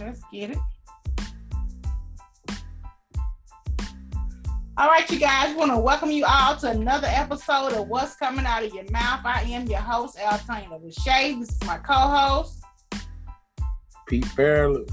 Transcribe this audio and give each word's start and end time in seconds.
Let's 0.00 0.22
get 0.32 0.50
it. 0.50 0.58
All 4.78 4.88
right, 4.88 5.08
you 5.10 5.18
guys, 5.18 5.54
want 5.54 5.70
to 5.72 5.78
welcome 5.78 6.10
you 6.10 6.24
all 6.24 6.56
to 6.56 6.70
another 6.70 7.08
episode 7.10 7.74
of 7.74 7.86
What's 7.86 8.16
Coming 8.16 8.46
Out 8.46 8.64
of 8.64 8.72
Your 8.72 8.90
Mouth. 8.90 9.20
I 9.24 9.42
am 9.42 9.66
your 9.66 9.80
host, 9.80 10.18
Altina 10.18 10.78
Shay. 10.90 11.36
This 11.38 11.50
is 11.50 11.62
my 11.66 11.76
co-host, 11.76 12.64
Pete 14.08 14.24
Fairley. 14.24 14.86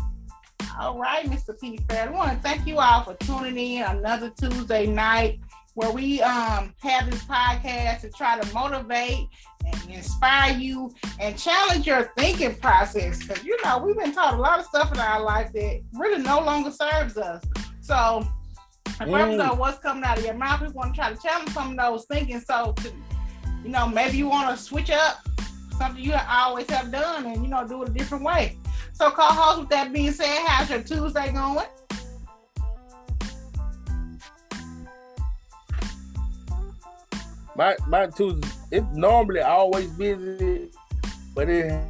All 0.78 1.00
right, 1.00 1.26
Mr. 1.26 1.58
Pete 1.58 1.82
Fairley. 1.90 2.14
I 2.14 2.18
want 2.18 2.32
to 2.34 2.38
thank 2.40 2.68
you 2.68 2.80
all 2.80 3.04
for 3.04 3.14
tuning 3.16 3.58
in 3.58 3.84
another 3.84 4.30
Tuesday 4.32 4.88
night 4.88 5.40
where 5.78 5.92
we 5.92 6.20
um, 6.24 6.74
have 6.80 7.10
this 7.10 7.24
podcast 7.26 8.02
to 8.02 8.10
try 8.10 8.40
to 8.40 8.52
motivate 8.52 9.28
and 9.64 9.92
inspire 9.92 10.58
you 10.58 10.92
and 11.20 11.38
challenge 11.38 11.86
your 11.86 12.12
thinking 12.18 12.56
process. 12.56 13.20
Because 13.20 13.44
you 13.44 13.56
know 13.64 13.78
we've 13.78 13.96
been 13.96 14.12
taught 14.12 14.34
a 14.34 14.38
lot 14.38 14.58
of 14.58 14.66
stuff 14.66 14.92
in 14.92 14.98
our 14.98 15.22
life 15.22 15.54
that 15.54 15.82
really 15.94 16.24
no 16.24 16.40
longer 16.40 16.72
serves 16.72 17.16
us. 17.16 17.44
So 17.82 18.28
if 18.88 18.98
mm. 19.08 19.38
know 19.38 19.54
what's 19.54 19.78
coming 19.78 20.04
out 20.04 20.18
of 20.18 20.26
your 20.26 20.34
mouth, 20.34 20.62
we 20.62 20.70
want 20.70 20.96
to 20.96 21.00
try 21.00 21.14
to 21.14 21.22
challenge 21.22 21.52
some 21.52 21.72
of 21.72 21.78
those 21.78 22.06
thinking. 22.06 22.40
So, 22.40 22.74
to, 22.78 22.92
you 23.64 23.70
know, 23.70 23.88
maybe 23.88 24.18
you 24.18 24.28
want 24.28 24.58
to 24.58 24.62
switch 24.62 24.90
up 24.90 25.20
something 25.78 26.04
you 26.04 26.16
always 26.28 26.68
have 26.72 26.92
done 26.92 27.28
and, 27.28 27.44
you 27.44 27.50
know, 27.50 27.68
do 27.68 27.84
it 27.84 27.90
a 27.90 27.92
different 27.94 28.24
way. 28.24 28.58
So, 28.94 29.12
co-host, 29.12 29.60
with 29.60 29.70
that 29.70 29.94
being 29.94 30.12
said, 30.12 30.44
how's 30.48 30.72
your 30.72 30.82
Tuesday 30.82 31.32
going? 31.32 31.68
My 37.58 37.76
my 37.88 38.08
Tuesday, 38.08 38.48
it's 38.72 38.86
normally 38.94 39.42
always 39.42 39.88
busy, 39.88 40.70
but 41.36 41.50
it 41.50 41.84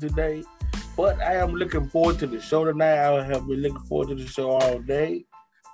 today. 0.00 0.42
But 0.96 1.20
I 1.20 1.36
am 1.36 1.54
looking 1.54 1.88
forward 1.88 2.18
to 2.20 2.26
the 2.26 2.40
show 2.40 2.64
tonight. 2.64 2.98
I 2.98 3.24
have 3.24 3.46
been 3.46 3.62
looking 3.62 3.86
forward 3.86 4.08
to 4.08 4.14
the 4.14 4.26
show 4.26 4.50
all 4.50 4.78
day 4.80 5.26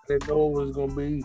I 0.05 0.07
didn't 0.09 0.29
know 0.29 0.61
it 0.61 0.67
was 0.67 0.77
gonna 0.77 0.95
be 0.95 1.25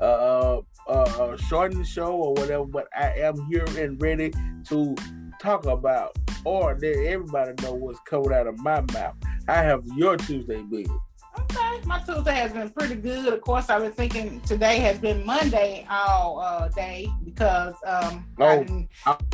uh, 0.00 0.60
uh, 0.88 0.90
uh, 0.90 1.36
shortened 1.36 1.86
show 1.86 2.12
or 2.12 2.34
whatever, 2.34 2.64
but 2.64 2.88
I 2.94 3.12
am 3.18 3.46
here 3.46 3.64
and 3.78 4.00
ready 4.02 4.32
to 4.68 4.96
talk 5.40 5.66
about 5.66 6.16
or 6.44 6.76
let 6.80 6.96
everybody 6.96 7.52
know 7.62 7.74
what's 7.74 8.00
coming 8.00 8.32
out 8.32 8.48
of 8.48 8.58
my 8.58 8.80
mouth. 8.92 9.14
I 9.48 9.62
have 9.62 9.84
your 9.96 10.16
Tuesday 10.16 10.62
big. 10.62 10.90
Okay, 11.38 11.80
my 11.84 11.98
Tuesday 12.00 12.34
has 12.34 12.52
been 12.52 12.70
pretty 12.70 12.94
good. 12.94 13.32
Of 13.32 13.40
course, 13.42 13.68
I've 13.68 13.82
been 13.82 13.92
thinking 13.92 14.40
today 14.42 14.78
has 14.78 14.98
been 14.98 15.24
Monday 15.24 15.86
all 15.90 16.40
uh, 16.40 16.68
day 16.68 17.10
because 17.24 17.74
um, 17.86 18.26
oh, 18.40 18.86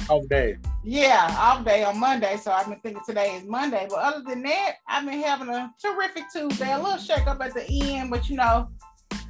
off 0.08 0.28
day. 0.28 0.56
Yeah, 0.82 1.34
off 1.38 1.64
day 1.64 1.84
on 1.84 1.98
Monday. 1.98 2.36
So 2.36 2.50
I've 2.50 2.68
been 2.68 2.80
thinking 2.80 3.02
today 3.06 3.36
is 3.36 3.44
Monday. 3.44 3.86
But 3.88 3.98
other 3.98 4.22
than 4.26 4.42
that, 4.42 4.76
I've 4.88 5.04
been 5.04 5.22
having 5.22 5.48
a 5.48 5.72
terrific 5.80 6.24
Tuesday. 6.32 6.72
A 6.72 6.78
little 6.78 6.98
shake 6.98 7.26
up 7.26 7.40
at 7.40 7.54
the 7.54 7.66
end, 7.68 8.10
but 8.10 8.28
you 8.28 8.36
know, 8.36 8.68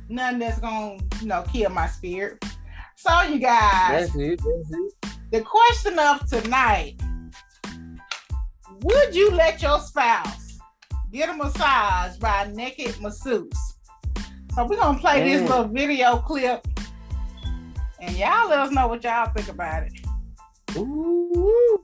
nothing 0.09 0.39
that's 0.39 0.61
gonna, 0.61 0.99
you 1.21 1.27
know, 1.27 1.45
kill 1.53 1.71
my 1.71 1.87
spirit. 1.89 2.43
So 2.97 3.23
you 3.23 3.39
guys, 3.39 4.13
that's 4.13 4.17
it. 4.17 4.41
That's 4.41 4.73
it. 4.73 5.13
The 5.31 5.41
question 5.41 5.99
of 5.99 6.27
tonight: 6.27 7.01
Would 8.83 9.15
you 9.15 9.31
let 9.31 9.61
your 9.61 9.81
spouse 9.81 10.42
get 11.13 11.29
a 11.29 11.35
massage 11.35 12.17
by 12.17 12.51
naked 12.55 13.01
masseuse? 13.01 13.77
So 14.55 14.67
we're 14.67 14.77
gonna 14.77 14.99
play 14.99 15.21
mm. 15.21 15.25
this 15.25 15.49
little 15.49 15.69
video 15.69 16.19
clip, 16.19 16.67
and 18.01 18.17
y'all 18.17 18.49
let 18.49 18.61
us 18.61 18.71
know 18.71 18.89
what 18.89 19.05
y'all 19.05 19.31
think 19.33 19.49
about 19.49 19.85
it. 19.85 19.93
Ooh. 20.77 21.83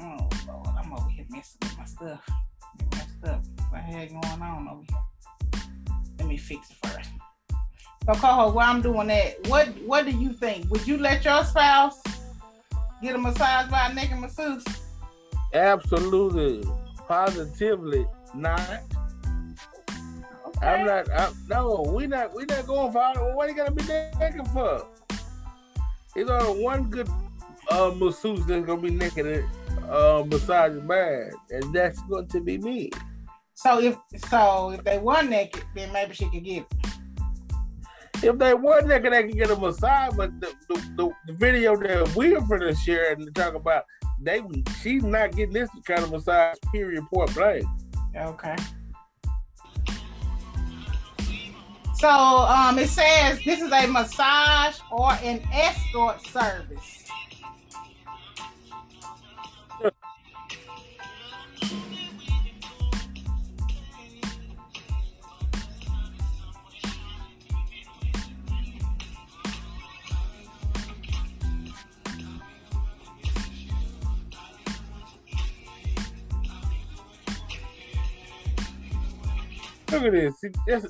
Oh 0.00 0.28
Lord, 0.46 0.68
I'm 0.78 0.92
over 0.92 1.08
here 1.10 1.26
messing 1.30 1.58
with 1.62 1.78
my 1.78 1.84
stuff 1.84 2.28
messed 2.92 3.24
up. 3.24 3.44
What 3.70 3.82
had 3.82 4.08
going 4.10 4.42
on 4.42 4.68
over 4.68 4.82
here? 4.88 5.62
Let 6.18 6.28
me 6.28 6.36
fix 6.36 6.70
it 6.70 6.76
first. 6.86 7.10
So, 8.04 8.14
Coho, 8.14 8.50
while 8.50 8.68
I'm 8.68 8.82
doing 8.82 9.06
that, 9.08 9.46
what 9.46 9.68
what 9.86 10.06
do 10.06 10.10
you 10.10 10.32
think? 10.32 10.68
Would 10.70 10.86
you 10.88 10.98
let 10.98 11.24
your 11.24 11.44
spouse 11.44 12.02
get 13.00 13.14
a 13.14 13.18
massage 13.18 13.70
by 13.70 13.90
a 13.90 13.94
naked 13.94 14.18
masseuse? 14.18 14.64
Absolutely, 15.54 16.64
positively 17.06 18.04
not. 18.34 18.80
Okay. 20.46 20.66
I'm 20.66 20.84
not. 20.84 21.10
I'm, 21.12 21.32
no, 21.48 21.92
we 21.94 22.08
not. 22.08 22.34
We 22.34 22.44
not 22.46 22.66
going 22.66 22.90
for. 22.90 22.98
All, 22.98 23.36
what 23.36 23.48
you 23.48 23.54
gonna 23.54 23.70
be 23.70 23.84
naked 23.84 24.48
for? 24.48 24.84
It's 26.16 26.28
only 26.28 26.60
one 26.60 26.90
good 26.90 27.08
uh, 27.70 27.92
masseuse 27.96 28.44
that's 28.46 28.66
gonna 28.66 28.82
be 28.82 28.90
naked 28.90 29.44
uh, 29.88 30.24
massage 30.26 30.72
man, 30.82 31.30
and 31.50 31.72
that's 31.72 32.02
going 32.02 32.26
to 32.26 32.40
be 32.40 32.58
me. 32.58 32.90
So 33.54 33.80
if 33.80 33.96
so, 34.28 34.70
if 34.70 34.82
they 34.82 34.98
were 34.98 35.22
naked, 35.22 35.62
then 35.76 35.92
maybe 35.92 36.14
she 36.14 36.28
could 36.28 36.42
get. 36.42 36.62
It. 36.62 36.81
If 38.22 38.38
they 38.38 38.54
were 38.54 38.80
naked, 38.82 39.12
they 39.12 39.24
could 39.24 39.36
get 39.36 39.50
a 39.50 39.56
massage. 39.56 40.14
But 40.16 40.40
the, 40.40 40.54
the, 40.68 41.10
the, 41.26 41.32
video 41.32 41.76
that 41.76 42.14
we're 42.14 42.58
to 42.58 42.74
share 42.74 43.12
and 43.12 43.34
talk 43.34 43.54
about, 43.54 43.84
they 44.20 44.40
she's 44.80 45.02
not 45.02 45.32
getting 45.32 45.52
this 45.52 45.68
kind 45.84 46.02
of 46.04 46.12
massage. 46.12 46.56
Period. 46.72 47.04
Point 47.12 47.34
blank. 47.34 47.64
Okay. 48.16 48.56
So 51.96 52.08
um, 52.08 52.78
it 52.78 52.88
says 52.88 53.38
this 53.44 53.60
is 53.60 53.70
a 53.72 53.86
massage 53.86 54.78
or 54.90 55.12
an 55.22 55.40
escort 55.52 56.24
service. 56.26 57.01
Look 79.92 80.04
at 80.04 80.12
this. 80.12 80.34
Just... 80.66 80.86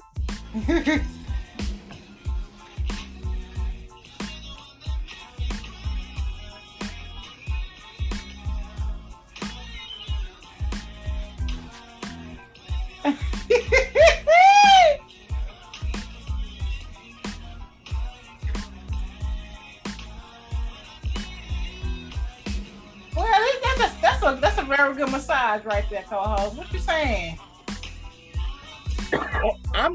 well, 23.17 23.27
that's 23.65 23.81
a, 23.81 24.01
that's 24.01 24.23
a 24.23 24.39
that's 24.41 24.59
a 24.59 24.63
very 24.63 24.95
good 24.95 25.11
massage 25.11 25.65
right 25.65 25.85
there, 25.91 26.05
co-host. 26.09 26.57
What 26.57 26.73
you 26.73 26.79
saying? 26.79 27.37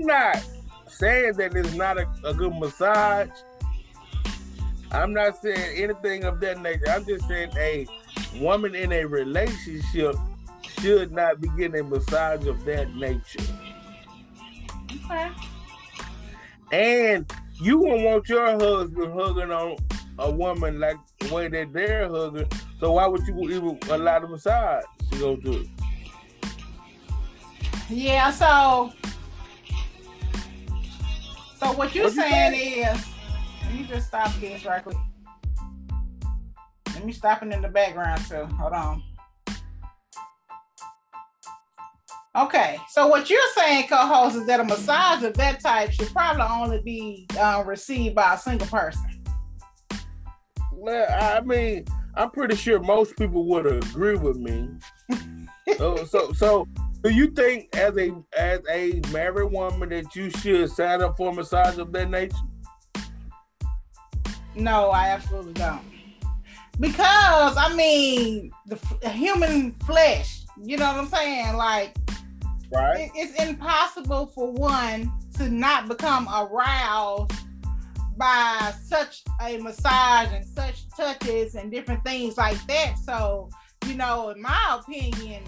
Not 0.08 0.42
saying 0.88 1.34
that 1.34 1.54
it's 1.54 1.74
not 1.74 1.98
a, 1.98 2.08
a 2.24 2.34
good 2.34 2.56
massage. 2.56 3.28
I'm 4.90 5.14
not 5.14 5.36
saying 5.42 5.84
anything 5.84 6.24
of 6.24 6.40
that 6.40 6.62
nature. 6.62 6.90
I'm 6.90 7.06
just 7.06 7.28
saying 7.28 7.52
a 7.58 7.86
woman 8.40 8.74
in 8.74 8.94
a 8.94 9.04
relationship 9.04 10.16
should 10.80 11.12
not 11.12 11.42
be 11.42 11.50
getting 11.58 11.82
a 11.82 11.84
massage 11.84 12.48
of 12.48 12.64
that 12.64 12.96
nature. 12.96 13.44
Okay. 15.06 15.30
And 16.72 17.30
you 17.62 17.80
won't 17.80 18.04
want 18.04 18.30
your 18.30 18.52
husband 18.52 19.12
hugging 19.12 19.52
on 19.52 19.76
a 20.20 20.32
woman 20.32 20.80
like 20.80 20.96
the 21.20 21.34
way 21.34 21.50
that 21.50 21.74
they're 21.74 22.08
hugging. 22.08 22.48
So 22.80 22.94
why 22.94 23.08
would 23.08 23.28
you 23.28 23.38
even 23.50 23.78
allow 23.90 24.20
the 24.20 24.30
massage 24.30 24.86
to 25.12 25.20
go 25.20 25.36
through? 25.36 25.68
Yeah, 27.90 28.32
so 28.32 28.94
so 31.60 31.72
what 31.74 31.94
you're 31.94 32.10
saying 32.10 32.54
you 32.54 32.84
is, 32.84 33.06
let 33.64 33.74
me 33.74 33.84
just 33.84 34.08
stop 34.08 34.34
this 34.40 34.66
right 34.66 34.84
quick. 34.84 34.98
Let 36.94 37.06
me 37.06 37.12
stop 37.12 37.44
it 37.44 37.54
in 37.54 37.62
the 37.62 37.70
background 37.70 38.26
too. 38.28 38.46
Hold 38.46 38.74
on. 38.74 39.04
Okay, 42.36 42.78
so 42.90 43.08
what 43.08 43.32
you're 43.32 43.42
saying, 43.56 43.88
co-host, 43.88 44.36
is 44.36 44.46
that 44.46 44.60
a 44.60 44.64
massage 44.64 45.24
of 45.24 45.34
that 45.38 45.60
type 45.60 45.92
should 45.92 46.10
probably 46.10 46.44
only 46.44 46.82
be 46.84 47.26
uh, 47.40 47.64
received 47.66 48.14
by 48.14 48.36
a 48.36 48.38
single 48.38 48.68
person. 48.68 49.24
Well, 50.72 51.08
I 51.10 51.42
mean, 51.42 51.86
I'm 52.14 52.30
pretty 52.30 52.56
sure 52.56 52.80
most 52.80 53.16
people 53.18 53.46
would 53.46 53.66
agree 53.66 54.18
with 54.18 54.38
me. 54.38 54.70
so, 55.78 56.06
so, 56.06 56.32
so 56.34 56.68
do 57.08 57.14
you 57.14 57.28
think, 57.28 57.76
as 57.76 57.98
a 57.98 58.12
as 58.38 58.60
a 58.70 59.02
married 59.12 59.52
woman, 59.52 59.90
that 59.90 60.16
you 60.16 60.30
should 60.30 60.70
sign 60.72 61.02
up 61.02 61.18
for 61.18 61.30
a 61.30 61.34
massage 61.34 61.78
of 61.78 61.92
that 61.94 62.10
nature? 62.10 62.36
No, 64.56 64.90
I 64.90 65.10
absolutely 65.10 65.54
don't. 65.54 65.82
Because 66.80 67.56
I 67.58 67.74
mean, 67.76 68.52
the, 68.66 69.10
human 69.10 69.72
flesh. 69.86 70.44
You 70.62 70.78
know 70.78 70.88
what 70.88 70.98
I'm 70.98 71.08
saying? 71.08 71.56
Like, 71.56 71.96
right? 72.74 73.00
It, 73.00 73.12
it's 73.16 73.42
impossible 73.42 74.28
for 74.28 74.52
one 74.52 75.12
to 75.36 75.50
not 75.50 75.88
become 75.88 76.28
aroused 76.28 77.32
by 78.18 78.74
such 78.84 79.24
a 79.42 79.58
massage 79.60 80.30
and 80.34 80.44
such 80.44 80.90
touches 80.90 81.56
and 81.56 81.72
different 81.72 82.04
things 82.04 82.38
like 82.38 82.58
that. 82.66 82.98
So, 82.98 83.50
you 83.86 83.94
know, 83.94 84.30
in 84.30 84.42
my 84.42 84.80
opinion, 84.82 85.44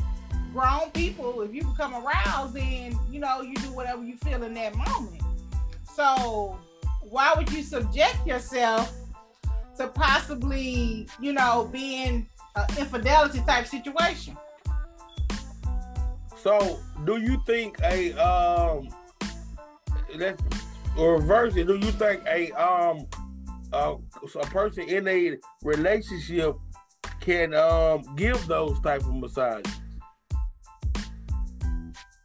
grown 0.53 0.91
people, 0.91 1.41
if 1.41 1.53
you 1.53 1.63
become 1.63 1.93
aroused, 1.93 2.53
then 2.53 2.97
you 3.09 3.19
know 3.19 3.41
you 3.41 3.55
do 3.55 3.71
whatever 3.73 4.03
you 4.03 4.17
feel 4.17 4.43
in 4.43 4.53
that 4.55 4.75
moment. 4.75 5.21
So, 5.93 6.57
why 7.01 7.33
would 7.35 7.51
you 7.51 7.63
subject 7.63 8.25
yourself 8.25 8.93
to 9.77 9.87
possibly, 9.87 11.07
you 11.19 11.33
know, 11.33 11.69
being 11.71 12.27
an 12.55 12.65
infidelity 12.77 13.39
type 13.45 13.67
situation? 13.67 14.37
So, 16.37 16.79
do 17.05 17.17
you 17.17 17.41
think 17.45 17.79
a 17.83 18.13
um, 18.13 18.89
let's 20.15 20.41
reverse 20.97 21.55
it? 21.55 21.67
Do 21.67 21.75
you 21.75 21.91
think 21.91 22.23
a 22.27 22.51
um, 22.51 23.07
a, 23.73 23.95
a 24.35 24.45
person 24.47 24.83
in 24.83 25.07
a 25.07 25.37
relationship 25.63 26.55
can 27.19 27.53
um 27.53 28.03
give 28.15 28.47
those 28.47 28.79
type 28.81 29.01
of 29.01 29.15
massages? 29.15 29.79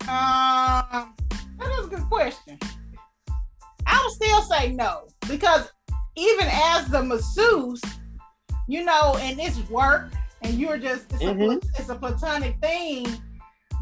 Um, 0.07 1.15
that 1.59 1.79
is 1.79 1.87
a 1.87 1.89
good 1.89 2.05
question. 2.11 2.59
I 3.87 4.03
would 4.05 4.13
still 4.13 4.43
say 4.43 4.73
no 4.73 5.07
because 5.29 5.73
even 6.17 6.47
as 6.51 6.89
the 6.89 7.03
masseuse, 7.03 7.81
you 8.69 8.85
know, 8.85 9.17
and 9.21 9.41
it's 9.41 9.59
work, 9.71 10.13
and 10.43 10.55
you're 10.55 10.77
just 10.77 11.11
it's, 11.15 11.23
mm-hmm. 11.23 11.53
a, 11.53 11.57
it's 11.79 11.89
a 11.89 11.95
platonic 11.95 12.59
thing. 12.61 13.07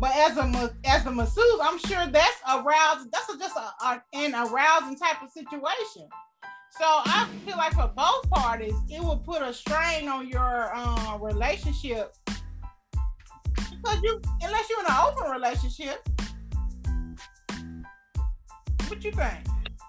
But 0.01 0.15
as 0.15 0.37
a 0.37 0.75
as 0.87 1.07
a 1.07 1.11
masseuse, 1.11 1.61
I'm 1.61 1.79
sure 1.79 2.07
that's 2.07 2.41
arousing. 2.49 3.11
That's 3.13 3.29
a, 3.29 3.39
just 3.39 3.57
a, 3.57 3.85
a, 3.85 4.03
an 4.13 4.35
arousing 4.35 4.97
type 4.97 5.23
of 5.23 5.31
situation. 5.31 6.09
So 6.79 6.85
I 6.87 7.29
feel 7.45 7.57
like 7.57 7.75
for 7.75 7.91
both 7.95 8.31
parties, 8.31 8.75
it 8.89 9.03
will 9.03 9.19
put 9.19 9.43
a 9.43 9.53
strain 9.53 10.09
on 10.09 10.29
your 10.29 10.71
uh, 10.75 11.19
relationship 11.21 12.15
because 13.83 14.03
you, 14.03 14.21
unless 14.43 14.69
you're 14.71 14.81
in 14.81 14.87
an 14.87 14.97
open 15.07 15.31
relationship, 15.31 16.09
what 18.89 19.03
you 19.05 19.13
think? 19.13 19.47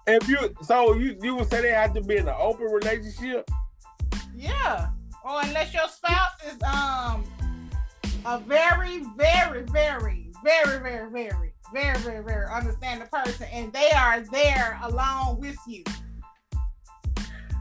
If 0.07 0.28
you 0.28 0.38
so 0.62 0.94
you 0.95 1.18
you 1.22 1.36
would 1.36 1.50
say 1.50 1.62
they 1.62 1.72
have 1.72 1.94
to 1.94 2.01
be 2.01 2.18
in 2.18 2.28
an 2.28 2.36
open 2.38 2.66
relationship? 2.66 3.50
Yeah. 4.36 4.90
Or 5.24 5.42
unless 5.44 5.74
your 5.74 5.88
spouse 5.88 6.31
is 6.45 6.62
um 6.63 7.24
a 8.25 8.40
very, 8.40 9.04
very, 9.18 9.63
very, 9.63 10.31
very, 10.44 10.80
very, 10.80 11.10
very, 11.10 11.54
very, 11.74 12.00
very, 12.00 12.24
very 12.24 12.45
understanding 12.51 13.07
person 13.12 13.48
and 13.51 13.72
they 13.74 13.92
are 13.92 14.22
there 14.31 14.80
along 14.84 15.40
with 15.40 15.57
you. 15.68 15.84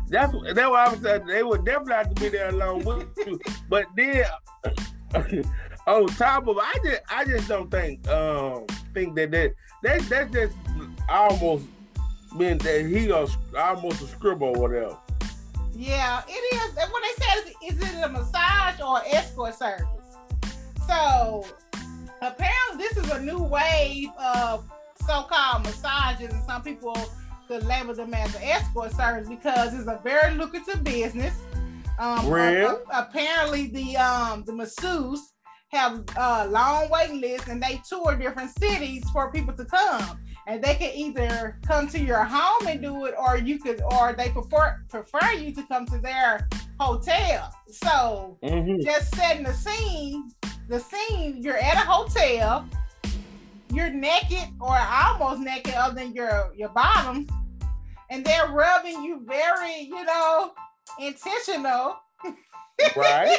That's 0.09 0.33
that's 0.33 0.69
what 0.69 0.89
I 0.89 0.93
was 0.93 1.01
saying. 1.01 1.27
They 1.27 1.43
would 1.43 1.65
definitely 1.65 1.95
have 1.95 2.15
to 2.15 2.21
be 2.21 2.29
there 2.29 2.51
along 2.51 2.85
with 2.85 3.09
you. 3.27 3.41
But 3.69 3.87
then 3.97 4.25
on 5.87 6.07
top 6.09 6.47
of 6.47 6.59
I 6.59 6.75
just 6.85 7.03
I 7.11 7.25
just 7.25 7.49
don't 7.49 7.71
think 7.71 8.07
um 8.09 8.67
think 8.95 9.15
that 9.17 9.31
that 9.33 9.55
that 9.83 10.01
that's 10.09 10.33
just 10.33 10.57
almost 11.09 11.65
mean 12.37 12.59
that 12.59 12.87
he 12.87 13.09
was 13.09 13.37
almost 13.59 14.03
a 14.03 14.07
scribble 14.07 14.57
or 14.57 14.69
whatever. 14.69 14.97
Yeah, 15.75 16.23
it 16.29 16.33
is. 16.33 16.77
And 16.77 16.91
what 16.93 17.03
they 17.03 17.25
said 17.25 17.53
is, 17.67 17.95
it 17.95 18.05
a 18.05 18.09
massage 18.09 18.81
or 18.81 19.01
escort 19.07 19.55
service? 19.55 19.87
So 20.87 21.47
apparently, 22.21 22.77
this 22.79 22.97
is 22.97 23.11
a 23.11 23.21
new 23.21 23.43
wave 23.43 24.11
of 24.19 24.71
so-called 25.07 25.65
massages, 25.65 26.33
and 26.33 26.45
some 26.45 26.63
people 26.63 26.97
could 27.49 27.65
label 27.65 27.95
them 27.95 28.13
as 28.15 28.35
an 28.35 28.43
escort 28.43 28.93
service 28.93 29.29
because 29.29 29.75
it's 29.75 29.89
a 29.89 30.01
very 30.05 30.35
lucrative 30.35 30.85
business. 30.85 31.35
Um, 31.99 32.29
Real? 32.29 32.83
Apparently, 32.93 33.69
the 33.69 33.97
um, 33.97 34.45
the 34.45 34.53
masseuse 34.53 35.32
have 35.73 36.05
a 36.17 36.21
uh, 36.21 36.47
long 36.51 36.89
waiting 36.91 37.21
lists, 37.21 37.49
and 37.49 37.63
they 37.63 37.81
tour 37.89 38.15
different 38.17 38.51
cities 38.59 39.09
for 39.11 39.33
people 39.33 39.55
to 39.55 39.65
come 39.65 40.19
and 40.47 40.63
they 40.63 40.75
can 40.75 40.93
either 40.95 41.59
come 41.67 41.87
to 41.89 42.01
your 42.01 42.25
home 42.25 42.67
and 42.67 42.83
do 42.83 43.05
it, 43.05 43.15
or 43.19 43.37
you 43.37 43.59
could, 43.59 43.81
or 43.83 44.13
they 44.13 44.29
prefer 44.31 44.81
prefer 44.89 45.33
you 45.33 45.55
to 45.55 45.63
come 45.65 45.87
to 45.87 45.99
their 45.99 46.49
hotel. 46.81 47.55
So 47.69 48.39
mm-hmm. 48.43 48.81
just 48.83 49.15
setting 49.15 49.45
the 49.45 49.53
scene, 49.53 50.31
the 50.69 50.81
scene, 50.81 51.43
you're 51.43 51.57
at 51.57 51.75
a 51.75 51.89
hotel, 51.89 52.69
you're 53.73 53.91
naked 53.91 54.49
or 54.61 54.77
almost 54.77 55.41
naked, 55.41 55.75
other 55.75 55.95
than 55.95 56.13
your 56.13 56.53
your 56.57 56.71
bottoms, 56.71 57.31
and 58.11 58.25
they're 58.25 58.49
rubbing 58.49 59.03
you 59.05 59.23
very, 59.25 59.83
you 59.83 60.05
know, 60.05 60.53
intentional. 60.99 61.97
Right. 62.97 63.39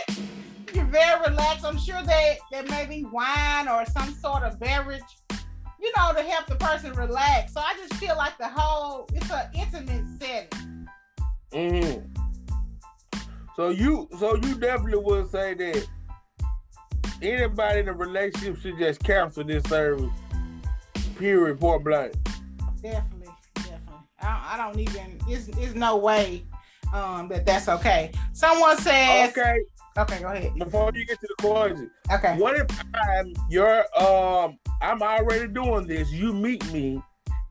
You're 0.75 0.86
very 0.86 1.20
relaxed. 1.22 1.66
I'm 1.66 1.78
sure 1.78 2.02
that 2.02 2.38
there 2.52 2.64
may 2.64 2.86
be 2.86 3.06
wine 3.06 3.68
or 3.68 3.86
some 3.86 4.14
sort 4.14 4.44
of 4.44 4.60
beverage 4.60 5.02
you 5.84 5.92
know, 5.98 6.14
to 6.14 6.24
help 6.24 6.48
the 6.48 6.56
person 6.56 6.94
relax. 6.94 7.54
So 7.54 7.60
I 7.60 7.75
just 7.78 7.94
feel 7.96 8.16
like 8.16 8.38
the 8.38 8.48
whole 8.48 9.08
it's 9.14 9.30
an 9.30 9.50
intimate 9.54 10.06
setting. 10.20 10.88
Mm-hmm. 11.52 13.20
So 13.56 13.70
you 13.70 14.08
so 14.18 14.36
you 14.36 14.56
definitely 14.56 15.00
would 15.00 15.30
say 15.30 15.54
that 15.54 15.88
anybody 17.22 17.81
in 17.81 17.90
a 17.90 17.94
relationship 17.94 18.60
should 18.62 18.80
just 18.80 19.04
cancel 19.04 19.44
this 19.44 19.64
service. 19.66 20.10
Period. 21.18 21.60
Point 21.60 21.84
blank. 21.84 22.14
Definitely, 22.81 23.28
definitely. 23.56 23.96
I, 24.22 24.54
I 24.54 24.58
don't 24.58 24.80
even. 24.80 25.19
It's, 25.28 25.50
it's 25.50 25.76
no 25.76 25.98
way 25.98 26.46
um, 26.94 27.28
that 27.28 27.46
that's 27.46 27.68
okay. 27.68 28.12
Someone 28.31 28.78
says. 28.78 29.30
Okay. 29.31 29.60
Okay, 29.95 30.19
go 30.22 30.28
ahead. 30.30 30.56
Before 30.56 30.92
you 30.94 31.06
get 31.06 31.19
to 31.22 31.28
the 31.28 31.44
question, 31.44 31.92
okay. 32.12 32.36
What 32.38 32.56
if 32.56 32.68
I'm 32.94 33.34
your 33.50 33.86
um 34.01 34.57
I'm 34.81 35.01
already 35.01 35.48
doing 35.48 35.88
this. 35.88 36.12
You 36.12 36.34
meet 36.34 36.66
me. 36.74 37.01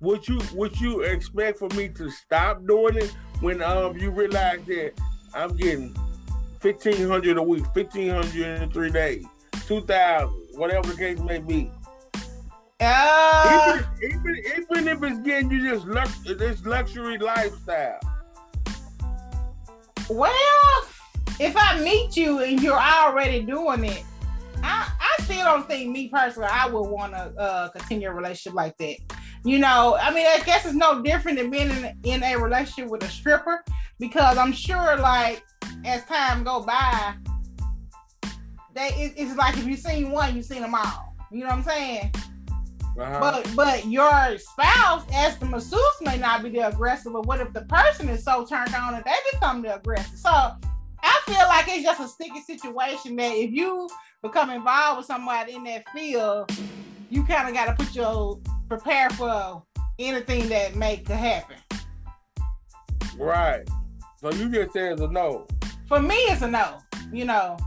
Would 0.01 0.27
you 0.27 0.41
would 0.55 0.81
you 0.81 1.03
expect 1.03 1.59
for 1.59 1.69
me 1.77 1.89
to 1.91 2.11
stop 2.11 2.67
doing 2.67 2.97
it 2.97 3.15
when 3.41 3.63
um 3.63 3.97
you 3.97 4.11
realize 4.11 4.61
that 4.67 4.93
I'm 5.35 5.57
getting 5.57 5.97
fifteen 6.59 7.09
hundred 7.09 7.37
a 7.37 7.43
week, 7.43 7.65
fifteen 7.75 8.11
hundred 8.11 8.63
in 8.63 8.71
three 8.71 8.91
days, 8.91 9.25
two 9.67 9.81
thousand, 9.83 10.37
whatever 10.55 10.89
the 10.89 10.97
case 10.97 11.21
may 11.21 11.39
be. 11.39 11.71
Uh, 12.81 13.81
even, 14.03 14.19
even, 14.27 14.43
even 14.59 14.89
if 14.89 15.03
it's 15.05 15.21
getting 15.21 15.51
you 15.53 15.71
this 15.71 15.85
lux, 15.85 16.19
this 16.25 16.67
luxury 16.67 17.17
lifestyle. 17.17 18.01
Well, 20.11 20.83
if 21.43 21.57
I 21.57 21.81
meet 21.83 22.17
you 22.17 22.39
and 22.39 22.63
you're 22.63 22.79
already 22.81 23.41
doing 23.43 23.85
it, 23.85 24.05
I, 24.63 24.89
I 25.01 25.23
still 25.25 25.45
don't 25.45 25.67
think 25.67 25.91
me 25.91 26.09
personally 26.09 26.49
I 26.51 26.69
would 26.69 26.89
want 26.89 27.15
to 27.15 27.19
uh, 27.37 27.69
continue 27.71 28.09
a 28.09 28.13
relationship 28.13 28.55
like 28.55 28.77
that. 28.79 28.97
You 29.45 29.59
know, 29.59 29.99
I 30.01 30.15
mean, 30.15 30.25
I 30.25 30.39
guess 30.45 30.65
it's 30.65 30.75
no 30.75 31.03
different 31.03 31.39
than 31.39 31.51
being 31.51 31.71
in, 31.71 31.99
in 32.05 32.23
a 32.23 32.37
relationship 32.37 32.89
with 32.89 33.03
a 33.03 33.09
stripper 33.09 33.65
because 33.99 34.39
I'm 34.39 34.53
sure, 34.53 34.97
like, 34.99 35.43
as 35.85 36.05
time 36.05 36.45
go 36.45 36.63
by, 36.63 37.15
they 38.73 38.89
it, 38.91 39.15
it's 39.17 39.35
like 39.37 39.59
if 39.59 39.67
you've 39.67 39.81
seen 39.81 40.13
one, 40.13 40.37
you've 40.37 40.45
seen 40.45 40.63
them 40.63 40.77
all. 40.77 41.17
You 41.33 41.41
know 41.41 41.47
what 41.47 41.55
I'm 41.55 41.65
saying? 41.65 42.13
Uh-huh. 42.97 43.19
But 43.19 43.51
but 43.57 43.87
your 43.87 44.39
spouse, 44.39 45.05
as 45.13 45.37
the 45.39 45.47
masseuse, 45.47 45.81
may 46.03 46.19
not 46.19 46.45
be 46.45 46.51
the 46.51 46.69
aggressor. 46.69 47.11
But 47.11 47.27
what 47.27 47.41
if 47.41 47.53
the 47.53 47.63
person 47.63 48.09
is 48.09 48.23
so 48.23 48.47
turned 48.47 48.75
on 48.77 48.93
that 48.93 49.05
they 49.05 49.17
become 49.33 49.61
the 49.63 49.75
aggressor? 49.75 50.17
So 50.17 50.53
I 51.03 51.21
feel 51.27 51.47
like 51.49 51.67
it's 51.69 51.85
just 51.85 52.01
a 52.01 52.09
sticky 52.09 52.41
situation 52.43 53.17
that 53.17 53.33
if 53.33 53.51
you 53.51 53.89
become 54.23 54.51
involved 54.51 54.99
with 54.99 55.07
somebody 55.07 55.55
in 55.55 55.65
that 55.65 55.89
field, 55.91 56.51
you 57.11 57.25
kind 57.25 57.49
of 57.49 57.55
got 57.55 57.67
to 57.67 57.85
put 57.85 57.95
your 57.95 58.39
prepare 58.69 59.11
for 59.11 59.63
anything 59.99 60.49
that 60.49 60.77
may 60.77 60.99
could 60.99 61.17
happen. 61.17 61.57
Right. 63.19 63.69
So 64.21 64.33
you 64.33 64.49
just 64.49 64.73
said 64.73 64.93
it's 64.93 65.01
a 65.01 65.09
no. 65.09 65.47
For 65.89 66.01
me, 66.01 66.15
it's 66.15 66.43
a 66.43 66.49
no. 66.49 66.79
You 67.13 67.25
know, 67.25 67.59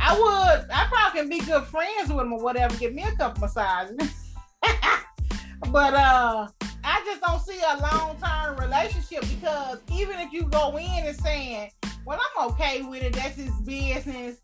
I 0.00 0.18
would. 0.18 0.70
I 0.70 0.86
probably 0.88 1.20
can 1.20 1.28
be 1.28 1.40
good 1.40 1.64
friends 1.64 2.08
with 2.08 2.18
them 2.18 2.32
or 2.32 2.42
whatever. 2.42 2.74
Give 2.76 2.94
me 2.94 3.04
a 3.04 3.12
couple 3.12 3.42
massages. 3.42 3.96
but 5.70 5.94
uh, 5.94 6.48
I 6.84 7.02
just 7.04 7.20
don't 7.20 7.40
see 7.40 7.60
a 7.60 7.78
long 7.80 8.16
term 8.16 8.56
relationship 8.56 9.20
because 9.20 9.78
even 9.92 10.18
if 10.18 10.32
you 10.32 10.44
go 10.44 10.76
in 10.76 11.06
and 11.06 11.16
saying, 11.16 11.70
"Well, 12.08 12.20
I'm 12.36 12.50
okay 12.50 12.82
with 12.82 13.02
it. 13.02 13.12
That's 13.12 13.36
his 13.36 13.52
business." 13.60 14.38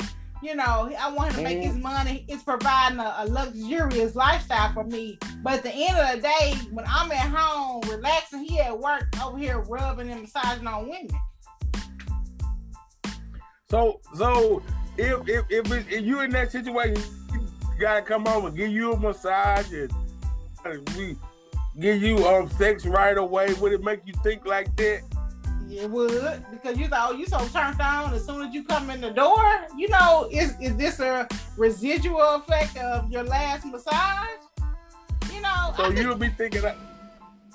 you 0.44 0.54
know, 0.54 0.92
I 1.00 1.10
want 1.10 1.30
him 1.30 1.38
to 1.38 1.42
make 1.42 1.62
his 1.62 1.72
mm-hmm. 1.72 1.82
money. 1.82 2.26
It's 2.28 2.42
providing 2.42 2.98
a, 2.98 3.14
a, 3.20 3.26
luxurious 3.26 4.14
lifestyle 4.14 4.74
for 4.74 4.84
me. 4.84 5.18
But 5.42 5.54
at 5.54 5.62
the 5.62 5.72
end 5.72 5.96
of 5.96 6.16
the 6.16 6.28
day, 6.28 6.54
when 6.70 6.84
I'm 6.86 7.10
at 7.10 7.30
home 7.34 7.80
relaxing, 7.88 8.44
he 8.44 8.60
at 8.60 8.78
work 8.78 9.08
over 9.24 9.38
here 9.38 9.60
rubbing 9.60 10.10
and 10.10 10.20
massaging 10.20 10.66
on 10.66 10.88
women. 10.88 11.08
So 13.70 14.00
so 14.14 14.62
if 14.98 15.26
if 15.26 15.44
if, 15.48 15.72
it, 15.72 15.86
if 15.90 16.04
you 16.04 16.20
in 16.20 16.30
that 16.32 16.52
situation, 16.52 17.02
you 17.32 17.48
gotta 17.80 18.02
come 18.02 18.26
home 18.26 18.44
and 18.44 18.54
give 18.54 18.70
you 18.70 18.92
a 18.92 18.98
massage 18.98 19.72
and 19.72 19.90
we 20.96 21.16
give 21.80 22.02
you 22.02 22.18
um 22.26 22.50
sex 22.50 22.84
right 22.84 23.16
away. 23.16 23.54
Would 23.54 23.72
it 23.72 23.82
make 23.82 24.00
you 24.04 24.12
think 24.22 24.44
like 24.44 24.76
that? 24.76 25.00
It 25.70 25.90
would 25.90 26.44
because 26.50 26.78
you 26.78 26.88
thought 26.88 27.18
you 27.18 27.26
so 27.26 27.38
turned 27.48 27.80
on 27.80 28.14
as 28.14 28.24
soon 28.24 28.46
as 28.46 28.54
you 28.54 28.64
come 28.64 28.90
in 28.90 29.00
the 29.00 29.10
door. 29.10 29.66
You 29.76 29.88
know, 29.88 30.28
is 30.30 30.54
is 30.60 30.76
this 30.76 31.00
a 31.00 31.28
residual 31.56 32.20
effect 32.36 32.76
of 32.78 33.10
your 33.10 33.22
last 33.22 33.66
massage? 33.66 34.28
You 35.32 35.40
know, 35.40 35.74
so 35.76 35.88
you'll 35.90 36.16
be 36.16 36.28
thinking. 36.28 36.62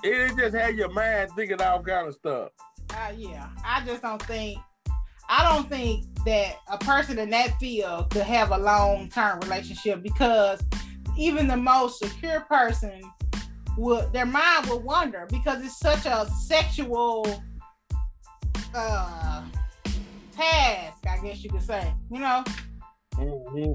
It 0.02 0.36
just 0.36 0.54
had 0.54 0.76
your 0.76 0.90
mind 0.90 1.30
thinking 1.36 1.60
all 1.60 1.82
kind 1.82 2.08
of 2.08 2.14
stuff. 2.14 2.50
Uh, 2.90 3.12
yeah, 3.16 3.48
I 3.64 3.84
just 3.84 4.02
don't 4.02 4.22
think. 4.22 4.58
I 5.28 5.48
don't 5.48 5.68
think 5.68 6.06
that 6.24 6.56
a 6.70 6.78
person 6.78 7.18
in 7.18 7.30
that 7.30 7.58
field 7.60 8.10
could 8.10 8.22
have 8.22 8.50
a 8.50 8.58
long 8.58 9.08
term 9.08 9.40
relationship 9.40 10.02
because 10.02 10.60
even 11.16 11.46
the 11.46 11.56
most 11.56 12.00
secure 12.00 12.40
person 12.40 13.00
would 13.76 14.12
their 14.12 14.26
mind 14.26 14.68
would 14.68 14.82
wander 14.82 15.26
because 15.30 15.64
it's 15.64 15.78
such 15.78 16.04
a 16.06 16.26
sexual 16.28 17.42
uh 18.74 19.42
task, 20.32 21.06
I 21.06 21.18
guess 21.22 21.42
you 21.42 21.50
could 21.50 21.62
say. 21.62 21.92
You 22.10 22.20
know. 22.20 22.44
Mm-hmm. 23.14 23.72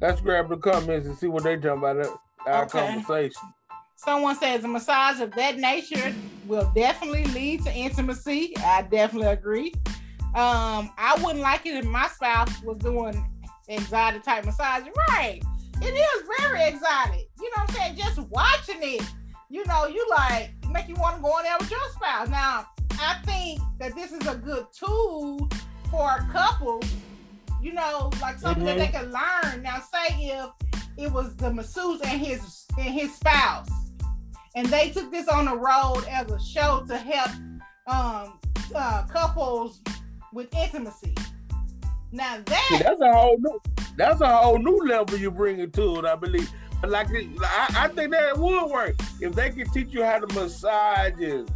Let's 0.00 0.20
grab 0.20 0.48
the 0.48 0.56
comments 0.58 1.06
and 1.06 1.16
see 1.16 1.26
what 1.26 1.42
they 1.42 1.56
talking 1.56 1.78
about 1.78 2.20
our 2.46 2.64
okay. 2.64 2.86
conversation. 2.86 3.42
Someone 3.96 4.36
says 4.36 4.62
a 4.62 4.68
massage 4.68 5.20
of 5.20 5.32
that 5.32 5.56
nature 5.56 6.14
will 6.46 6.70
definitely 6.74 7.24
lead 7.26 7.64
to 7.64 7.74
intimacy. 7.74 8.54
I 8.58 8.82
definitely 8.82 9.28
agree. 9.28 9.72
Um, 10.34 10.90
I 10.98 11.18
wouldn't 11.22 11.40
like 11.40 11.64
it 11.64 11.76
if 11.76 11.86
my 11.86 12.06
spouse 12.08 12.62
was 12.62 12.76
doing 12.78 13.26
exotic 13.68 14.22
type 14.22 14.44
massage. 14.44 14.82
Right. 15.08 15.40
It 15.80 15.94
is 15.94 16.28
very 16.38 16.68
exotic. 16.68 17.28
You 17.40 17.50
know 17.56 17.62
what 17.62 17.70
I'm 17.70 17.74
saying? 17.74 17.96
Just 17.96 18.20
watching 18.28 18.82
it, 18.82 19.02
you 19.48 19.64
know, 19.66 19.86
you 19.86 20.06
like 20.10 20.50
make 20.70 20.88
you 20.88 20.94
want 20.96 21.16
to 21.16 21.22
go 21.22 21.38
in 21.38 21.44
there 21.44 21.56
with 21.58 21.70
your 21.70 21.80
spouse. 21.94 22.28
Now, 22.28 22.66
I 23.00 23.18
think 23.24 23.60
that 23.78 23.94
this 23.94 24.12
is 24.12 24.26
a 24.26 24.36
good 24.36 24.66
tool 24.72 25.48
for 25.90 26.26
couples, 26.32 26.84
you 27.62 27.72
know, 27.72 28.10
like 28.20 28.38
something 28.38 28.64
mm-hmm. 28.64 28.78
that 28.78 28.92
they 28.92 28.98
can 28.98 29.12
learn. 29.12 29.62
Now, 29.62 29.80
say 29.80 30.14
if 30.18 30.50
it 30.96 31.12
was 31.12 31.34
the 31.36 31.52
masseuse 31.52 32.00
and 32.02 32.20
his 32.20 32.66
and 32.78 32.94
his 32.94 33.14
spouse, 33.14 33.68
and 34.54 34.66
they 34.68 34.90
took 34.90 35.10
this 35.10 35.28
on 35.28 35.44
the 35.44 35.56
road 35.56 36.04
as 36.08 36.30
a 36.30 36.40
show 36.40 36.84
to 36.88 36.96
help 36.96 37.30
um, 37.86 38.38
uh, 38.74 39.04
couples 39.06 39.80
with 40.32 40.52
intimacy. 40.54 41.14
Now 42.12 42.40
that 42.44 42.66
See, 42.68 42.78
that's 42.78 43.00
a 43.00 43.12
whole 43.12 43.38
new 43.38 43.60
that's 43.96 44.20
a 44.20 44.36
whole 44.36 44.58
new 44.58 44.78
level 44.86 45.18
you 45.18 45.30
bring 45.30 45.60
it 45.60 45.72
to 45.74 45.98
it, 45.98 46.04
I 46.04 46.14
believe. 46.16 46.50
But 46.80 46.90
like 46.90 47.08
I, 47.10 47.74
I 47.76 47.88
think 47.88 48.12
that 48.12 48.36
would 48.36 48.70
work 48.70 48.94
if 49.20 49.34
they 49.34 49.50
could 49.50 49.72
teach 49.72 49.92
you 49.92 50.04
how 50.04 50.18
to 50.18 50.34
massage 50.34 51.20
and 51.20 51.50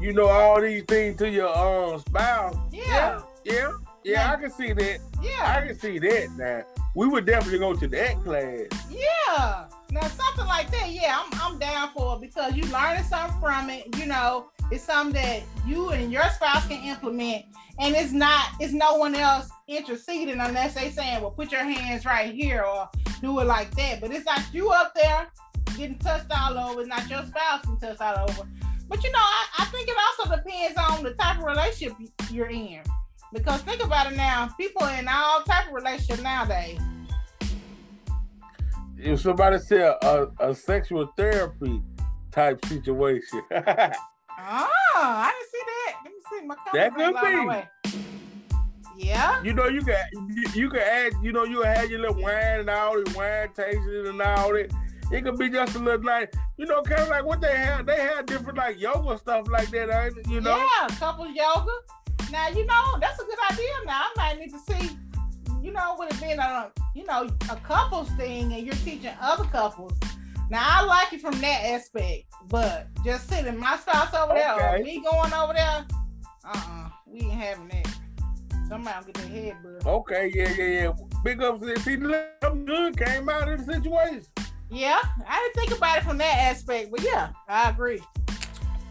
you 0.00 0.12
know 0.12 0.28
all 0.28 0.60
these 0.60 0.84
things 0.84 1.16
to 1.18 1.28
your 1.28 1.56
um 1.56 2.00
spouse. 2.00 2.56
Yeah, 2.72 3.22
yeah, 3.44 3.54
yeah. 3.54 3.72
yeah 4.04 4.32
I 4.32 4.36
can 4.36 4.50
see 4.50 4.72
that. 4.72 4.98
Yeah, 5.22 5.56
I 5.56 5.66
can 5.66 5.78
see 5.78 5.98
that 5.98 6.30
now 6.36 6.64
we 6.94 7.08
would 7.08 7.26
definitely 7.26 7.58
go 7.58 7.74
to 7.74 7.88
that 7.88 8.22
class. 8.22 8.66
Yeah. 8.90 9.66
Now 9.90 10.06
something 10.08 10.46
like 10.46 10.70
that, 10.70 10.90
yeah, 10.90 11.20
I'm 11.20 11.40
I'm 11.40 11.58
down 11.58 11.90
for 11.94 12.16
it 12.16 12.20
because 12.20 12.54
you 12.54 12.64
learning 12.64 13.04
something 13.04 13.38
from 13.40 13.70
it. 13.70 13.96
You 13.96 14.06
know, 14.06 14.50
it's 14.70 14.84
something 14.84 15.14
that 15.14 15.42
you 15.66 15.90
and 15.90 16.12
your 16.12 16.28
spouse 16.30 16.66
can 16.66 16.82
implement, 16.84 17.44
and 17.78 17.94
it's 17.94 18.12
not 18.12 18.46
it's 18.60 18.72
no 18.72 18.94
one 18.96 19.14
else 19.14 19.48
interceding 19.68 20.40
unless 20.40 20.74
they 20.74 20.90
saying, 20.90 21.20
well, 21.20 21.30
put 21.30 21.52
your 21.52 21.64
hands 21.64 22.04
right 22.04 22.32
here 22.34 22.62
or 22.62 22.88
do 23.20 23.38
it 23.40 23.44
like 23.44 23.74
that. 23.76 24.00
But 24.00 24.12
it's 24.12 24.26
not 24.26 24.42
you 24.52 24.70
up 24.70 24.94
there 24.94 25.28
getting 25.76 25.98
touched 25.98 26.30
all 26.30 26.58
over. 26.58 26.80
It's 26.80 26.88
not 26.88 27.08
your 27.08 27.24
spouse 27.24 27.62
getting 27.62 27.78
touched 27.78 28.00
all 28.00 28.30
over. 28.30 28.48
But 28.88 29.02
you 29.02 29.10
know, 29.12 29.18
I, 29.18 29.46
I 29.60 29.64
think 29.66 29.88
it 29.88 29.96
also 29.96 30.36
depends 30.36 30.78
on 30.78 31.02
the 31.02 31.14
type 31.14 31.38
of 31.38 31.44
relationship 31.44 31.96
you're 32.30 32.50
in. 32.50 32.82
Because 33.32 33.62
think 33.62 33.82
about 33.82 34.12
it 34.12 34.16
now, 34.16 34.48
people 34.58 34.86
in 34.86 35.08
all 35.08 35.42
type 35.42 35.68
of 35.68 35.74
relationship 35.74 36.22
nowadays. 36.22 36.78
If 38.96 39.20
somebody 39.20 39.58
said 39.58 39.96
a, 40.02 40.28
a 40.38 40.54
sexual 40.54 41.12
therapy 41.16 41.82
type 42.30 42.64
situation. 42.66 43.42
oh, 43.50 44.68
I 44.96 45.32
didn't 45.32 45.50
see 45.50 45.62
that. 45.66 45.94
Let 46.04 46.12
me 46.12 46.20
see 46.30 46.46
my 46.46 46.56
That 46.72 46.94
could 46.94 47.94
be. 47.94 47.94
Yeah. 48.96 49.42
You 49.42 49.54
know, 49.54 49.66
you 49.66 49.82
can 49.82 49.96
you, 50.12 50.44
you 50.54 50.70
can 50.70 50.80
add, 50.80 51.12
you 51.22 51.32
know, 51.32 51.44
you 51.44 51.62
can 51.62 51.74
have 51.74 51.90
your 51.90 52.00
little 52.00 52.22
wine 52.22 52.60
and 52.60 52.70
all 52.70 52.94
the 52.94 53.12
wine 53.16 53.48
tasting 53.54 54.06
and 54.06 54.22
all 54.22 54.52
that. 54.52 54.72
It 55.12 55.22
could 55.22 55.38
be 55.38 55.50
just 55.50 55.76
a 55.76 55.78
little 55.78 56.04
like 56.04 56.34
you 56.56 56.66
know, 56.66 56.82
kind 56.82 57.02
of 57.02 57.08
like 57.08 57.24
what 57.24 57.40
they 57.40 57.56
have. 57.56 57.86
They 57.86 57.96
have 57.96 58.26
different 58.26 58.58
like 58.58 58.80
yoga 58.80 59.18
stuff 59.18 59.48
like 59.48 59.70
that, 59.70 60.12
you 60.28 60.40
know. 60.40 60.56
Yeah, 60.56 60.88
couple 60.96 61.26
yoga. 61.26 61.72
Now 62.30 62.48
you 62.48 62.64
know 62.66 62.98
that's 63.00 63.20
a 63.20 63.24
good 63.24 63.38
idea. 63.50 63.72
Now 63.86 64.02
I 64.04 64.12
might 64.16 64.38
need 64.38 64.50
to 64.50 64.58
see, 64.58 64.96
you 65.62 65.72
know, 65.72 65.96
with 65.98 66.14
it 66.14 66.20
being 66.20 66.38
a 66.38 66.70
you 66.94 67.04
know 67.04 67.28
a 67.50 67.56
couples 67.56 68.08
thing, 68.10 68.52
and 68.52 68.64
you're 68.64 68.74
teaching 68.76 69.12
other 69.20 69.44
couples. 69.44 69.92
Now 70.50 70.62
I 70.64 70.82
like 70.84 71.12
it 71.12 71.20
from 71.20 71.40
that 71.40 71.64
aspect, 71.64 72.24
but 72.48 72.88
just 73.04 73.28
sitting 73.28 73.58
my 73.58 73.76
spouse 73.76 74.14
over 74.14 74.32
okay. 74.32 74.42
there 74.42 74.76
or 74.76 74.78
me 74.84 75.02
going 75.02 75.32
over 75.32 75.54
there, 75.54 75.86
uh, 76.44 76.52
uh-uh, 76.54 76.88
we 77.06 77.20
ain't 77.20 77.32
having 77.32 77.68
that. 77.68 77.88
Somebody 78.68 79.06
get 79.06 79.14
their 79.14 79.28
head 79.28 79.56
bro. 79.62 79.92
Okay, 79.94 80.32
yeah, 80.34 80.52
yeah, 80.56 80.82
yeah. 80.82 80.92
Big 81.22 81.42
up, 81.42 81.60
see, 81.60 81.98
something 82.42 82.64
good 82.64 82.96
came 82.98 83.28
out 83.28 83.48
of 83.48 83.66
the 83.66 83.74
situation. 83.74 84.24
Yeah, 84.70 85.00
I 85.26 85.40
didn't 85.40 85.66
think 85.66 85.78
about 85.78 85.98
it 85.98 86.04
from 86.04 86.18
that 86.18 86.38
aspect, 86.38 86.90
but 86.90 87.02
yeah, 87.02 87.30
I 87.48 87.70
agree. 87.70 88.00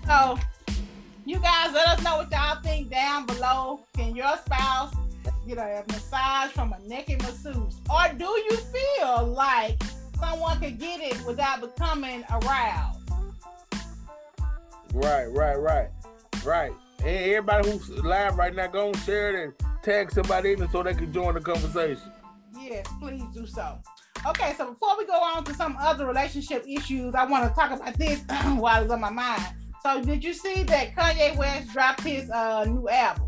So 0.05 0.37
you 1.25 1.39
guys 1.39 1.73
let 1.73 1.87
us 1.87 2.03
know 2.03 2.17
what 2.17 2.31
y'all 2.31 2.61
think 2.61 2.89
down 2.89 3.25
below. 3.25 3.85
Can 3.95 4.15
your 4.15 4.37
spouse 4.37 4.93
get 5.47 5.57
a 5.57 5.83
massage 5.87 6.51
from 6.51 6.73
a 6.73 6.79
naked 6.87 7.21
masseuse? 7.21 7.79
Or 7.89 8.13
do 8.17 8.25
you 8.25 8.57
feel 8.57 9.27
like 9.27 9.81
someone 10.19 10.59
could 10.59 10.79
get 10.79 11.01
it 11.01 11.25
without 11.25 11.61
becoming 11.61 12.23
aroused? 12.29 13.09
Right, 14.93 15.25
right, 15.25 15.59
right, 15.59 15.89
right. 16.45 16.71
And 16.99 17.07
everybody 17.07 17.71
who's 17.71 17.89
live 17.89 18.37
right 18.37 18.55
now, 18.55 18.67
go 18.67 18.87
and 18.87 18.97
share 18.99 19.35
it 19.35 19.43
and 19.43 19.83
tag 19.83 20.11
somebody 20.11 20.53
in 20.53 20.69
so 20.69 20.83
they 20.83 20.93
can 20.93 21.11
join 21.11 21.33
the 21.33 21.41
conversation. 21.41 22.11
Yes, 22.59 22.85
please 22.99 23.23
do 23.33 23.45
so. 23.45 23.79
Okay, 24.25 24.53
so 24.57 24.71
before 24.71 24.97
we 24.97 25.05
go 25.05 25.19
on 25.21 25.43
to 25.43 25.53
some 25.53 25.75
other 25.79 26.05
relationship 26.05 26.65
issues, 26.67 27.13
I 27.13 27.25
want 27.25 27.47
to 27.47 27.53
talk 27.53 27.71
about 27.71 27.97
this 27.97 28.21
while 28.55 28.81
it's 28.81 28.91
on 28.91 29.01
my 29.01 29.09
mind. 29.09 29.43
So 29.81 30.01
did 30.01 30.23
you 30.23 30.33
see 30.33 30.63
that 30.63 30.95
Kanye 30.95 31.35
West 31.35 31.73
dropped 31.73 32.01
his 32.01 32.29
uh, 32.29 32.63
new 32.63 32.87
album? 32.87 33.25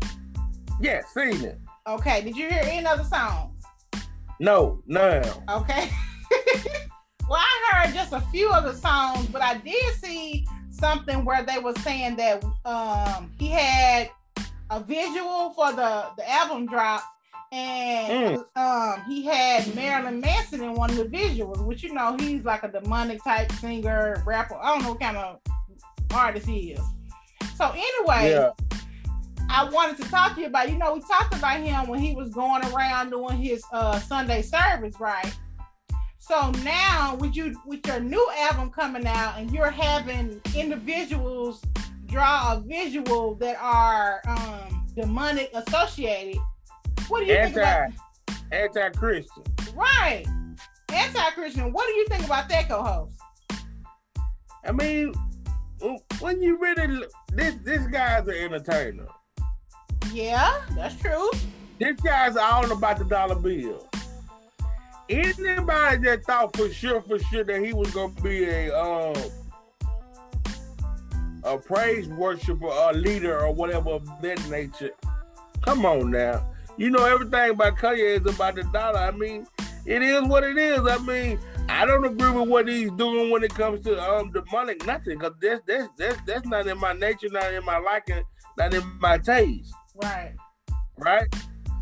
Yeah, 0.80 1.02
seen 1.12 1.44
it. 1.44 1.60
Okay. 1.86 2.22
Did 2.22 2.36
you 2.36 2.48
hear 2.48 2.62
any 2.62 2.86
other 2.86 3.04
songs? 3.04 3.62
No, 4.40 4.82
no. 4.86 5.22
Okay. 5.50 5.90
well, 7.28 7.40
I 7.40 7.70
heard 7.72 7.94
just 7.94 8.14
a 8.14 8.20
few 8.32 8.50
of 8.50 8.64
the 8.64 8.74
songs, 8.74 9.26
but 9.26 9.42
I 9.42 9.58
did 9.58 9.94
see 9.96 10.46
something 10.70 11.24
where 11.26 11.42
they 11.42 11.58
were 11.58 11.74
saying 11.74 12.16
that 12.16 12.42
um, 12.64 13.30
he 13.38 13.48
had 13.48 14.10
a 14.70 14.80
visual 14.80 15.50
for 15.50 15.72
the 15.72 16.06
the 16.16 16.30
album 16.30 16.66
drop, 16.66 17.02
and 17.52 18.38
mm. 18.38 18.56
um, 18.56 19.02
he 19.04 19.24
had 19.24 19.74
Marilyn 19.74 20.20
Manson 20.20 20.62
in 20.62 20.74
one 20.74 20.90
of 20.90 20.96
the 20.96 21.04
visuals, 21.04 21.64
which 21.64 21.82
you 21.82 21.94
know 21.94 22.16
he's 22.18 22.44
like 22.44 22.62
a 22.62 22.68
demonic 22.68 23.22
type 23.22 23.52
singer, 23.52 24.22
rapper. 24.26 24.56
I 24.56 24.74
don't 24.74 24.82
know 24.82 24.90
what 24.90 25.00
kind 25.00 25.16
of 25.16 25.38
artist 26.12 26.46
he 26.46 26.72
is. 26.72 26.80
So 27.56 27.70
anyway, 27.70 28.30
yeah. 28.30 28.50
I 29.48 29.68
wanted 29.68 29.96
to 30.02 30.10
talk 30.10 30.34
to 30.34 30.40
you 30.40 30.48
about. 30.48 30.70
You 30.70 30.78
know, 30.78 30.94
we 30.94 31.00
talked 31.00 31.34
about 31.34 31.60
him 31.60 31.86
when 31.86 32.00
he 32.00 32.14
was 32.14 32.30
going 32.30 32.64
around 32.72 33.10
doing 33.10 33.38
his 33.38 33.64
uh, 33.72 33.98
Sunday 34.00 34.42
service, 34.42 34.98
right? 35.00 35.32
So 36.18 36.50
now, 36.64 37.16
with 37.20 37.36
you 37.36 37.54
with 37.64 37.86
your 37.86 38.00
new 38.00 38.30
album 38.36 38.70
coming 38.70 39.06
out, 39.06 39.38
and 39.38 39.50
you're 39.52 39.70
having 39.70 40.40
individuals 40.56 41.62
draw 42.06 42.54
a 42.54 42.60
visual 42.60 43.34
that 43.36 43.56
are 43.60 44.20
um, 44.26 44.86
demonic 44.96 45.50
associated. 45.54 46.40
What 47.08 47.20
do 47.20 47.26
you 47.26 47.34
anti, 47.34 47.54
think 47.54 47.56
about 47.56 47.92
anti-Christian? 48.52 49.42
Right, 49.74 50.24
anti-Christian. 50.92 51.72
What 51.72 51.86
do 51.86 51.92
you 51.94 52.06
think 52.08 52.24
about 52.24 52.48
that, 52.48 52.68
co-host? 52.68 53.18
I 54.64 54.72
mean, 54.72 55.14
when 56.20 56.42
you 56.42 56.58
really 56.58 57.04
this 57.32 57.54
this 57.62 57.86
guy's 57.86 58.26
an 58.26 58.34
entertainer. 58.34 59.06
Yeah, 60.12 60.60
that's 60.74 60.96
true. 61.00 61.30
This 61.78 62.00
guy's 62.00 62.36
all 62.36 62.70
about 62.72 62.98
the 62.98 63.04
dollar 63.04 63.34
bill. 63.34 63.88
Anybody 65.08 65.98
that 66.04 66.24
thought 66.24 66.56
for 66.56 66.68
sure, 66.70 67.00
for 67.02 67.18
sure 67.18 67.44
that 67.44 67.62
he 67.62 67.72
was 67.72 67.90
gonna 67.92 68.12
be 68.22 68.44
a 68.44 68.76
um 68.76 69.14
a 71.44 71.56
praise 71.58 72.08
worshiper 72.08 72.66
a 72.66 72.92
leader 72.92 73.38
or 73.38 73.52
whatever 73.52 73.90
of 73.90 74.08
that 74.22 74.48
nature, 74.48 74.90
come 75.62 75.86
on 75.86 76.10
now. 76.10 76.44
You 76.76 76.90
know 76.90 77.04
everything 77.04 77.50
about 77.50 77.76
Kanye 77.76 78.20
is 78.20 78.34
about 78.34 78.54
the 78.56 78.62
dollar. 78.64 78.98
I 78.98 79.10
mean, 79.10 79.46
it 79.84 80.02
is 80.02 80.22
what 80.24 80.44
it 80.44 80.58
is. 80.58 80.80
I 80.80 80.98
mean, 80.98 81.38
I 81.68 81.86
don't 81.86 82.04
agree 82.04 82.30
with 82.30 82.48
what 82.48 82.68
he's 82.68 82.90
doing 82.92 83.30
when 83.30 83.42
it 83.44 83.54
comes 83.54 83.80
to 83.84 84.00
um 84.02 84.32
demonic 84.32 84.86
nothing, 84.86 85.18
because 85.18 85.34
that's 85.40 85.62
that's 85.66 85.88
that's 85.98 86.20
that's 86.26 86.46
not 86.46 86.66
in 86.66 86.78
my 86.78 86.92
nature, 86.92 87.28
not 87.30 87.52
in 87.52 87.64
my 87.64 87.78
liking, 87.78 88.22
not 88.58 88.74
in 88.74 88.82
my 89.00 89.18
taste. 89.18 89.72
Right. 90.02 90.34
Right. 90.98 91.26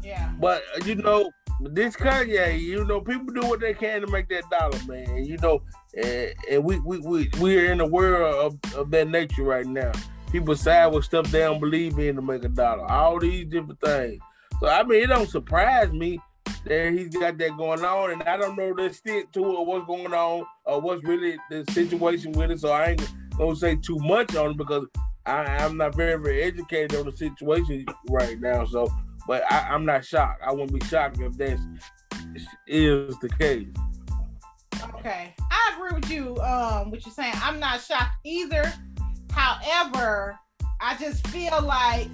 Yeah. 0.02 0.32
But 0.38 0.62
uh, 0.76 0.84
you 0.84 0.96
know, 0.96 1.30
this 1.60 1.96
Kanye, 1.96 2.60
you 2.60 2.84
know, 2.84 3.00
people 3.00 3.32
do 3.32 3.46
what 3.46 3.60
they 3.60 3.74
can 3.74 4.02
to 4.02 4.06
make 4.08 4.28
that 4.28 4.48
dollar, 4.50 4.78
man. 4.86 5.24
You 5.24 5.38
know, 5.38 5.62
and, 5.96 6.34
and 6.50 6.64
we 6.64 6.78
we 6.80 6.98
we 6.98 7.30
we 7.40 7.58
are 7.58 7.72
in 7.72 7.80
a 7.80 7.86
world 7.86 8.58
of, 8.64 8.74
of 8.74 8.90
that 8.90 9.08
nature 9.08 9.44
right 9.44 9.66
now. 9.66 9.92
People 10.30 10.56
side 10.56 10.88
with 10.88 11.04
stuff 11.04 11.30
they 11.30 11.40
don't 11.40 11.60
believe 11.60 11.98
in 11.98 12.16
to 12.16 12.22
make 12.22 12.44
a 12.44 12.48
dollar. 12.48 12.84
All 12.90 13.20
these 13.20 13.46
different 13.46 13.80
things. 13.80 14.20
So 14.60 14.68
I 14.68 14.82
mean, 14.82 15.02
it 15.02 15.06
don't 15.08 15.28
surprise 15.28 15.92
me 15.92 16.20
that 16.64 16.92
he's 16.92 17.08
got 17.08 17.38
that 17.38 17.56
going 17.56 17.84
on, 17.84 18.12
and 18.12 18.22
I 18.22 18.36
don't 18.36 18.56
know 18.56 18.74
the 18.74 18.86
extent 18.86 19.32
to 19.34 19.40
it, 19.40 19.66
what's 19.66 19.86
going 19.86 20.12
on, 20.12 20.46
or 20.64 20.80
what's 20.80 21.04
really 21.04 21.36
the 21.50 21.64
situation 21.72 22.32
with 22.32 22.50
it. 22.50 22.60
So 22.60 22.70
I 22.70 22.90
ain't 22.90 23.14
gonna 23.36 23.56
say 23.56 23.76
too 23.76 23.98
much 23.98 24.34
on 24.36 24.52
it 24.52 24.56
because 24.56 24.86
I, 25.26 25.64
am 25.64 25.76
not 25.76 25.94
very, 25.94 26.22
very 26.22 26.42
educated 26.42 26.98
on 26.98 27.06
the 27.06 27.16
situation 27.16 27.86
right 28.10 28.38
now. 28.40 28.64
So, 28.64 28.92
but 29.26 29.50
I, 29.50 29.74
am 29.74 29.84
not 29.84 30.04
shocked. 30.04 30.42
I 30.46 30.52
wouldn't 30.52 30.78
be 30.78 30.86
shocked 30.86 31.18
if 31.20 31.36
that 31.38 31.58
is 32.66 33.18
the 33.20 33.28
case. 33.28 33.68
Okay, 34.96 35.34
I 35.50 35.72
agree 35.74 35.98
with 35.98 36.10
you. 36.10 36.36
Um, 36.40 36.90
what 36.90 37.04
you're 37.04 37.12
saying. 37.12 37.34
I'm 37.36 37.58
not 37.58 37.80
shocked 37.80 38.16
either. 38.24 38.72
However, 39.30 40.38
I 40.80 40.96
just 40.96 41.26
feel 41.28 41.62
like 41.62 42.08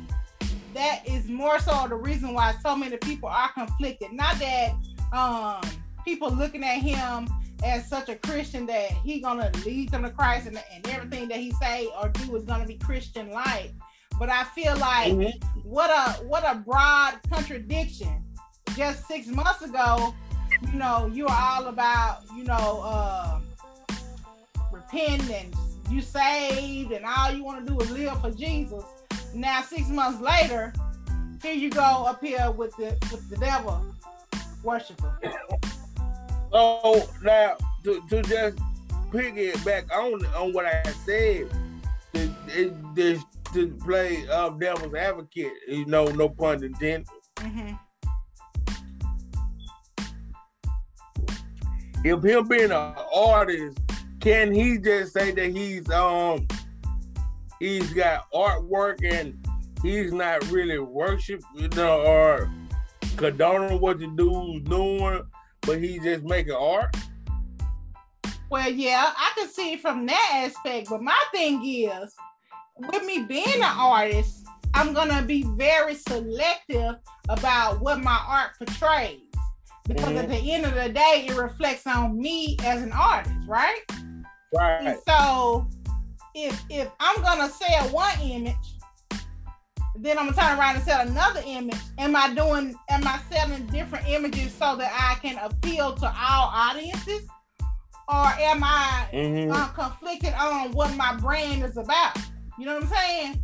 that 0.75 1.09
is 1.09 1.29
more 1.29 1.59
so 1.59 1.87
the 1.89 1.95
reason 1.95 2.35
why 2.35 2.55
so 2.63 2.77
many 2.77 2.97
people 2.97 3.29
are 3.29 3.53
conflicted. 3.53 4.13
Not 4.13 4.39
that 4.39 4.73
um, 5.13 5.61
people 6.05 6.31
looking 6.31 6.65
at 6.65 6.79
him 6.79 7.29
as 7.65 7.89
such 7.89 8.09
a 8.09 8.17
Christian 8.17 8.67
that 8.67 8.91
he 8.91 9.21
gonna 9.21 9.51
lead 9.65 9.91
them 9.91 10.03
to 10.03 10.11
Christ 10.11 10.47
and, 10.47 10.63
and 10.73 10.87
everything 10.89 11.29
that 11.29 11.39
he 11.39 11.53
say 11.53 11.89
or 12.01 12.09
do 12.09 12.37
is 12.37 12.45
gonna 12.45 12.67
be 12.67 12.77
Christian 12.77 13.31
like. 13.31 13.73
But 14.19 14.31
I 14.31 14.45
feel 14.45 14.77
like 14.77 15.13
mm-hmm. 15.13 15.61
what 15.69 15.91
a 15.91 16.23
what 16.25 16.45
a 16.45 16.57
broad 16.57 17.19
contradiction. 17.31 18.25
Just 18.77 19.07
six 19.09 19.27
months 19.27 19.63
ago, 19.63 20.15
you 20.73 20.79
know, 20.79 21.11
you 21.13 21.25
were 21.25 21.33
all 21.33 21.67
about, 21.67 22.21
you 22.37 22.45
know, 22.45 22.83
uh, 22.85 23.41
repent 24.73 25.29
and 25.31 25.55
you 25.91 26.01
saved 26.01 26.93
and 26.93 27.05
all 27.05 27.33
you 27.33 27.43
want 27.43 27.67
to 27.67 27.73
do 27.73 27.81
is 27.81 27.91
live 27.91 28.21
for 28.21 28.31
Jesus. 28.31 28.85
Now 29.35 29.63
six 29.63 29.89
months 29.89 30.21
later, 30.21 30.73
here 31.43 31.55
you 31.55 31.71
go 31.71 31.81
up 31.81 32.23
here 32.23 32.51
with 32.51 32.77
the 32.77 32.97
with 33.11 33.29
the 33.31 33.37
devil 33.37 33.85
worshiper. 34.63 35.19
So 36.53 37.09
now 37.23 37.57
to, 37.85 38.03
to 38.09 38.23
just 38.23 38.59
it 39.13 39.65
back 39.65 39.91
on 39.95 40.25
on 40.27 40.53
what 40.53 40.67
I 40.67 40.83
said, 41.05 41.49
to, 42.15 42.75
to, 42.97 43.21
to 43.55 43.69
play 43.85 44.29
uh, 44.29 44.51
devil's 44.51 44.95
advocate, 44.95 45.53
you 45.69 45.87
know, 45.87 46.07
no 46.07 46.29
pun 46.29 46.63
intended. 46.63 47.09
Mm-hmm. 47.37 47.75
If 52.05 52.25
him 52.25 52.49
being 52.49 52.71
an 52.71 52.95
artist, 53.15 53.79
can 54.21 54.53
he 54.53 54.79
just 54.79 55.13
say 55.13 55.33
that 55.33 55.51
he's 55.51 55.89
um 55.91 56.47
he's 57.61 57.93
got 57.93 58.31
artwork 58.33 59.05
and 59.05 59.47
he's 59.83 60.13
not 60.13 60.51
really 60.51 60.79
worship, 60.79 61.43
you 61.55 61.69
know, 61.69 62.01
or 62.01 62.51
condoning 63.17 63.81
what 63.81 64.01
the 64.01 64.09
dude's 64.09 64.69
doing, 64.69 65.23
but 65.61 65.79
he's 65.79 66.03
just 66.03 66.25
making 66.25 66.55
art? 66.55 66.97
Well, 68.51 68.69
yeah, 68.69 69.13
I 69.17 69.33
can 69.37 69.49
see 69.49 69.75
it 69.75 69.81
from 69.81 70.07
that 70.07 70.31
aspect, 70.45 70.89
but 70.91 71.03
my 71.03 71.23
thing 71.33 71.65
is, 71.65 72.13
with 72.77 73.05
me 73.05 73.23
being 73.23 73.47
an 73.47 73.63
artist, 73.63 74.45
I'm 74.75 74.93
gonna 74.93 75.23
be 75.23 75.45
very 75.57 75.95
selective 75.95 76.97
about 77.29 77.81
what 77.81 78.03
my 78.03 78.21
art 78.27 78.53
portrays 78.59 79.21
because 79.87 80.05
mm-hmm. 80.05 80.19
at 80.19 80.29
the 80.29 80.53
end 80.53 80.65
of 80.65 80.75
the 80.75 80.89
day, 80.89 81.27
it 81.29 81.37
reflects 81.37 81.87
on 81.87 82.17
me 82.19 82.57
as 82.65 82.83
an 82.83 82.93
artist, 82.93 83.35
right? 83.47 83.81
Right. 84.55 84.83
And 84.83 84.99
so 85.07 85.69
if 86.35 86.63
if 86.71 86.91
I'm 87.01 87.21
gonna 87.23 87.49
sell 87.49 87.89
one 87.89 88.21
image, 88.23 88.55
then 89.97 90.19
I'm 90.19 90.31
gonna 90.31 90.41
turn 90.41 90.59
around 90.59 90.77
and 90.77 90.85
sell 90.85 91.07
another 91.07 91.43
image. 91.47 91.79
Am 91.99 92.15
I 92.15 92.35
doing? 92.35 92.75
Am 92.89 93.07
I 93.07 93.21
selling 93.31 93.67
different 93.67 94.09
images 94.09 94.53
so 94.53 94.77
that 94.77 94.93
I 94.95 95.19
can 95.21 95.39
appeal 95.39 95.95
to 95.95 96.07
all 96.07 96.51
audiences, 96.53 97.27
or 98.09 98.27
am 98.27 98.63
I 98.65 99.09
mm-hmm. 99.13 99.53
uh, 99.53 99.69
conflicted 99.69 100.35
on 100.35 100.73
what 100.73 100.95
my 100.97 101.17
brand 101.17 101.65
is 101.65 101.77
about? 101.77 102.17
You 102.59 102.67
know 102.67 102.75
what 102.75 102.85
I'm 102.85 102.89
saying? 102.89 103.43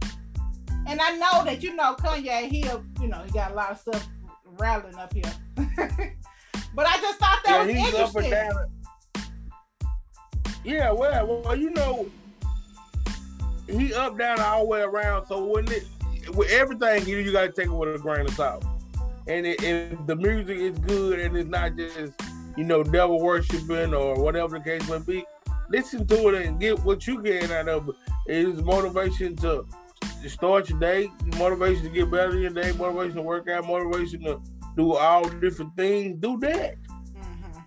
And 0.89 1.01
I 1.01 1.17
know 1.17 1.45
that 1.45 1.63
you 1.63 1.75
know 1.75 1.95
Kanye, 1.97 2.49
he 2.49 2.65
you 3.01 3.09
know 3.09 3.23
he 3.25 3.33
got 3.33 3.51
a 3.51 3.55
lot 3.55 3.73
of 3.73 3.79
stuff 3.79 4.09
rattling 4.59 4.95
up 4.97 5.13
here. 5.13 5.25
but 6.75 6.87
I 6.87 7.01
just 7.01 7.19
thought 7.19 7.41
that 7.45 7.67
yeah, 7.69 7.83
was 7.83 7.95
interesting. 7.95 8.33
Yeah, 10.65 10.91
well, 10.91 11.43
well, 11.45 11.55
you 11.55 11.71
know, 11.71 12.07
he 13.69 13.93
up 13.95 14.19
down 14.19 14.41
all 14.41 14.61
the 14.61 14.67
way 14.67 14.81
around. 14.81 15.27
So 15.27 15.45
when 15.45 15.71
it 15.71 15.85
with 16.35 16.51
everything 16.51 17.07
you 17.07 17.19
you 17.19 17.33
gotta 17.33 17.53
take 17.53 17.67
it 17.67 17.73
with 17.73 17.95
a 17.95 17.99
grain 17.99 18.27
of 18.27 18.35
salt. 18.35 18.65
And 19.29 19.47
it, 19.47 19.63
if 19.63 20.07
the 20.07 20.17
music 20.17 20.59
is 20.59 20.79
good 20.79 21.19
and 21.19 21.37
it's 21.37 21.49
not 21.49 21.77
just 21.77 22.13
you 22.57 22.65
know 22.65 22.83
devil 22.83 23.21
worshiping 23.21 23.95
or 23.95 24.21
whatever 24.23 24.59
the 24.59 24.65
case 24.65 24.89
may 24.89 24.99
be, 24.99 25.25
listen 25.69 26.07
to 26.07 26.29
it 26.29 26.47
and 26.47 26.61
get 26.61 26.79
what 26.85 27.07
you 27.07 27.21
can 27.21 27.51
out 27.51 27.69
of 27.69 27.89
it. 27.89 27.95
It 28.27 28.49
is 28.49 28.63
motivation 28.63 29.37
to 29.37 29.67
start 30.29 30.69
your 30.69 30.79
day, 30.81 31.11
motivation 31.39 31.85
to 31.85 31.91
get 31.91 32.11
better 32.11 32.33
in 32.33 32.43
your 32.43 32.51
day, 32.51 32.73
motivation 32.73 33.17
to 33.17 33.23
work 33.23 33.49
out, 33.49 33.67
motivation 33.67 34.23
to 34.25 34.41
do 34.77 34.95
all 34.95 35.29
different 35.29 35.77
things. 35.77 36.17
Do 36.21 36.39
that. 36.41 36.77
Mm-hmm. 36.83 37.61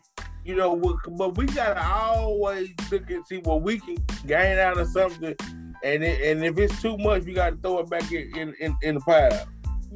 You 0.44 0.56
know, 0.56 0.98
but 1.12 1.38
we 1.38 1.46
gotta 1.46 1.86
always 1.86 2.70
look 2.92 3.10
and 3.10 3.26
see 3.28 3.38
what 3.40 3.62
we 3.62 3.80
can 3.80 3.98
gain 4.26 4.58
out 4.58 4.78
of 4.78 4.88
something 4.90 5.36
and 5.84 6.04
it, 6.04 6.22
and 6.22 6.44
if 6.44 6.58
it's 6.58 6.82
too 6.82 6.98
much, 6.98 7.26
you 7.26 7.34
got 7.34 7.52
to 7.52 7.56
throw 7.58 7.80
it 7.80 7.90
back 7.90 8.12
in, 8.12 8.54
in 8.60 8.78
in 8.82 8.96
the 8.96 9.02
pile. 9.02 9.48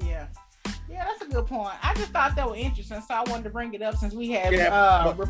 Yeah, 0.06 0.28
yeah, 0.90 1.06
that's 1.06 1.22
a 1.22 1.28
good 1.28 1.46
point. 1.46 1.74
I 1.82 1.94
just 1.96 2.12
thought 2.12 2.36
that 2.36 2.50
was 2.50 2.60
interesting, 2.60 3.02
so 3.02 3.14
I 3.14 3.24
wanted 3.30 3.44
to 3.44 3.50
bring 3.50 3.74
it 3.74 3.82
up 3.82 3.96
since 3.96 4.14
we 4.14 4.32
had. 4.32 4.54
Yeah, 4.54 4.74
uh, 4.74 5.14
but, 5.14 5.30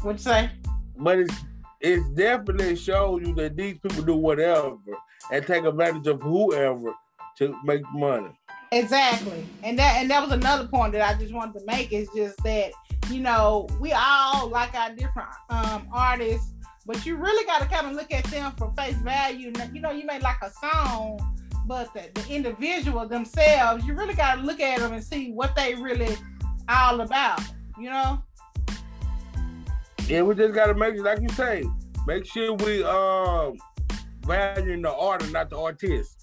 what'd 0.00 0.20
you 0.20 0.24
say? 0.24 0.50
But 0.96 1.18
it's 1.20 1.34
it's 1.80 2.08
definitely 2.10 2.76
shows 2.76 3.20
you 3.26 3.34
that 3.34 3.56
these 3.56 3.78
people 3.78 4.02
do 4.02 4.16
whatever 4.16 4.76
and 5.30 5.46
take 5.46 5.64
advantage 5.64 6.06
of 6.06 6.22
whoever 6.22 6.94
to 7.38 7.56
make 7.64 7.82
money. 7.92 8.30
Exactly, 8.72 9.46
and 9.62 9.78
that 9.78 9.96
and 10.00 10.10
that 10.10 10.22
was 10.22 10.32
another 10.32 10.66
point 10.66 10.92
that 10.94 11.02
I 11.02 11.18
just 11.18 11.34
wanted 11.34 11.58
to 11.60 11.66
make 11.66 11.92
is 11.92 12.08
just 12.16 12.42
that 12.44 12.72
you 13.10 13.20
know 13.20 13.68
we 13.80 13.92
all 13.92 14.48
like 14.48 14.74
our 14.74 14.94
different 14.94 15.28
um, 15.50 15.86
artists 15.92 16.53
but 16.86 17.06
you 17.06 17.16
really 17.16 17.44
got 17.46 17.60
to 17.60 17.66
kind 17.66 17.86
of 17.86 17.92
look 17.92 18.12
at 18.12 18.24
them 18.24 18.52
for 18.52 18.72
face 18.76 18.96
value. 18.96 19.52
You 19.72 19.80
know, 19.80 19.90
you 19.90 20.06
may 20.06 20.18
like 20.20 20.36
a 20.42 20.50
song, 20.50 21.18
but 21.66 21.92
the, 21.94 22.10
the 22.14 22.28
individual 22.28 23.06
themselves, 23.08 23.84
you 23.86 23.94
really 23.94 24.14
got 24.14 24.36
to 24.36 24.42
look 24.42 24.60
at 24.60 24.80
them 24.80 24.92
and 24.92 25.02
see 25.02 25.32
what 25.32 25.56
they 25.56 25.74
really 25.74 26.16
all 26.68 27.00
about. 27.00 27.40
You 27.78 27.90
know. 27.90 28.22
Yeah, 30.06 30.22
we 30.22 30.34
just 30.34 30.54
got 30.54 30.66
to 30.66 30.74
make 30.74 30.94
it 30.94 31.02
like 31.02 31.20
you 31.20 31.28
say, 31.30 31.64
make 32.06 32.26
sure 32.26 32.52
we 32.54 32.84
um 32.84 33.56
value 34.26 34.80
the 34.80 34.92
art 34.94 35.22
and 35.22 35.32
not 35.32 35.50
the 35.50 35.58
artist. 35.58 36.20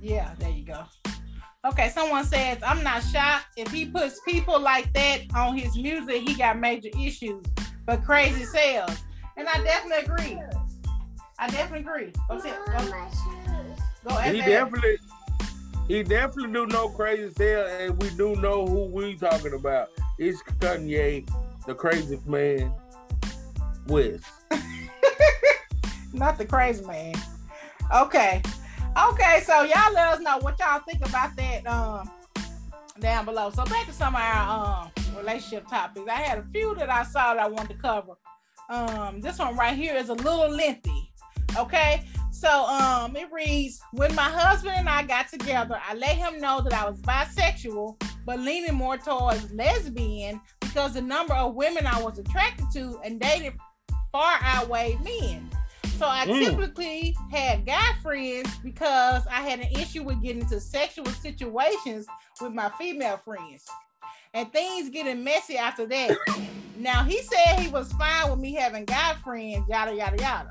Yeah, 0.00 0.32
there 0.38 0.50
you 0.50 0.64
go. 0.64 0.84
Okay, 1.66 1.90
someone 1.90 2.24
says, 2.24 2.58
I'm 2.64 2.82
not 2.82 3.02
shocked. 3.02 3.46
If 3.56 3.70
he 3.72 3.84
puts 3.84 4.20
people 4.20 4.58
like 4.60 4.92
that 4.94 5.22
on 5.34 5.56
his 5.56 5.76
music, 5.76 6.22
he 6.26 6.34
got 6.34 6.58
major 6.58 6.88
issues. 6.98 7.44
But 7.84 8.04
crazy 8.04 8.44
sales. 8.44 9.02
And 9.38 9.48
I 9.48 9.62
definitely 9.62 10.04
agree. 10.04 10.42
I 11.38 11.48
definitely 11.48 11.88
agree. 11.88 12.12
Go 12.28 12.40
sit. 12.40 12.54
Go. 12.66 13.08
Go 14.08 14.14
he 14.16 14.40
definitely, 14.40 14.98
he 15.86 16.02
definitely 16.02 16.52
do 16.52 16.66
no 16.66 16.88
crazy 16.88 17.32
sale, 17.34 17.66
and 17.66 18.02
we 18.02 18.10
do 18.10 18.34
know 18.36 18.66
who 18.66 18.86
we 18.86 19.14
talking 19.14 19.54
about. 19.54 19.90
It's 20.18 20.42
Kanye, 20.42 21.28
the 21.66 21.74
crazy 21.74 22.18
man, 22.26 22.72
West. 23.86 24.24
Not 26.12 26.38
the 26.38 26.44
crazy 26.44 26.84
man. 26.84 27.14
Okay. 27.94 28.42
Okay, 29.10 29.42
so 29.44 29.62
y'all 29.62 29.92
let 29.92 30.14
us 30.14 30.20
know 30.20 30.38
what 30.38 30.58
y'all 30.58 30.80
think 30.80 31.06
about 31.06 31.36
that 31.36 31.64
um 31.66 32.10
down 32.98 33.24
below. 33.24 33.50
So 33.50 33.64
back 33.64 33.86
to 33.86 33.92
some 33.92 34.16
of 34.16 34.20
our 34.20 34.82
um 34.82 34.90
relationship 35.16 35.68
topics. 35.68 36.08
I 36.08 36.22
had 36.22 36.38
a 36.38 36.44
few 36.52 36.74
that 36.76 36.90
I 36.90 37.04
saw 37.04 37.34
that 37.34 37.42
I 37.42 37.48
wanted 37.48 37.74
to 37.74 37.80
cover. 37.80 38.14
Um, 38.68 39.20
this 39.20 39.38
one 39.38 39.56
right 39.56 39.76
here 39.76 39.94
is 39.94 40.08
a 40.08 40.14
little 40.14 40.48
lengthy. 40.48 41.12
Okay, 41.56 42.04
So 42.30 42.66
um 42.66 43.16
it 43.16 43.32
reads 43.32 43.80
when 43.92 44.14
my 44.14 44.22
husband 44.22 44.76
and 44.76 44.88
I 44.88 45.02
got 45.02 45.28
together, 45.28 45.80
I 45.84 45.94
let 45.94 46.16
him 46.16 46.40
know 46.40 46.60
that 46.60 46.72
I 46.72 46.88
was 46.88 47.00
bisexual, 47.00 48.00
but 48.24 48.38
leaning 48.38 48.74
more 48.74 48.96
towards 48.96 49.52
lesbian 49.52 50.40
because 50.60 50.94
the 50.94 51.02
number 51.02 51.34
of 51.34 51.54
women 51.54 51.86
I 51.86 52.00
was 52.00 52.18
attracted 52.18 52.66
to 52.74 53.00
and 53.04 53.18
dated 53.18 53.54
far 54.12 54.38
outweighed 54.42 55.00
men. 55.02 55.50
So 55.98 56.06
I 56.06 56.26
mm. 56.26 56.44
typically 56.44 57.16
had 57.30 57.66
guy 57.66 57.92
friends 58.02 58.56
because 58.58 59.26
I 59.26 59.42
had 59.42 59.58
an 59.58 59.72
issue 59.72 60.04
with 60.04 60.22
getting 60.22 60.42
into 60.42 60.60
sexual 60.60 61.06
situations 61.06 62.06
with 62.40 62.52
my 62.52 62.70
female 62.78 63.16
friends. 63.16 63.64
And 64.32 64.52
things 64.52 64.90
getting 64.90 65.24
messy 65.24 65.56
after 65.56 65.86
that. 65.86 66.16
Now 66.78 67.02
he 67.02 67.20
said 67.22 67.58
he 67.58 67.68
was 67.68 67.92
fine 67.92 68.30
with 68.30 68.38
me 68.38 68.54
having 68.54 68.84
guy 68.84 69.14
friends, 69.24 69.64
yada 69.68 69.92
yada 69.94 70.16
yada. 70.22 70.50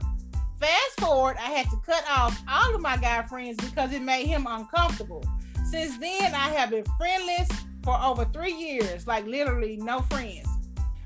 Fast 0.60 1.00
forward, 1.00 1.38
I 1.38 1.52
had 1.52 1.70
to 1.70 1.78
cut 1.86 2.04
off 2.10 2.42
all 2.50 2.76
of 2.76 2.82
my 2.82 2.98
guy 2.98 3.24
friends 3.24 3.56
because 3.58 3.94
it 3.94 4.02
made 4.02 4.28
him 4.28 4.46
uncomfortable. 4.50 5.24
Since 5.70 5.98
then, 6.00 6.34
I 6.34 6.50
have 6.50 6.72
been 6.72 6.84
friendless 6.98 7.48
for 7.84 7.98
over 8.02 8.26
three 8.26 8.54
years, 8.54 9.08
like 9.08 9.26
literally 9.26 9.78
no 9.78 10.02
friends. 10.02 10.50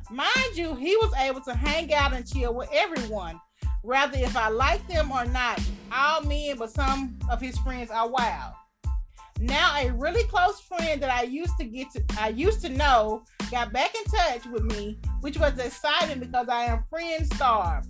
Mind 0.10 0.56
you, 0.56 0.74
he 0.74 0.96
was 0.98 1.14
able 1.20 1.42
to 1.42 1.54
hang 1.54 1.94
out 1.94 2.14
and 2.14 2.28
chill 2.28 2.56
with 2.56 2.70
everyone, 2.74 3.40
rather 3.84 4.18
if 4.18 4.36
I 4.36 4.50
like 4.50 4.86
them 4.88 5.12
or 5.12 5.26
not. 5.26 5.62
All 5.94 6.24
men, 6.24 6.58
but 6.58 6.72
some 6.72 7.20
of 7.30 7.40
his 7.40 7.58
friends 7.60 7.92
are 7.92 8.10
wild. 8.10 8.54
Now, 9.42 9.76
a 9.76 9.92
really 9.94 10.24
close 10.26 10.60
friend 10.60 11.02
that 11.02 11.10
I 11.10 11.24
used 11.24 11.58
to 11.58 11.66
get 11.66 11.90
to, 11.94 12.04
I 12.20 12.28
used 12.30 12.62
to 12.62 12.70
know, 12.70 13.24
got 13.50 13.74
back 13.74 13.96
in 13.96 14.04
touch 14.04 14.46
with 14.46 14.64
me, 14.66 15.00
which 15.22 15.40
was 15.40 15.58
exciting 15.58 16.20
because 16.20 16.48
I 16.48 16.66
am 16.66 16.84
friend 16.92 17.26
starved. 17.34 17.88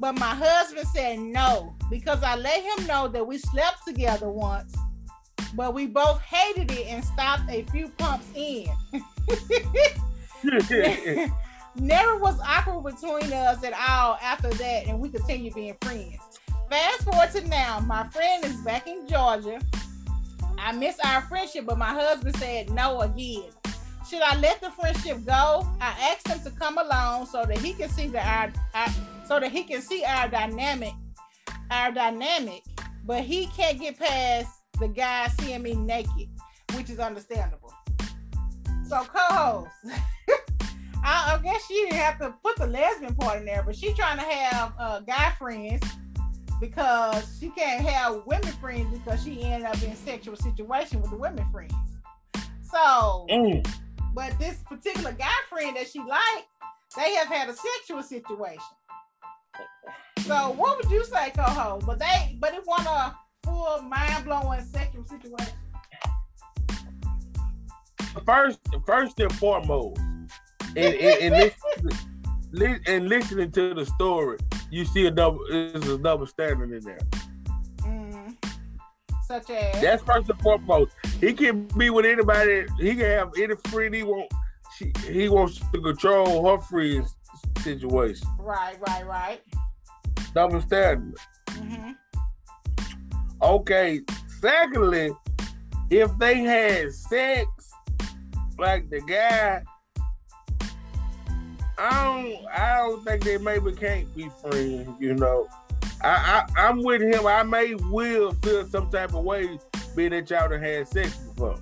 But 0.00 0.18
my 0.18 0.34
husband 0.34 0.88
said 0.88 1.18
no 1.18 1.74
because 1.90 2.22
I 2.22 2.36
let 2.36 2.62
him 2.62 2.86
know 2.86 3.08
that 3.08 3.26
we 3.26 3.36
slept 3.36 3.84
together 3.86 4.30
once, 4.30 4.74
but 5.54 5.74
we 5.74 5.86
both 5.86 6.18
hated 6.22 6.70
it 6.70 6.86
and 6.86 7.04
stopped 7.04 7.50
a 7.50 7.64
few 7.64 7.90
pumps 7.98 8.28
in. 8.34 8.66
Never 11.74 12.16
was 12.16 12.40
awkward 12.40 12.94
between 12.94 13.34
us 13.34 13.62
at 13.62 13.74
all 13.74 14.16
after 14.22 14.48
that, 14.48 14.86
and 14.86 14.98
we 14.98 15.10
continue 15.10 15.52
being 15.52 15.76
friends. 15.82 16.16
Fast 16.70 17.02
forward 17.02 17.32
to 17.32 17.46
now, 17.48 17.80
my 17.80 18.08
friend 18.08 18.46
is 18.46 18.56
back 18.62 18.86
in 18.86 19.06
Georgia. 19.06 19.60
I 20.58 20.72
miss 20.72 20.98
our 21.04 21.22
friendship, 21.22 21.66
but 21.66 21.78
my 21.78 21.92
husband 21.92 22.36
said 22.36 22.70
no 22.70 23.00
again. 23.00 23.50
Should 24.08 24.22
I 24.22 24.38
let 24.38 24.60
the 24.60 24.70
friendship 24.70 25.24
go? 25.24 25.66
I 25.80 26.12
asked 26.12 26.28
him 26.28 26.38
to 26.44 26.56
come 26.56 26.78
along 26.78 27.26
so 27.26 27.44
that 27.44 27.58
he 27.58 27.72
can 27.72 27.88
see 27.88 28.06
the 28.06 28.24
our, 28.24 28.52
our 28.74 28.88
so 29.26 29.40
that 29.40 29.50
he 29.50 29.64
can 29.64 29.82
see 29.82 30.04
our 30.04 30.28
dynamic, 30.28 30.92
our 31.70 31.90
dynamic, 31.90 32.62
but 33.04 33.24
he 33.24 33.46
can't 33.48 33.80
get 33.80 33.98
past 33.98 34.62
the 34.78 34.88
guy 34.88 35.28
seeing 35.40 35.62
me 35.62 35.74
naked, 35.74 36.28
which 36.74 36.88
is 36.90 37.00
understandable. 37.00 37.72
So 38.88 39.02
co-host, 39.02 39.70
I, 41.02 41.34
I, 41.34 41.40
guess 41.42 41.66
she 41.66 41.74
didn't 41.74 41.94
have 41.94 42.18
to 42.20 42.34
put 42.44 42.56
the 42.56 42.68
lesbian 42.68 43.16
part 43.16 43.40
in 43.40 43.46
there, 43.46 43.64
but 43.64 43.74
she 43.74 43.92
trying 43.94 44.18
to 44.18 44.24
have 44.24 44.72
uh, 44.78 45.00
guy 45.00 45.32
friends 45.32 45.82
because 46.60 47.36
she 47.38 47.50
can't 47.50 47.84
have 47.86 48.22
women 48.26 48.52
friends 48.52 48.98
because 48.98 49.22
she 49.22 49.42
ended 49.42 49.68
up 49.68 49.82
in 49.82 49.94
sexual 49.96 50.36
situation 50.36 51.00
with 51.00 51.10
the 51.10 51.16
women 51.16 51.46
friends. 51.50 51.74
So. 52.70 53.26
Mm 53.30 53.66
but 54.16 54.36
this 54.38 54.56
particular 54.66 55.12
guy 55.12 55.26
friend 55.50 55.76
that 55.76 55.88
she 55.88 56.00
liked, 56.00 56.48
they 56.96 57.14
have 57.16 57.28
had 57.28 57.50
a 57.50 57.54
sexual 57.54 58.02
situation. 58.02 58.62
So 60.20 60.54
what 60.56 60.78
would 60.78 60.90
you 60.90 61.04
say, 61.04 61.30
Coho? 61.36 61.80
But 61.86 61.98
they 61.98 62.38
but 62.40 62.54
it 62.54 62.62
wasn't 62.66 62.88
a 62.88 63.14
full 63.44 63.82
mind 63.82 64.24
blowing 64.24 64.62
sexual 64.64 65.04
situation. 65.04 65.54
First, 68.24 68.58
first 68.86 69.20
and 69.20 69.32
foremost, 69.34 70.00
and, 70.74 70.78
and, 70.78 71.34
and, 71.34 71.52
and 72.52 73.08
listening 73.08 73.50
to 73.52 73.74
the 73.74 73.86
story, 73.86 74.38
you 74.70 74.84
see 74.84 75.06
a 75.06 75.10
double 75.10 75.44
is 75.46 75.88
a 75.88 75.98
double 75.98 76.26
standard 76.26 76.72
in 76.72 76.84
there. 76.84 76.98
Mm, 77.78 78.36
such 79.26 79.50
as 79.50 79.80
that's 79.80 80.02
first 80.02 80.30
and 80.30 80.40
foremost. 80.40 80.92
He 81.20 81.32
can 81.32 81.66
be 81.78 81.90
with 81.90 82.06
anybody. 82.06 82.66
He 82.78 82.90
can 82.90 83.04
have 83.06 83.32
any 83.38 83.54
friend 83.68 83.94
he 83.94 84.02
want. 84.02 84.30
She, 84.76 84.92
he 85.10 85.28
wants 85.28 85.60
to 85.72 85.80
control 85.80 86.46
her 86.46 86.62
friend's 86.62 87.14
situation. 87.60 88.28
Right, 88.38 88.76
right, 88.86 89.06
right. 89.06 89.40
Double 90.34 90.60
standard. 90.60 91.16
Mm-hmm. 91.48 91.92
Okay. 93.42 94.00
Secondly, 94.40 95.10
if 95.90 96.10
they 96.18 96.40
had 96.40 96.92
sex, 96.92 97.48
like 98.58 98.90
the 98.90 99.00
guy, 99.00 99.62
I 101.78 102.04
don't, 102.04 102.46
I 102.46 102.76
don't 102.76 103.04
think 103.04 103.24
they 103.24 103.38
maybe 103.38 103.72
can't 103.72 104.14
be 104.14 104.30
friends. 104.40 104.88
You 104.98 105.14
know, 105.14 105.48
I, 106.02 106.44
I, 106.56 106.66
I'm 106.68 106.82
with 106.82 107.02
him. 107.02 107.26
I 107.26 107.42
may 107.42 107.74
will 107.74 108.32
feel 108.42 108.66
some 108.66 108.90
type 108.90 109.14
of 109.14 109.24
way 109.24 109.58
being 109.94 110.10
that 110.10 110.30
y'all 110.30 110.48
done 110.48 110.62
had 110.62 110.88
sex 110.88 111.16
before. 111.16 111.58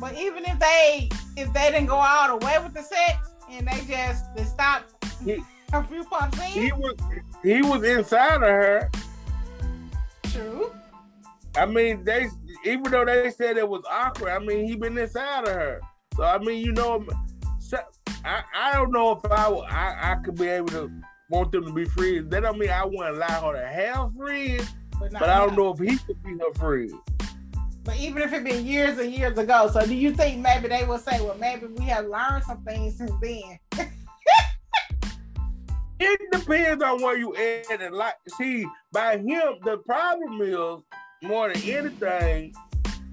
But 0.00 0.18
even 0.18 0.44
if 0.44 0.58
they 0.58 1.08
if 1.36 1.52
they 1.52 1.70
didn't 1.70 1.86
go 1.86 1.96
all 1.96 2.38
the 2.38 2.44
way 2.44 2.58
with 2.62 2.74
the 2.74 2.82
sex 2.82 3.30
and 3.50 3.66
they 3.66 3.80
just 3.86 4.34
they 4.34 4.44
stopped 4.44 4.92
he, 5.24 5.38
a 5.72 5.84
few 5.84 6.04
pumps 6.04 6.38
in, 6.38 6.62
he 6.62 6.72
was 6.72 6.94
he 7.42 7.62
was 7.62 7.84
inside 7.84 8.36
of 8.36 8.42
her. 8.42 8.90
True. 10.24 10.72
I 11.56 11.66
mean, 11.66 12.02
they 12.04 12.28
even 12.64 12.90
though 12.90 13.04
they 13.04 13.30
said 13.30 13.56
it 13.56 13.68
was 13.68 13.82
awkward, 13.88 14.30
I 14.30 14.38
mean, 14.38 14.66
he 14.66 14.74
been 14.74 14.98
inside 14.98 15.46
of 15.46 15.54
her. 15.54 15.80
So 16.16 16.24
I 16.24 16.38
mean, 16.38 16.64
you 16.64 16.72
know, 16.72 17.06
I, 18.24 18.42
I 18.54 18.72
don't 18.74 18.92
know 18.92 19.12
if 19.12 19.30
I, 19.30 19.48
I 19.48 20.12
I 20.12 20.14
could 20.16 20.36
be 20.36 20.48
able 20.48 20.68
to 20.68 20.90
want 21.28 21.52
them 21.52 21.64
to 21.66 21.72
be 21.72 21.84
friends. 21.84 22.30
That 22.30 22.40
don't 22.40 22.58
mean 22.58 22.70
I 22.70 22.84
want 22.84 23.14
to 23.14 23.18
allow 23.18 23.52
her 23.52 23.60
to 23.60 23.66
have 23.66 24.14
friends, 24.16 24.70
but, 24.98 25.12
but 25.12 25.28
I 25.28 25.38
don't 25.38 25.56
know 25.56 25.72
if 25.72 25.78
he 25.78 25.96
could 25.98 26.22
be 26.22 26.32
her 26.32 26.52
friend. 26.54 26.92
But 27.84 27.96
even 27.98 28.22
if 28.22 28.32
it 28.32 28.44
been 28.44 28.64
years 28.64 28.98
and 28.98 29.12
years 29.12 29.36
ago, 29.36 29.68
so 29.72 29.84
do 29.84 29.94
you 29.94 30.14
think 30.14 30.40
maybe 30.40 30.68
they 30.68 30.84
will 30.84 30.98
say, 30.98 31.20
well, 31.20 31.36
maybe 31.40 31.66
we 31.66 31.84
have 31.86 32.06
learned 32.06 32.44
some 32.44 32.62
things 32.62 32.96
since 32.96 33.10
then? 33.20 33.58
it 36.02 36.20
depends 36.32 36.82
on 36.82 37.02
where 37.02 37.16
you 37.16 37.34
at 37.36 37.80
and 37.80 37.94
like 37.94 38.14
see 38.36 38.66
by 38.92 39.16
him 39.18 39.54
the 39.64 39.78
problem 39.86 40.40
is 40.42 40.82
more 41.22 41.52
than 41.52 41.62
anything 41.62 42.54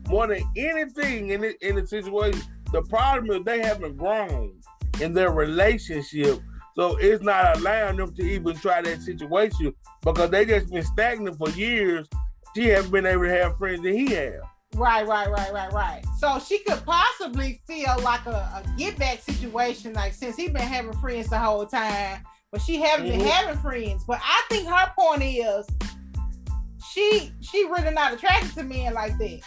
more 0.08 0.28
than 0.28 0.41
anything 0.56 1.30
in 1.30 1.41
the, 1.41 1.67
in 1.67 1.76
the 1.76 1.86
situation 1.86 2.41
the 2.72 2.82
problem 2.84 3.30
is 3.32 3.45
they 3.45 3.62
haven't 3.62 3.95
grown 3.98 4.54
in 5.02 5.14
their 5.14 5.32
relationship 5.32 6.40
so 6.76 6.98
it's 6.98 7.24
not 7.24 7.58
allowing 7.58 7.98
them 7.98 8.14
to 8.16 8.24
even 8.24 8.56
try 8.56 8.82
that 8.82 9.02
situation 9.02 9.74
because 10.04 10.30
they 10.30 10.46
just 10.46 10.72
been 10.72 10.84
stagnant 10.84 11.38
for 11.38 11.50
years 11.52 12.08
she 12.56 12.68
hasn't 12.68 12.92
been 12.92 13.06
able 13.06 13.24
to 13.24 13.30
have 13.30 13.58
friends 13.58 13.82
that 13.84 13.94
he 13.94 14.08
has 14.14 14.42
Right, 14.76 15.06
right, 15.06 15.30
right, 15.30 15.52
right, 15.52 15.72
right. 15.74 16.04
So 16.20 16.40
she 16.40 16.60
could 16.60 16.86
possibly 16.86 17.62
feel 17.66 17.96
like 18.02 18.26
a, 18.28 18.30
a 18.30 18.64
get 18.78 18.98
back 18.98 19.20
situation, 19.20 19.94
like 19.94 20.14
since 20.14 20.36
he's 20.36 20.52
been 20.52 20.62
having 20.62 20.94
friends 20.94 21.30
the 21.30 21.40
whole 21.40 21.66
time, 21.66 22.22
but 22.52 22.62
she 22.62 22.80
haven't 22.80 23.08
mm-hmm. 23.08 23.18
been 23.18 23.28
having 23.28 23.58
friends. 23.58 24.04
But 24.08 24.20
I 24.24 24.44
think 24.50 24.68
her 24.68 24.92
point 24.98 25.24
is 25.24 25.68
she 26.92 27.32
she 27.42 27.66
really 27.66 27.94
not 27.94 28.14
attracted 28.14 28.54
to 28.56 28.64
men 28.64 28.94
like 28.94 29.18
that. 29.18 29.42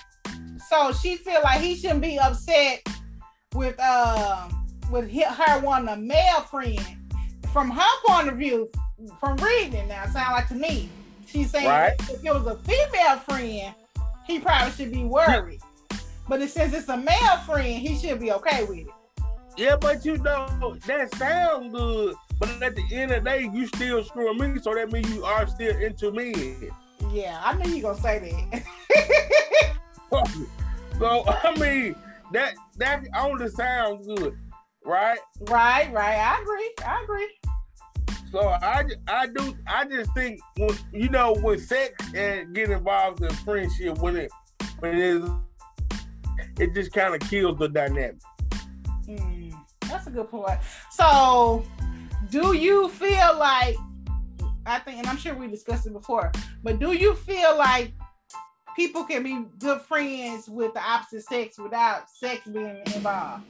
So 0.69 0.93
she 0.93 1.17
feel 1.17 1.41
like 1.43 1.61
he 1.61 1.77
shouldn't 1.77 2.03
be 2.03 2.19
upset 2.19 2.87
with 3.55 3.77
uh 3.79 4.49
with 4.91 5.11
her 5.11 5.61
wanting 5.61 5.89
a 5.89 5.97
male 5.97 6.41
friend. 6.43 6.81
From 7.53 7.71
her 7.71 7.91
point 8.07 8.29
of 8.29 8.37
view, 8.37 8.71
from 9.21 9.37
reading 9.37 9.75
it 9.75 9.89
now, 9.89 10.07
sound 10.07 10.33
like 10.33 10.49
to 10.49 10.55
me, 10.55 10.89
she's 11.27 11.51
saying 11.51 11.67
right. 11.67 11.93
if 12.01 12.25
it 12.25 12.33
was 12.33 12.47
a 12.47 12.57
female 12.57 13.19
friend, 13.19 13.75
he 14.27 14.39
probably 14.39 14.73
should 14.73 14.93
be 14.93 15.05
worried. 15.05 15.61
But 16.29 16.41
it 16.41 16.51
says 16.51 16.73
it's 16.73 16.89
a 16.89 16.97
male 16.97 17.37
friend, 17.45 17.67
he 17.67 17.97
should 17.97 18.21
be 18.21 18.33
okay 18.33 18.65
with 18.65 18.79
it. 18.79 18.87
Yeah, 19.57 19.77
but 19.77 20.05
you 20.05 20.17
know, 20.19 20.77
that 20.87 21.15
sounds 21.17 21.75
good. 21.75 22.15
But 22.39 22.63
at 22.63 22.75
the 22.75 22.85
end 22.91 23.13
of 23.13 23.23
the 23.23 23.31
day, 23.31 23.51
you 23.53 23.67
still 23.67 24.03
screwing 24.03 24.39
me, 24.39 24.61
so 24.61 24.75
that 24.75 24.91
means 24.91 25.11
you 25.13 25.25
are 25.25 25.47
still 25.47 25.77
into 25.77 26.11
me. 26.11 26.55
Yeah, 27.11 27.41
I 27.45 27.55
knew 27.55 27.71
you 27.71 27.83
gonna 27.83 27.99
say 27.99 28.19
that. 28.51 29.77
so 30.99 31.25
I 31.27 31.55
mean, 31.59 31.95
that 32.33 32.55
that 32.79 33.05
only 33.17 33.49
sounds 33.51 34.07
good, 34.07 34.39
right? 34.85 35.19
Right, 35.41 35.93
right. 35.93 36.19
I 36.19 36.41
agree. 36.41 36.71
I 36.85 37.03
agree. 37.03 37.29
So 38.31 38.49
I, 38.49 38.85
I 39.09 39.27
do 39.27 39.55
I 39.67 39.85
just 39.85 40.13
think 40.15 40.41
when 40.57 40.77
you 40.91 41.11
know 41.11 41.35
when 41.35 41.59
sex 41.59 41.93
and 42.15 42.55
get 42.55 42.71
involved 42.71 43.23
in 43.23 43.31
friendship 43.31 43.99
when 43.99 44.17
it 44.17 44.33
when 44.79 44.97
it 44.97 45.01
is 45.01 45.31
it 46.59 46.75
just 46.75 46.93
kind 46.93 47.15
of 47.15 47.29
kills 47.29 47.59
the 47.59 47.69
dynamic. 47.69 48.17
Mm, 49.07 49.55
that's 49.83 50.07
a 50.07 50.11
good 50.11 50.31
point. 50.31 50.59
So 50.91 51.63
do 52.31 52.55
you 52.55 52.89
feel 52.89 53.37
like 53.39 53.77
I 54.65 54.79
think, 54.79 54.99
and 54.99 55.07
I'm 55.07 55.17
sure 55.17 55.35
we 55.35 55.49
discussed 55.49 55.87
it 55.87 55.93
before, 55.93 56.33
but 56.63 56.79
do 56.79 56.93
you 56.93 57.15
feel 57.15 57.59
like 57.59 57.93
people 58.77 59.05
can 59.05 59.23
be 59.23 59.45
good 59.59 59.81
friends 59.83 60.49
with 60.49 60.73
the 60.73 60.81
opposite 60.81 61.25
sex 61.25 61.59
without 61.59 62.09
sex 62.09 62.47
being 62.47 62.81
involved? 62.95 63.45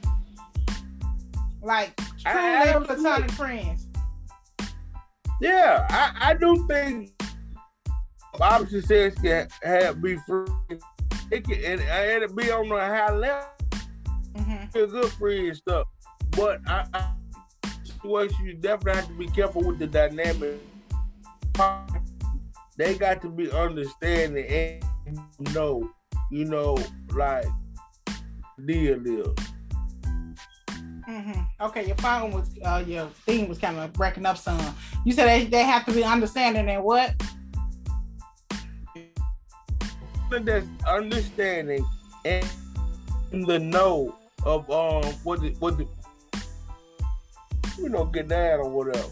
Like 1.63 1.95
truly 2.19 2.85
platonic 2.85 3.31
friends. 3.31 3.87
Yeah, 5.41 5.87
I, 5.89 6.31
I 6.31 6.33
do 6.35 6.67
think 6.67 7.11
opposite 8.39 8.85
sex 8.85 9.19
can 9.21 9.47
have 9.63 10.01
be 10.01 10.17
friends. 10.27 10.83
It 11.31 11.45
can 11.45 11.63
and, 11.63 11.81
and 11.81 12.23
it 12.23 12.35
be 12.35 12.51
on 12.51 12.71
a 12.71 12.79
high 12.79 13.13
level. 13.13 13.47
Mm-hmm. 14.35 14.65
good 14.87 15.11
friend 15.11 15.55
stuff. 15.55 15.87
But 16.31 16.59
I, 16.67 16.85
I 16.93 17.11
you 18.39 18.53
definitely 18.55 18.93
have 18.95 19.07
to 19.07 19.13
be 19.13 19.27
careful 19.27 19.63
with 19.63 19.79
the 19.79 19.87
dynamic. 19.87 20.59
They 22.77 22.95
got 22.95 23.21
to 23.21 23.29
be 23.29 23.51
understanding 23.51 24.81
and 25.05 25.19
know, 25.53 25.89
you 26.31 26.45
know, 26.45 26.77
like 27.11 27.45
deal 28.65 29.05
is. 29.05 29.35
Okay, 31.63 31.87
your 31.87 31.95
phone 31.95 32.31
was, 32.31 32.49
uh, 32.65 32.83
your 32.85 33.07
thing 33.25 33.47
was 33.47 33.57
kind 33.57 33.79
of 33.79 33.93
breaking 33.93 34.25
up 34.25 34.37
some. 34.37 34.59
You 35.05 35.13
said 35.13 35.27
they, 35.27 35.45
they 35.45 35.63
have 35.63 35.85
to 35.85 35.93
be 35.93 36.03
understanding 36.03 36.67
and 36.67 36.83
what? 36.83 37.13
That's 40.29 40.67
understanding 40.85 41.85
and 42.25 42.45
the 43.31 43.59
know 43.59 44.15
of 44.45 44.69
um 44.69 45.03
what 45.23 45.41
the 45.41 45.51
what 45.59 45.77
the 45.77 45.87
you 47.77 47.87
know 47.87 48.05
get 48.05 48.27
that 48.29 48.55
or 48.55 48.69
whatever. 48.69 49.07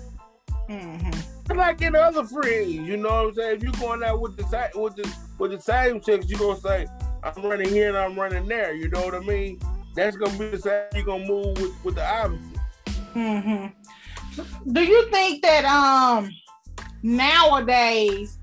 Mm-hmm. 0.70 1.58
Like 1.58 1.82
in 1.82 1.96
other 1.96 2.24
friends, 2.26 2.72
you 2.72 2.98
know 2.98 3.10
what 3.10 3.28
I'm 3.28 3.34
saying. 3.36 3.56
If 3.58 3.64
you're 3.64 3.72
going 3.74 4.04
out 4.04 4.20
with 4.20 4.36
the 4.36 4.72
with 4.76 4.96
the 4.96 5.16
with 5.38 5.52
the 5.52 5.62
same 5.62 6.02
sex, 6.02 6.28
you're 6.28 6.40
gonna 6.40 6.60
say 6.60 6.88
I'm 7.24 7.44
running 7.44 7.70
here 7.70 7.90
and 7.90 7.98
I'm 7.98 8.20
running 8.20 8.48
there. 8.48 8.74
You 8.74 8.90
know 8.90 9.02
what 9.02 9.16
I 9.16 9.20
mean? 9.20 9.60
That's 9.96 10.16
gonna 10.16 10.38
be 10.38 10.50
the 10.50 10.58
same. 10.58 10.84
You're 10.94 11.06
gonna 11.06 11.28
move 11.28 11.60
with, 11.60 11.84
with 11.84 11.96
the 11.96 12.08
opposite. 12.08 12.42
Mm-hmm. 13.14 14.72
Do 14.72 14.84
you 14.84 15.10
think 15.10 15.42
that 15.44 15.66
um 15.66 16.30
nowadays 17.04 18.38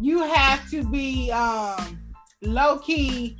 you 0.00 0.22
have 0.22 0.68
to 0.70 0.84
be 0.84 1.30
um 1.32 1.98
low 2.42 2.78
key 2.78 3.38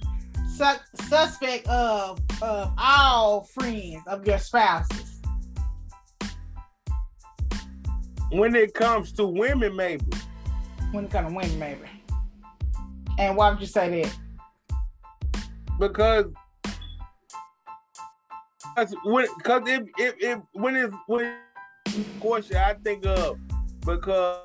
su- 0.56 1.04
suspect 1.08 1.66
of 1.68 2.20
of 2.40 2.72
all 2.78 3.44
friends 3.44 4.02
of 4.06 4.26
your 4.26 4.38
spouses? 4.38 5.20
When 8.30 8.54
it 8.54 8.74
comes 8.74 9.12
to 9.14 9.26
women, 9.26 9.74
maybe. 9.74 10.06
When 10.92 11.04
it 11.04 11.10
comes 11.10 11.28
to 11.28 11.34
women, 11.34 11.58
maybe. 11.58 11.88
And 13.18 13.36
why 13.36 13.50
would 13.50 13.60
you 13.60 13.66
say 13.66 14.02
that? 14.02 14.16
Because 15.78 16.26
when 19.04 19.26
because 19.38 19.62
if, 19.66 19.82
if 19.98 20.14
if 20.20 20.38
when 20.52 20.76
it's 20.76 20.94
when 21.06 21.36
question 22.20 22.56
I 22.56 22.74
think 22.74 23.06
of 23.06 23.38
because 23.84 24.44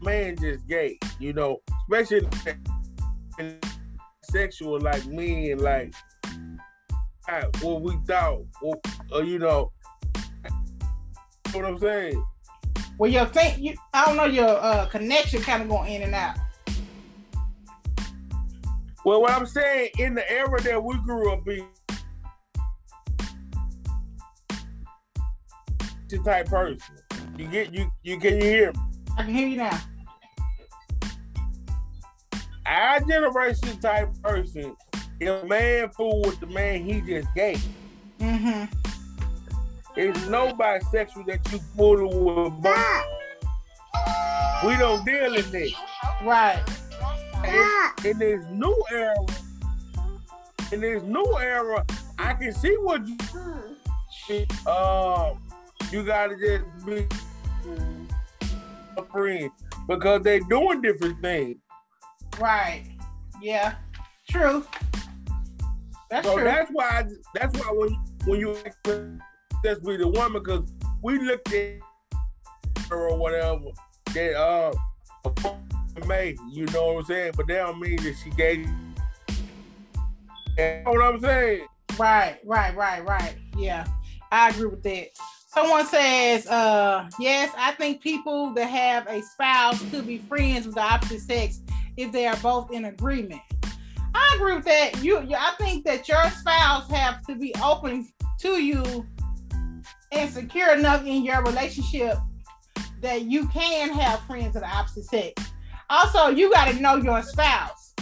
man 0.00 0.36
just 0.36 0.66
gay, 0.66 0.98
you 1.18 1.32
know, 1.32 1.60
especially 1.82 2.28
sexual 4.22 4.80
like 4.80 5.06
me 5.06 5.52
and 5.52 5.60
like 5.60 5.94
what 7.62 7.82
we 7.82 7.96
thought, 8.06 8.42
or, 8.60 8.80
or 9.12 9.22
you 9.22 9.38
know, 9.38 9.72
what 11.52 11.64
I'm 11.64 11.78
saying. 11.78 12.22
Well, 12.98 13.10
your 13.10 13.26
thing, 13.26 13.62
you, 13.62 13.74
I 13.92 14.04
don't 14.06 14.16
know, 14.16 14.26
your 14.26 14.48
uh, 14.48 14.86
connection 14.86 15.40
kind 15.40 15.62
of 15.62 15.68
going 15.68 15.92
in 15.92 16.02
and 16.02 16.14
out. 16.14 16.36
Well, 19.04 19.20
what 19.20 19.32
I'm 19.32 19.46
saying 19.46 19.90
in 19.98 20.14
the 20.14 20.30
era 20.30 20.60
that 20.62 20.82
we 20.82 20.96
grew 20.98 21.32
up 21.32 21.46
in, 21.48 21.66
type 26.22 26.46
person. 26.46 26.78
You 27.36 27.48
get 27.48 27.72
you 27.72 27.90
you 28.02 28.18
can 28.18 28.36
you 28.36 28.44
hear 28.44 28.72
me? 28.72 28.80
I 29.16 29.22
can 29.22 29.34
hear 29.34 29.48
you 29.48 29.56
now. 29.56 29.80
Our 32.66 33.00
generation 33.00 33.78
type 33.80 34.10
person, 34.22 34.76
if 35.20 35.42
a 35.42 35.46
man 35.46 35.90
fool 35.90 36.22
with 36.22 36.40
the 36.40 36.46
man 36.46 36.84
he 36.84 37.00
just 37.00 37.28
gay. 37.34 37.56
Mm-hmm. 38.20 38.64
It's 39.96 40.26
no 40.26 40.52
bisexual 40.52 41.26
that 41.26 41.52
you 41.52 41.58
fool 41.76 42.44
with. 42.44 42.62
But 42.62 43.06
we 44.66 44.76
don't 44.76 45.04
deal 45.04 45.34
in 45.34 45.50
this. 45.50 45.74
Right. 46.22 46.62
In 48.04 48.18
this 48.18 48.44
new 48.50 48.84
era, 48.90 49.14
in 50.72 50.80
this 50.80 51.02
new 51.02 51.38
era, 51.38 51.84
I 52.18 52.34
can 52.34 52.52
see 52.52 52.74
what 52.76 53.06
you 53.06 53.16
uh 54.66 55.34
you 55.92 56.04
gotta 56.04 56.36
just 56.36 56.86
be 56.86 57.06
a 58.96 59.04
friend 59.04 59.50
because 59.86 60.22
they're 60.22 60.40
doing 60.40 60.80
different 60.80 61.20
things. 61.20 61.56
Right. 62.40 62.84
Yeah. 63.40 63.74
True. 64.28 64.64
That's 66.10 66.26
so 66.26 66.36
true. 66.36 66.44
that's 66.44 66.70
why 66.70 66.84
I, 66.84 67.04
that's 67.34 67.58
why 67.58 67.72
when 67.72 67.90
when 68.24 68.40
you 68.40 68.56
just 69.64 69.84
be 69.84 69.96
the 69.96 70.08
woman 70.08 70.42
because 70.42 70.70
we 71.02 71.18
looked 71.18 71.52
at 71.52 71.80
her 72.88 73.08
or 73.08 73.16
whatever 73.16 73.70
that 74.12 74.34
uh 74.36 74.72
made 76.06 76.38
you 76.50 76.66
know 76.66 76.94
what 76.94 76.98
I'm 77.00 77.04
saying, 77.04 77.32
but 77.36 77.46
that 77.48 77.56
don't 77.56 77.80
mean 77.80 77.96
that 77.96 78.14
she 78.22 78.30
gave. 78.30 78.66
You 80.58 80.82
know 80.84 80.92
what 80.92 81.02
I'm 81.02 81.20
saying? 81.20 81.66
Right, 81.98 82.38
right, 82.44 82.76
right, 82.76 83.04
right. 83.04 83.36
Yeah, 83.56 83.86
I 84.30 84.50
agree 84.50 84.66
with 84.66 84.82
that. 84.82 85.08
Someone 85.54 85.86
says, 85.86 86.48
uh, 86.48 87.08
yes, 87.20 87.52
I 87.56 87.70
think 87.72 88.00
people 88.00 88.52
that 88.54 88.66
have 88.66 89.06
a 89.06 89.22
spouse 89.22 89.80
could 89.88 90.04
be 90.04 90.18
friends 90.18 90.66
with 90.66 90.74
the 90.74 90.80
opposite 90.80 91.20
sex 91.20 91.60
if 91.96 92.10
they 92.10 92.26
are 92.26 92.36
both 92.38 92.72
in 92.72 92.86
agreement. 92.86 93.40
I 94.16 94.32
agree 94.34 94.56
with 94.56 94.64
that. 94.64 95.04
You, 95.04 95.18
I 95.18 95.54
think 95.56 95.84
that 95.84 96.08
your 96.08 96.28
spouse 96.30 96.90
have 96.90 97.24
to 97.26 97.36
be 97.36 97.54
open 97.62 98.08
to 98.40 98.60
you 98.60 99.06
and 100.10 100.28
secure 100.28 100.74
enough 100.74 101.06
in 101.06 101.22
your 101.22 101.40
relationship 101.44 102.18
that 103.00 103.22
you 103.22 103.46
can 103.46 103.92
have 103.92 104.18
friends 104.22 104.56
of 104.56 104.62
the 104.62 104.68
opposite 104.68 105.04
sex. 105.04 105.52
Also, 105.88 106.30
you 106.30 106.50
got 106.52 106.72
to 106.72 106.80
know 106.80 106.96
your 106.96 107.22
spouse. 107.22 107.94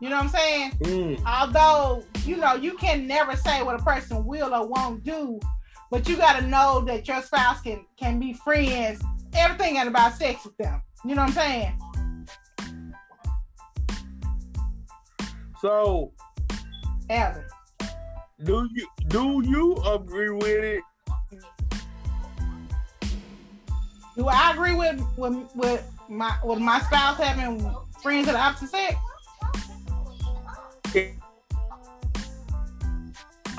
You 0.00 0.10
know 0.10 0.16
what 0.16 0.26
I'm 0.26 0.30
saying? 0.30 0.70
Mm. 0.82 1.22
Although, 1.26 2.04
you 2.24 2.36
know, 2.36 2.54
you 2.54 2.74
can 2.74 3.08
never 3.08 3.34
say 3.34 3.64
what 3.64 3.74
a 3.80 3.82
person 3.82 4.24
will 4.24 4.54
or 4.54 4.68
won't 4.68 5.02
do 5.02 5.40
but 5.90 6.08
you 6.08 6.16
got 6.16 6.38
to 6.38 6.46
know 6.46 6.80
that 6.86 7.06
your 7.08 7.20
spouse 7.22 7.60
can 7.60 7.84
can 7.96 8.18
be 8.18 8.32
friends. 8.32 9.02
Everything 9.34 9.76
ain't 9.76 9.88
about 9.88 10.14
sex 10.14 10.44
with 10.44 10.56
them. 10.56 10.82
You 11.04 11.14
know 11.14 11.22
what 11.22 11.36
I'm 11.36 11.76
saying? 11.76 11.80
So, 15.60 16.12
Alvin, 17.10 17.44
do 18.44 18.68
you 18.74 18.86
do 19.08 19.42
you 19.44 19.76
agree 19.84 20.30
with 20.30 20.46
it? 20.46 20.82
Do 24.16 24.28
I 24.28 24.52
agree 24.52 24.74
with 24.74 25.02
with 25.16 25.54
with 25.54 25.90
my 26.08 26.36
with 26.44 26.60
my 26.60 26.80
spouse 26.80 27.18
having 27.18 27.60
friends 28.02 28.28
of 28.28 28.34
the 28.34 28.40
opposite 28.40 28.70
sex? 28.70 28.96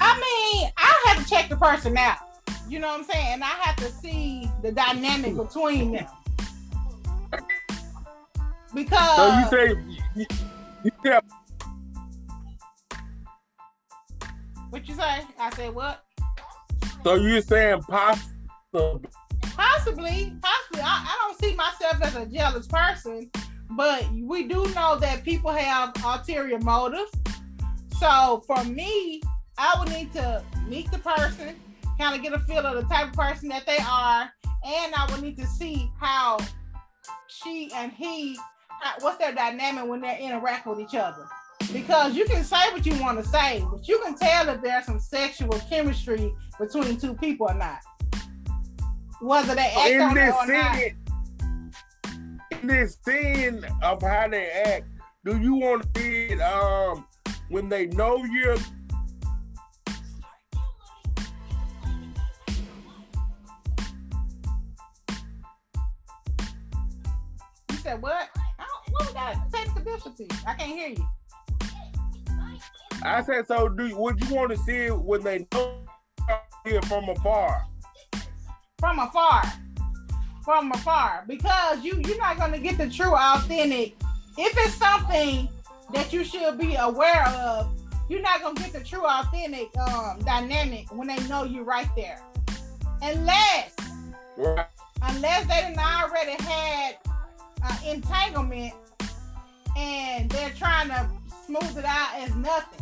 I 0.02 0.14
mean, 0.16 0.72
I 0.78 1.04
have 1.06 1.24
to 1.24 1.30
check 1.30 1.48
the 1.48 1.56
person 1.56 1.96
out. 1.98 2.18
You 2.68 2.80
know 2.80 2.88
what 2.88 3.00
I'm 3.00 3.06
saying? 3.06 3.34
And 3.34 3.44
I 3.44 3.48
have 3.48 3.76
to 3.78 3.92
see 3.92 4.50
the 4.62 4.72
dynamic 4.72 5.38
between 5.38 5.94
them. 5.94 6.08
Because 8.74 9.16
So 9.16 9.40
you 9.40 9.76
say 9.76 9.82
you, 10.16 10.26
you 10.84 11.12
have 11.12 11.24
What 14.70 14.88
you 14.88 14.96
say? 14.96 15.22
I 15.38 15.50
said 15.56 15.76
what? 15.76 16.04
So 17.04 17.16
you're 17.16 17.42
saying 17.42 17.82
possibly 17.84 19.08
Possibly, 19.44 20.34
possibly. 20.42 20.82
I, 20.82 21.06
I 21.06 21.18
don't 21.22 21.40
see 21.40 21.56
myself 21.56 22.02
as 22.02 22.16
a 22.16 22.26
jealous 22.26 22.68
person, 22.68 23.30
but 23.72 24.06
we 24.14 24.48
do 24.48 24.66
know 24.74 24.98
that 24.98 25.24
people 25.24 25.52
have 25.52 25.94
ulterior 26.04 26.60
motives. 26.60 27.12
So 28.00 28.44
for 28.48 28.64
me, 28.64 29.22
I 29.64 29.76
would 29.78 29.90
need 29.90 30.12
to 30.14 30.44
meet 30.68 30.90
the 30.90 30.98
person, 30.98 31.56
kind 32.00 32.16
of 32.16 32.24
get 32.24 32.34
a 32.34 32.40
feel 32.40 32.66
of 32.66 32.76
the 32.78 32.90
type 32.92 33.10
of 33.10 33.14
person 33.14 33.48
that 33.50 33.64
they 33.68 33.78
are, 33.78 34.28
and 34.66 34.96
I 34.96 35.08
would 35.12 35.22
need 35.22 35.38
to 35.38 35.46
see 35.46 35.92
how 36.00 36.40
she 37.28 37.70
and 37.76 37.92
he, 37.92 38.36
what's 39.02 39.20
their 39.20 39.36
dynamic 39.36 39.88
when 39.88 40.02
they 40.02 40.18
interact 40.20 40.66
with 40.66 40.80
each 40.80 40.96
other. 40.96 41.28
Because 41.72 42.16
you 42.16 42.26
can 42.26 42.44
say 42.44 42.72
what 42.72 42.88
you 42.88 43.00
want 43.00 43.24
to 43.24 43.30
say, 43.30 43.64
but 43.72 43.88
you 43.88 44.00
can 44.04 44.16
tell 44.16 44.50
if 44.50 44.64
there's 44.64 44.86
some 44.86 45.00
sexual 45.00 45.54
chemistry 45.70 46.34
between 46.60 46.98
two 46.98 47.14
people 47.14 47.48
or 47.48 47.54
not. 47.54 47.78
Whether 49.22 49.54
they 49.54 49.72
act 49.78 49.92
in 49.92 50.02
on 50.02 50.18
it 50.18 50.34
or 50.34 50.48
not. 50.48 50.80
In 52.52 52.68
this 52.68 52.98
scene 53.06 53.64
of 53.84 54.02
how 54.02 54.28
they 54.28 54.50
act, 54.66 54.88
do 55.24 55.38
you 55.38 55.54
want 55.54 55.84
to 55.84 56.02
see 56.02 56.34
it 56.34 56.42
um 56.42 57.06
when 57.50 57.70
they 57.70 57.86
know 57.88 58.24
you're 58.24 58.58
said 67.82 68.02
what? 68.02 68.30
I 68.36 68.66
don't, 68.66 68.94
what 68.94 69.06
was 69.06 69.14
that? 69.14 69.52
Technical 69.52 69.84
difficulty. 69.84 70.28
I 70.46 70.54
can't 70.54 70.72
hear 70.72 70.90
you. 70.90 71.08
I 73.04 73.24
said 73.24 73.48
so 73.48 73.68
do 73.68 73.96
would 73.96 74.24
you 74.24 74.36
want 74.36 74.52
to 74.52 74.58
see 74.58 74.86
it 74.86 74.96
when 74.96 75.24
they 75.24 75.48
know 75.52 75.78
you're 76.66 76.82
from 76.84 77.10
afar? 77.10 77.66
From 78.78 79.00
afar. 79.00 79.44
From 80.44 80.72
afar. 80.72 81.24
Because 81.28 81.84
you 81.84 82.00
you're 82.06 82.18
not 82.18 82.38
gonna 82.38 82.60
get 82.60 82.78
the 82.78 82.90
true 82.90 83.16
authentic. 83.16 83.96
If 84.38 84.56
it's 84.58 84.76
something 84.76 85.50
that 85.94 86.14
you 86.14 86.24
should 86.24 86.58
be 86.60 86.76
aware 86.76 87.28
of, 87.30 87.76
you're 88.10 88.22
not 88.22 88.42
gonna 88.42 88.60
get 88.60 88.74
the 88.74 88.84
true 88.84 89.06
authentic 89.06 89.76
um 89.78 90.20
dynamic 90.20 90.92
when 90.92 91.08
they 91.08 91.18
know 91.28 91.44
you 91.44 91.64
right 91.64 91.90
there. 91.96 92.22
Unless 93.02 93.76
Right. 94.38 94.66
unless 95.02 95.46
they 95.48 95.74
done 95.74 95.80
already 95.80 96.42
had 96.44 96.98
uh, 97.64 97.78
entanglement 97.86 98.74
and 99.78 100.30
they're 100.30 100.50
trying 100.52 100.90
to 100.90 101.10
smooth 101.46 101.78
it 101.78 101.86
out 101.86 102.16
as 102.18 102.34
nothing. 102.36 102.80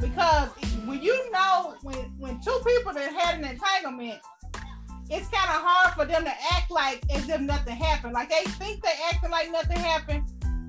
Because 0.00 0.48
when 0.84 1.00
you 1.02 1.30
know 1.30 1.74
when 1.82 1.96
when 2.18 2.40
two 2.40 2.60
people 2.66 2.92
that 2.92 3.12
had 3.12 3.38
an 3.38 3.44
entanglement, 3.44 4.20
it's 5.10 5.28
kind 5.28 5.48
of 5.50 5.62
hard 5.64 5.94
for 5.94 6.04
them 6.04 6.24
to 6.24 6.30
act 6.54 6.70
like 6.70 7.02
as 7.14 7.28
if 7.28 7.40
nothing 7.40 7.76
happened. 7.76 8.12
Like 8.12 8.28
they 8.28 8.42
think 8.52 8.82
they 8.82 8.92
acting 9.12 9.30
like 9.30 9.50
nothing 9.52 9.78
happened, 9.78 10.24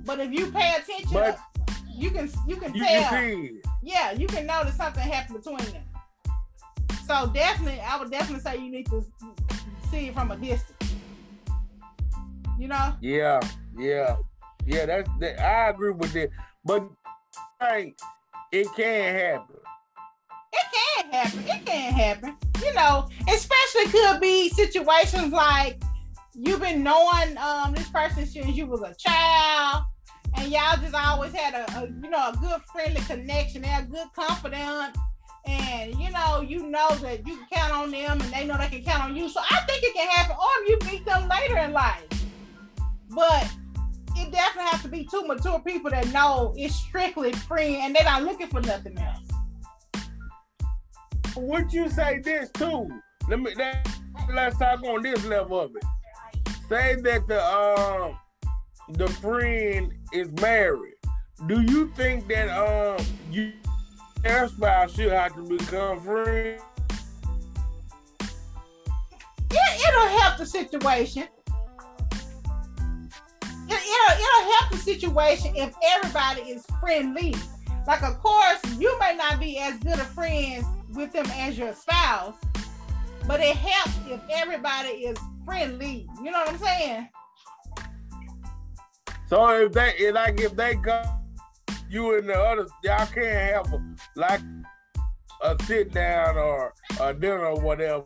but 0.06 0.19
if 0.19 0.32
you 0.32 0.52
pay 0.52 0.76
attention, 0.78 1.13
But- 1.13 1.39
you 1.96 2.10
can 2.12 2.30
you 2.48 2.56
can 2.58 2.74
You 2.74 2.84
tell. 2.86 3.10
can. 3.10 3.62
Yeah, 3.84 4.12
you 4.13 4.28
can 4.28 4.46
know 4.48 4.63
that 4.63 4.74
something 4.74 5.04
happened 5.04 5.43
between 5.43 5.58
them. 5.74 5.84
So 7.08 7.28
definitely, 7.34 7.82
I 7.82 7.98
would 8.00 8.10
definitely 8.12 8.39
say 8.41 8.58
you 8.58 8.72
need 8.72 8.86
to 8.88 9.04
see 9.91 10.08
it 10.08 10.13
from 10.13 10.32
a 10.32 10.38
distance. 10.38 10.73
You 12.60 12.68
know? 12.68 12.94
Yeah, 13.02 13.39
yeah, 13.78 14.16
yeah. 14.66 14.86
That's 14.86 15.10
that. 15.20 15.39
I 15.39 15.70
agree 15.70 15.92
with 15.92 16.13
that. 16.13 16.30
But 16.63 16.88
like, 17.60 17.98
it 18.52 18.68
can 18.76 19.16
happen. 19.16 19.56
It 20.54 20.66
can 20.74 21.12
happen. 21.12 21.44
It 21.48 21.66
can 21.66 21.94
happen. 21.94 22.38
You 22.63 22.74
know, 22.74 23.10
especially 23.28 23.86
could 23.92 24.22
be 24.22 24.50
situations 24.50 25.34
like 25.34 25.82
you've 26.34 26.62
been 26.62 26.84
knowing 26.84 27.38
um 27.38 27.74
this 27.74 27.89
person 27.89 28.26
since 28.26 28.56
you 28.56 28.66
was 28.66 28.82
a 28.82 28.96
child, 28.96 29.84
and 30.38 30.52
y'all 30.52 30.78
just 30.78 30.96
always 30.96 31.34
had 31.34 31.54
a, 31.54 31.80
a 31.80 31.88
you 31.88 32.10
know 32.10 32.30
a 32.30 32.38
good 32.39 32.62
friendly 32.72 33.02
connection. 33.02 33.63
They're 33.63 33.82
a 33.82 33.86
good 33.86 34.08
confidant, 34.16 34.96
and 35.46 35.94
you 35.96 36.12
know 36.12 36.42
you 36.42 36.70
know 36.70 36.89
that 36.98 37.26
you 37.28 37.38
can 37.38 37.48
count 37.52 37.74
on 37.74 37.92
them, 37.92 38.22
and 38.22 38.34
they 38.34 38.46
know 38.46 38.58
they 38.58 38.70
can 38.70 38.84
count 38.84 39.04
on 39.04 39.16
you. 39.16 39.28
So 39.30 39.42
I 39.42 39.62
think 39.68 39.84
it 39.84 39.94
can 39.94 40.08
happen, 40.08 40.36
or 40.39 40.66
you 40.68 40.78
meet 40.92 41.06
them 41.06 41.28
later 41.28 41.58
in 41.58 41.74
life. 41.74 42.12
But 43.13 43.52
it 44.15 44.32
definitely 44.32 44.71
has 44.71 44.82
to 44.84 44.88
be 44.88 45.08
two 45.10 45.23
mature 45.26 45.60
people 45.60 45.91
that 45.91 46.08
know 46.12 46.54
it's 46.56 46.76
strictly 46.76 47.34
friend, 47.34 47.76
and 47.82 47.95
they're 47.95 48.04
not 48.04 48.23
looking 48.23 48.47
for 48.47 48.62
nothing 48.62 48.97
else. 48.97 49.19
Would 51.36 51.73
you 51.73 51.89
say 51.89 52.19
this 52.19 52.49
too? 52.52 52.89
Let 53.28 53.39
me. 53.39 53.54
That, 53.56 53.88
let's 54.34 54.58
talk 54.58 54.84
on 54.84 55.02
this 55.02 55.26
level 55.26 55.60
of 55.60 55.76
it. 55.76 55.84
Say 56.69 56.95
that 57.02 57.28
the 57.28 57.43
um 57.43 58.17
the 58.89 59.08
friend 59.08 59.93
is 60.12 60.32
married. 60.34 60.93
Do 61.47 61.62
you 61.62 61.91
think 61.95 62.28
that 62.28 62.49
um 62.49 63.04
you 63.32 63.54
their 64.21 64.47
spouse 64.47 64.93
should 64.93 65.12
have 65.12 65.36
to 65.36 65.43
become 65.43 65.99
friends? 66.02 66.62
it, 69.54 69.88
it'll 69.88 70.08
help 70.19 70.38
the 70.38 70.45
situation. 70.45 71.28
It, 73.67 73.73
it'll, 73.73 74.21
it'll 74.21 74.54
help 74.54 74.71
the 74.71 74.78
situation 74.78 75.54
if 75.56 75.73
everybody 75.95 76.41
is 76.41 76.65
friendly. 76.80 77.36
Like, 77.86 78.04
of 78.04 78.19
course, 78.19 78.60
you 78.78 78.97
may 78.99 79.15
not 79.15 79.39
be 79.39 79.60
as 79.60 79.78
good 79.80 79.99
of 79.99 80.08
friends 80.08 80.65
with 80.93 81.12
them 81.12 81.26
as 81.34 81.58
your 81.58 81.73
spouse, 81.73 82.36
but 83.28 83.39
it 83.39 83.56
helps 83.56 83.97
if 84.10 84.21
everybody 84.30 84.89
is 84.89 85.17
friendly. 85.45 86.08
You 86.23 86.32
know 86.32 86.39
what 86.39 86.49
I'm 86.49 86.58
saying? 86.60 87.10
So 89.28 89.47
if 89.65 89.71
they 89.71 89.93
if 89.97 90.13
like 90.13 90.39
if 90.39 90.56
they 90.56 90.76
go, 90.76 91.04
you 91.89 92.17
and 92.17 92.30
the 92.30 92.39
others, 92.39 92.69
y'all 92.84 93.06
can't 93.08 93.56
have 93.56 93.73
a, 93.73 93.84
like 94.15 94.41
a 95.41 95.58
sit 95.63 95.91
down 95.91 96.38
or 96.38 96.73
a 97.02 97.13
dinner 97.13 97.47
or 97.47 97.60
whatever. 97.60 98.04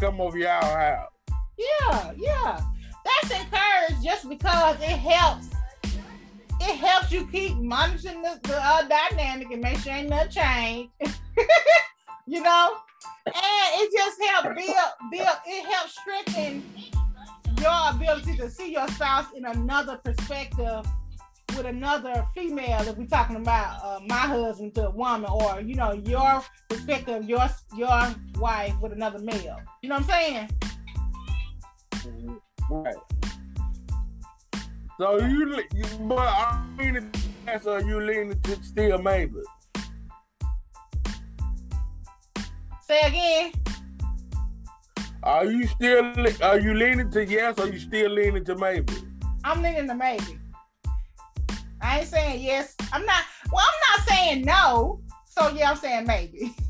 Come 0.00 0.20
over 0.20 0.36
y'all 0.36 0.62
house. 0.62 1.10
Yeah, 1.56 2.12
yeah. 2.16 2.60
That's 3.04 3.40
encouraged 3.40 4.02
just 4.02 4.28
because 4.28 4.76
it 4.80 4.98
helps. 4.98 5.48
It 6.60 6.76
helps 6.76 7.12
you 7.12 7.26
keep 7.26 7.56
monitoring 7.56 8.22
the, 8.22 8.40
the 8.44 8.56
uh, 8.56 8.82
dynamic 8.88 9.50
and 9.50 9.60
make 9.60 9.78
sure 9.78 9.92
ain't 9.92 10.08
nothing 10.08 10.30
change. 10.30 10.90
you 12.26 12.40
know, 12.42 12.76
and 13.26 13.34
it 13.36 13.92
just 13.92 14.22
helps 14.22 14.48
build, 14.56 14.76
build. 15.10 15.36
It 15.46 15.66
helps 15.66 15.98
strengthen 16.00 16.62
your 17.60 17.90
ability 17.90 18.36
to 18.38 18.50
see 18.50 18.72
your 18.72 18.88
spouse 18.88 19.26
in 19.36 19.44
another 19.44 19.98
perspective 19.98 20.86
with 21.56 21.66
another 21.66 22.26
female. 22.34 22.80
If 22.82 22.96
we're 22.96 23.06
talking 23.06 23.36
about 23.36 23.82
uh, 23.82 24.00
my 24.06 24.16
husband 24.16 24.74
to 24.76 24.88
a 24.88 24.90
woman, 24.90 25.30
or 25.30 25.60
you 25.60 25.74
know, 25.74 25.92
your 25.92 26.42
perspective, 26.68 27.24
your 27.24 27.46
your 27.76 28.14
wife 28.38 28.74
with 28.80 28.92
another 28.92 29.18
male. 29.18 29.58
You 29.82 29.88
know 29.88 29.96
what 29.96 30.04
I'm 30.04 30.08
saying? 30.08 30.48
Right. 32.70 32.94
So 34.98 35.18
you, 35.18 35.46
le- 35.50 35.62
you 35.74 35.84
but 36.02 36.18
I 36.18 36.64
mean, 36.78 37.10
so 37.62 37.78
you 37.78 38.00
leaning 38.00 38.40
to 38.42 38.62
still 38.62 38.98
maybe. 38.98 39.40
Say 42.86 43.00
again. 43.00 43.52
Are 45.22 45.44
you 45.46 45.66
still 45.66 46.12
are 46.42 46.60
you 46.60 46.74
leaning 46.74 47.10
to 47.10 47.24
yes 47.24 47.58
or 47.58 47.66
you 47.68 47.78
still 47.78 48.10
leaning 48.10 48.44
to 48.44 48.56
maybe? 48.56 48.92
I'm 49.42 49.62
leaning 49.62 49.88
to 49.88 49.94
maybe. 49.94 50.38
I 51.80 52.00
ain't 52.00 52.08
saying 52.08 52.42
yes. 52.42 52.74
I'm 52.92 53.04
not. 53.04 53.24
Well, 53.52 53.64
I'm 53.64 53.98
not 53.98 54.08
saying 54.08 54.44
no. 54.44 55.00
So 55.26 55.48
yeah, 55.48 55.70
I'm 55.70 55.76
saying 55.76 56.06
maybe. 56.06 56.54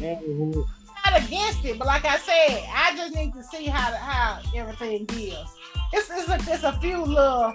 Mhm. 0.00 0.64
Not 1.04 1.22
against 1.22 1.64
it, 1.64 1.78
but 1.78 1.86
like 1.86 2.04
I 2.04 2.18
said, 2.18 2.64
I 2.74 2.94
just 2.96 3.14
need 3.14 3.32
to 3.34 3.42
see 3.42 3.66
how 3.66 3.92
how 3.94 4.40
everything 4.54 5.04
deals. 5.06 5.56
It's 5.92 6.10
it's 6.10 6.28
a, 6.28 6.52
it's 6.52 6.64
a 6.64 6.72
few 6.80 7.02
little 7.02 7.54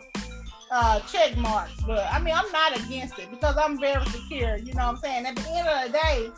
uh 0.72 1.00
check 1.02 1.38
marks, 1.38 1.74
but 1.86 2.08
I 2.12 2.20
mean 2.20 2.34
I'm 2.36 2.52
not 2.52 2.78
against 2.78 3.20
it 3.20 3.30
because 3.30 3.58
I'm 3.58 3.80
very 3.80 4.06
secure. 4.06 4.58
You 4.58 4.74
know 4.74 4.88
what 4.88 4.96
I'm 4.96 4.98
saying? 4.98 5.26
At 5.26 5.36
the 5.36 5.50
end 5.50 5.68
of 5.68 5.92
the 5.92 5.98
day, 5.98 6.32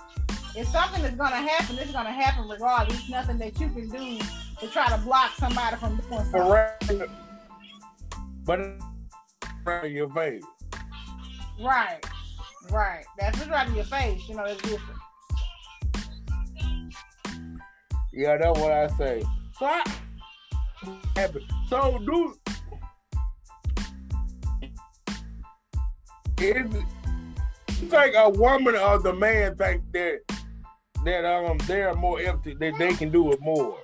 if 0.60 0.68
something 0.70 1.04
is 1.04 1.16
gonna 1.16 1.36
happen, 1.36 1.78
it's 1.78 1.92
gonna 1.92 2.12
happen 2.12 2.48
regardless. 2.48 2.98
There's 2.98 3.10
nothing 3.10 3.38
that 3.40 3.60
you 3.60 3.70
can 3.70 3.90
do 3.90 4.20
to 4.60 4.68
try 4.68 4.90
to 4.90 4.98
block 4.98 5.32
somebody 5.38 5.76
from 5.78 5.98
doing 5.98 6.26
something. 6.32 7.08
But 8.44 8.80
right 9.66 9.86
in 9.86 9.92
your 9.92 10.10
face. 10.10 10.44
Right, 11.60 12.00
right. 12.72 13.04
That's 13.20 13.46
right 13.48 13.68
in 13.68 13.76
your 13.76 13.84
face. 13.84 14.28
You 14.28 14.36
know, 14.36 14.46
it's 14.46 14.62
different. 14.62 14.97
Yeah, 18.18 18.36
that's 18.36 18.60
what 18.60 18.72
I 18.72 18.88
say. 18.98 19.22
So 19.60 19.68
I 19.68 19.84
happen. 21.16 21.44
So 21.70 22.00
do 22.00 22.34
is 26.40 26.66
you 27.80 28.14
a 28.16 28.28
woman 28.28 28.76
or 28.76 28.98
the 28.98 29.14
man 29.14 29.56
think 29.56 29.84
that 29.94 30.22
that 31.06 31.26
um 31.26 31.60
they're 31.68 31.94
more 31.94 32.20
empty 32.20 32.56
that 32.56 32.74
they 32.80 32.94
can 32.96 33.12
do 33.12 33.32
it 33.34 33.40
more? 33.40 33.78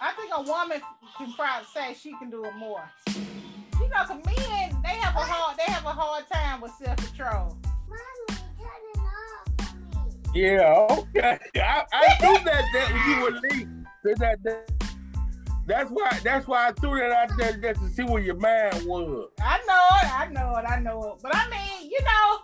I 0.00 0.12
think 0.14 0.32
a 0.34 0.40
woman 0.40 0.80
can 1.18 1.34
probably 1.34 1.66
say 1.74 1.94
she 2.00 2.16
can 2.18 2.30
do 2.30 2.46
it 2.46 2.54
more. 2.56 2.82
You 3.08 3.90
know, 3.90 4.04
'cause 4.06 4.24
men 4.24 4.82
they 4.82 4.88
have 4.88 5.14
a 5.16 5.20
hard 5.20 5.58
they 5.58 5.70
have 5.70 5.84
a 5.84 5.90
hard 5.90 6.24
time 6.32 6.62
with 6.62 6.72
self 6.82 6.96
control. 6.96 7.58
Yeah, 10.34 10.86
okay. 10.90 11.38
I, 11.56 11.84
I 11.92 12.16
knew 12.22 12.44
that 12.44 12.64
that 12.72 13.04
you 13.06 13.22
would 13.22 13.42
leave. 13.52 13.68
That, 14.04 14.18
that, 14.18 14.44
that- 14.44 14.68
that's 15.64 15.90
why 15.90 16.18
that's 16.24 16.46
why 16.48 16.68
I 16.68 16.72
threw 16.72 16.98
that 16.98 17.12
out 17.12 17.30
there 17.38 17.56
just 17.56 17.80
to 17.80 17.88
see 17.90 18.02
where 18.02 18.20
your 18.20 18.34
mind 18.34 18.84
was. 18.84 19.28
I 19.40 19.58
know 19.58 19.86
it, 20.02 20.12
I 20.12 20.26
know 20.32 20.56
it, 20.56 20.64
I 20.68 20.80
know 20.80 21.12
it. 21.12 21.22
But 21.22 21.36
I 21.36 21.48
mean, 21.50 21.88
you 21.88 22.00
know, 22.02 22.40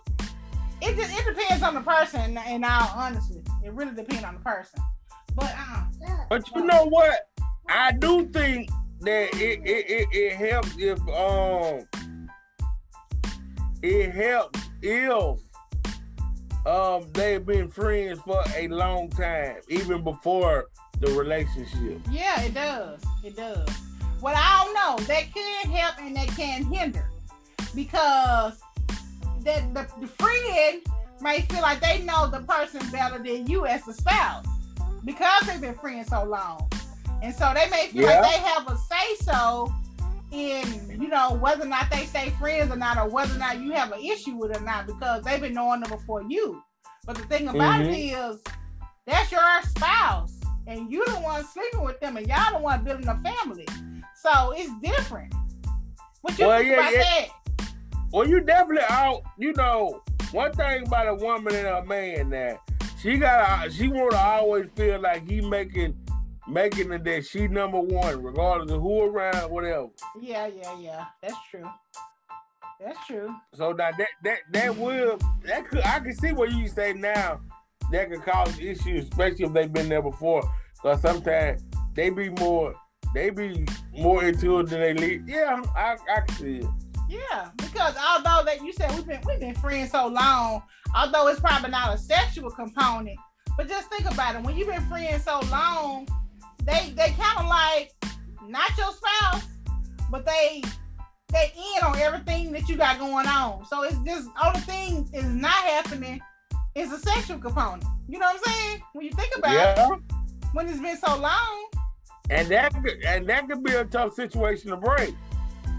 it 0.80 0.96
just 0.96 1.18
it 1.18 1.24
depends 1.26 1.64
on 1.64 1.74
the 1.74 1.80
person. 1.80 2.38
In 2.46 2.62
all 2.62 2.88
honestly. 2.94 3.42
it 3.64 3.72
really 3.72 3.92
depends 3.92 4.22
on 4.22 4.34
the 4.34 4.40
person. 4.40 4.80
But 5.34 5.52
uh, 5.58 5.82
But 6.30 6.48
you 6.54 6.64
know 6.64 6.84
what? 6.84 7.18
I 7.68 7.90
do 7.90 8.26
think 8.28 8.70
that 9.00 9.34
it 9.34 9.60
it, 9.64 9.90
it, 9.90 10.08
it 10.12 10.32
helps 10.36 10.76
if 10.78 11.00
um 11.08 11.88
it 13.82 14.10
helps 14.12 14.60
if 14.82 15.40
um 16.68 17.06
they've 17.12 17.44
been 17.44 17.68
friends 17.68 18.20
for 18.20 18.42
a 18.56 18.68
long 18.68 19.08
time, 19.10 19.56
even 19.68 20.04
before 20.04 20.68
the 21.00 21.10
relationship. 21.12 22.00
Yeah, 22.10 22.42
it 22.42 22.54
does. 22.54 23.00
It 23.24 23.36
does. 23.36 23.68
Well, 24.20 24.34
I 24.36 24.64
don't 24.64 24.74
know. 24.74 25.06
That 25.06 25.32
can 25.32 25.70
help 25.70 25.98
and 26.00 26.14
that 26.16 26.28
can 26.28 26.64
hinder 26.64 27.08
because 27.74 28.60
that 29.44 29.72
the, 29.74 29.86
the 30.00 30.06
friend 30.06 30.82
may 31.20 31.42
feel 31.42 31.62
like 31.62 31.80
they 31.80 32.02
know 32.02 32.28
the 32.28 32.40
person 32.40 32.80
better 32.90 33.18
than 33.22 33.46
you 33.46 33.66
as 33.66 33.84
the 33.84 33.94
spouse 33.94 34.46
because 35.04 35.46
they've 35.46 35.60
been 35.60 35.74
friends 35.74 36.08
so 36.08 36.24
long. 36.24 36.68
And 37.22 37.34
so 37.34 37.52
they 37.54 37.68
may 37.70 37.88
feel 37.88 38.02
yeah. 38.02 38.20
like 38.20 38.32
they 38.32 38.38
have 38.40 38.68
a 38.68 38.76
say 38.76 39.16
so 39.22 39.72
in, 40.30 41.00
you 41.00 41.08
know, 41.08 41.34
whether 41.34 41.64
or 41.64 41.68
not 41.68 41.90
they 41.90 42.04
stay 42.04 42.30
friends 42.30 42.70
or 42.70 42.76
not, 42.76 42.98
or 42.98 43.08
whether 43.08 43.34
or 43.34 43.38
not 43.38 43.60
you 43.60 43.72
have 43.72 43.92
an 43.92 44.00
issue 44.00 44.36
with 44.36 44.50
it 44.50 44.58
or 44.58 44.64
not, 44.64 44.86
because 44.86 45.24
they've 45.24 45.40
been 45.40 45.54
knowing 45.54 45.80
them 45.80 45.90
before 45.90 46.22
you. 46.22 46.62
But 47.06 47.16
the 47.16 47.24
thing 47.24 47.48
about 47.48 47.80
mm-hmm. 47.80 47.90
it 47.90 47.96
is, 47.96 48.42
that's 49.06 49.32
your 49.32 49.40
spouse, 49.62 50.38
and 50.66 50.90
you 50.92 51.04
the 51.06 51.12
one 51.12 51.44
sleeping 51.44 51.82
with 51.82 51.98
them, 52.00 52.16
and 52.16 52.26
y'all 52.26 52.52
the 52.52 52.62
one 52.62 52.84
building 52.84 53.08
a 53.08 53.18
family. 53.22 53.66
So 54.22 54.52
it's 54.56 54.72
different. 54.82 55.32
What 56.20 56.38
you 56.38 56.46
well, 56.46 56.58
think 56.58 56.70
yeah, 56.70 56.76
about 56.80 56.92
yeah. 56.92 57.02
that? 57.02 57.28
Well, 58.12 58.28
you 58.28 58.40
definitely 58.40 58.84
out. 58.88 59.22
You 59.38 59.52
know, 59.54 60.02
one 60.32 60.52
thing 60.52 60.86
about 60.86 61.08
a 61.08 61.14
woman 61.14 61.54
and 61.54 61.66
a 61.66 61.84
man 61.84 62.30
that 62.30 62.60
she 63.00 63.16
got, 63.16 63.72
she 63.72 63.88
want 63.88 64.10
to 64.10 64.18
always 64.18 64.66
feel 64.74 65.00
like 65.00 65.28
he 65.28 65.40
making 65.40 65.96
making 66.48 66.92
it 66.92 67.04
that 67.04 67.26
she 67.26 67.46
number 67.46 67.80
one, 67.80 68.22
regardless 68.22 68.70
of 68.70 68.80
who 68.80 69.02
around, 69.02 69.50
whatever. 69.50 69.88
Yeah, 70.20 70.46
yeah, 70.46 70.78
yeah. 70.80 71.04
That's 71.22 71.36
true. 71.50 71.68
That's 72.80 73.06
true. 73.06 73.34
So 73.54 73.72
now 73.72 73.90
that 73.98 74.08
that 74.24 74.38
that 74.52 74.76
will 74.76 75.18
that 75.44 75.68
could 75.68 75.80
I 75.80 76.00
can 76.00 76.14
see 76.14 76.32
what 76.32 76.52
you 76.52 76.68
say 76.68 76.92
now 76.92 77.40
that 77.90 78.10
could 78.10 78.22
cause 78.22 78.58
issues, 78.58 79.04
especially 79.04 79.46
if 79.46 79.52
they've 79.52 79.72
been 79.72 79.88
there 79.88 80.02
before. 80.02 80.48
Because 80.74 81.00
sometimes 81.00 81.64
they 81.94 82.10
be 82.10 82.28
more 82.30 82.74
they 83.14 83.30
be 83.30 83.66
more 83.92 84.24
into 84.24 84.60
it 84.60 84.68
than 84.68 84.80
they 84.80 84.94
leave. 84.94 85.28
Yeah, 85.28 85.60
I 85.76 85.96
I 86.14 86.20
can 86.20 86.36
see 86.36 86.56
it. 86.58 86.66
Yeah, 87.08 87.50
because 87.56 87.96
although 87.96 88.44
that 88.44 88.62
you 88.62 88.72
said 88.72 88.94
we've 88.94 89.06
been 89.06 89.20
we've 89.26 89.40
been 89.40 89.54
friends 89.56 89.90
so 89.90 90.06
long, 90.06 90.62
although 90.94 91.26
it's 91.28 91.40
probably 91.40 91.70
not 91.70 91.94
a 91.94 91.98
sexual 91.98 92.50
component, 92.50 93.18
but 93.56 93.68
just 93.68 93.88
think 93.88 94.08
about 94.08 94.36
it. 94.36 94.42
When 94.42 94.56
you've 94.56 94.68
been 94.68 94.86
friends 94.86 95.24
so 95.24 95.40
long, 95.50 96.06
they 96.68 96.90
they 96.90 97.14
kind 97.18 97.38
of 97.38 97.46
like 97.46 97.92
not 98.46 98.76
your 98.76 98.92
spouse, 98.92 99.46
but 100.10 100.26
they 100.26 100.62
they 101.32 101.52
in 101.56 101.84
on 101.84 101.98
everything 101.98 102.52
that 102.52 102.68
you 102.68 102.76
got 102.76 102.98
going 102.98 103.26
on. 103.26 103.64
So 103.66 103.82
it's 103.84 103.98
just 104.04 104.28
all 104.40 104.52
the 104.52 104.60
thing 104.60 105.08
is 105.12 105.24
not 105.24 105.50
happening 105.52 106.20
is 106.74 106.92
a 106.92 106.98
sexual 106.98 107.38
component. 107.38 107.84
You 108.08 108.18
know 108.18 108.26
what 108.26 108.40
I'm 108.46 108.52
saying? 108.52 108.82
When 108.92 109.06
you 109.06 109.12
think 109.12 109.36
about 109.36 109.52
yeah. 109.52 109.94
it, 109.94 110.00
when 110.52 110.68
it's 110.68 110.80
been 110.80 110.96
so 110.96 111.18
long. 111.18 111.70
And 112.30 112.48
that 112.48 112.74
could, 112.74 113.02
and 113.04 113.26
that 113.28 113.48
could 113.48 113.64
be 113.64 113.72
a 113.72 113.84
tough 113.84 114.14
situation 114.14 114.70
to 114.70 114.76
break. 114.76 115.14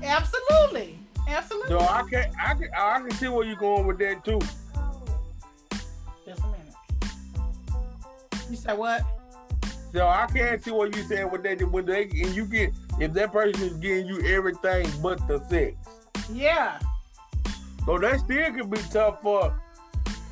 Absolutely, 0.03 0.97
absolutely. 1.27 1.69
So 1.69 1.79
I 1.79 2.03
can 2.09 2.31
I 2.41 2.53
can 2.55 2.69
I 2.75 2.99
can 2.99 3.11
see 3.11 3.27
where 3.27 3.45
you're 3.45 3.55
going 3.55 3.85
with 3.85 3.99
that 3.99 4.25
too. 4.25 4.39
Just 6.25 6.41
a 6.43 6.47
minute. 6.47 6.73
You 8.49 8.55
said 8.55 8.77
what? 8.77 9.03
So 9.93 10.07
I 10.07 10.27
can't 10.27 10.63
see 10.63 10.71
what 10.71 10.95
you 10.95 11.03
saying 11.03 11.31
with 11.31 11.43
that 11.43 11.61
when 11.71 11.85
they 11.85 12.03
and 12.03 12.35
you 12.35 12.45
get 12.45 12.73
if 12.99 13.13
that 13.13 13.31
person 13.31 13.63
is 13.63 13.73
giving 13.77 14.05
you 14.05 14.21
everything 14.27 14.87
but 15.01 15.27
the 15.27 15.39
sex. 15.49 15.75
Yeah. 16.31 16.79
So 17.85 17.97
that 17.97 18.19
still 18.19 18.53
could 18.53 18.69
be 18.69 18.79
tough 18.91 19.21
for 19.21 19.59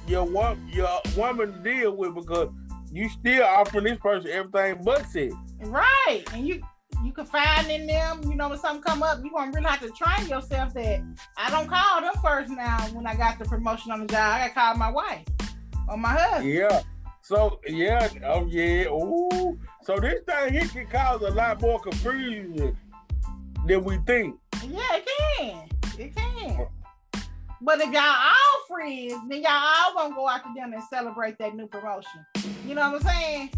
your 0.08 0.26
one 0.26 0.70
your 0.72 1.02
woman 1.16 1.54
to 1.54 1.60
deal 1.60 1.96
with 1.96 2.14
because 2.14 2.50
you 2.92 3.10
still 3.10 3.44
offering 3.44 3.86
this 3.86 3.98
person 3.98 4.30
everything 4.32 4.84
but 4.84 5.06
sex. 5.08 5.34
Right. 5.62 6.24
And 6.34 6.48
you 6.48 6.62
you 7.04 7.12
can 7.12 7.26
find 7.26 7.70
in 7.70 7.88
them, 7.88 8.22
you 8.24 8.36
know, 8.36 8.50
when 8.50 8.60
something 8.60 8.82
come 8.82 9.04
up, 9.04 9.24
you 9.24 9.32
gonna 9.32 9.52
really 9.52 9.68
have 9.68 9.80
to 9.82 9.90
train 9.90 10.28
yourself 10.28 10.74
that 10.74 11.02
I 11.38 11.50
don't 11.50 11.68
call 11.68 12.02
them 12.02 12.14
first 12.24 12.52
now 12.52 12.80
when 12.94 13.06
I 13.08 13.16
got 13.16 13.40
the 13.40 13.46
promotion 13.46 13.92
on 13.92 14.02
the 14.02 14.08
job. 14.08 14.20
I 14.20 14.40
gotta 14.40 14.54
call 14.54 14.76
my 14.76 14.92
wife 14.92 15.26
or 15.88 15.98
my 15.98 16.10
husband. 16.10 16.54
Yeah. 16.54 16.82
So 17.28 17.60
yeah, 17.68 18.08
oh 18.26 18.48
yeah, 18.48 18.86
ooh. 18.86 19.60
So 19.84 19.98
this 20.00 20.22
thing 20.26 20.54
here 20.54 20.66
can 20.66 20.88
cause 20.88 21.22
a 21.24 21.32
lot 21.32 21.60
more 21.60 21.78
confusion 21.78 22.78
than 23.66 23.84
we 23.84 23.98
think. 24.08 24.38
Yeah, 24.66 24.80
it 24.94 25.10
can. 25.38 25.70
It 26.00 26.16
can. 26.16 26.68
But 27.60 27.82
if 27.82 27.92
y'all 27.92 28.02
all 28.02 28.66
friends, 28.70 29.16
then 29.28 29.42
y'all 29.42 29.52
all 29.52 29.94
gonna 29.94 30.16
go 30.16 30.26
out 30.30 30.44
to 30.46 30.54
dinner 30.56 30.78
and 30.78 30.84
celebrate 30.86 31.38
that 31.40 31.54
new 31.54 31.68
promotion. 31.68 32.26
You 32.66 32.76
know 32.76 32.92
what 32.92 33.06
I'm 33.06 33.10
saying? 33.10 33.50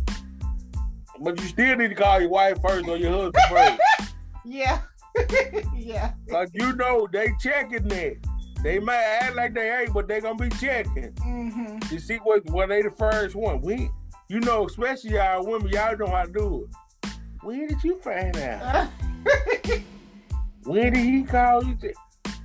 But 1.20 1.40
you 1.40 1.46
still 1.46 1.76
need 1.76 1.90
to 1.90 1.96
call 1.96 2.22
your 2.22 2.32
wife 2.32 2.60
first 2.64 2.88
or 2.88 2.98
your 2.98 3.12
husband 3.12 3.44
first. 3.52 4.14
yeah. 4.46 4.80
yeah. 5.78 6.14
Like 6.28 6.50
you 6.56 6.74
know, 6.74 7.08
they 7.12 7.34
checking 7.40 7.88
that. 7.90 8.18
They 8.62 8.80
might 8.80 8.96
act 8.96 9.36
like 9.36 9.54
they 9.54 9.72
ain't, 9.72 9.94
but 9.94 10.08
they 10.08 10.20
gonna 10.20 10.36
be 10.36 10.50
checking. 10.58 11.12
Mm-hmm. 11.14 11.94
You 11.94 12.00
see 12.00 12.18
what 12.18 12.46
what 12.50 12.70
they 12.70 12.82
the 12.82 12.92
first 12.92 13.36
one. 13.36 13.62
We 13.62 13.90
you 14.28 14.40
know, 14.42 14.66
especially 14.66 15.12
y'all 15.12 15.46
women, 15.46 15.70
y'all 15.70 15.98
know 15.98 16.08
how 16.08 16.24
to 16.24 16.32
do 16.32 16.68
it. 16.68 17.10
When 17.42 17.68
did 17.68 17.84
you 17.84 18.00
find 18.00 18.36
out? 18.38 18.90
when 20.66 20.94
did 20.94 21.04
he 21.04 21.24
call 21.24 21.64
you? 21.64 21.76
To, 21.76 21.94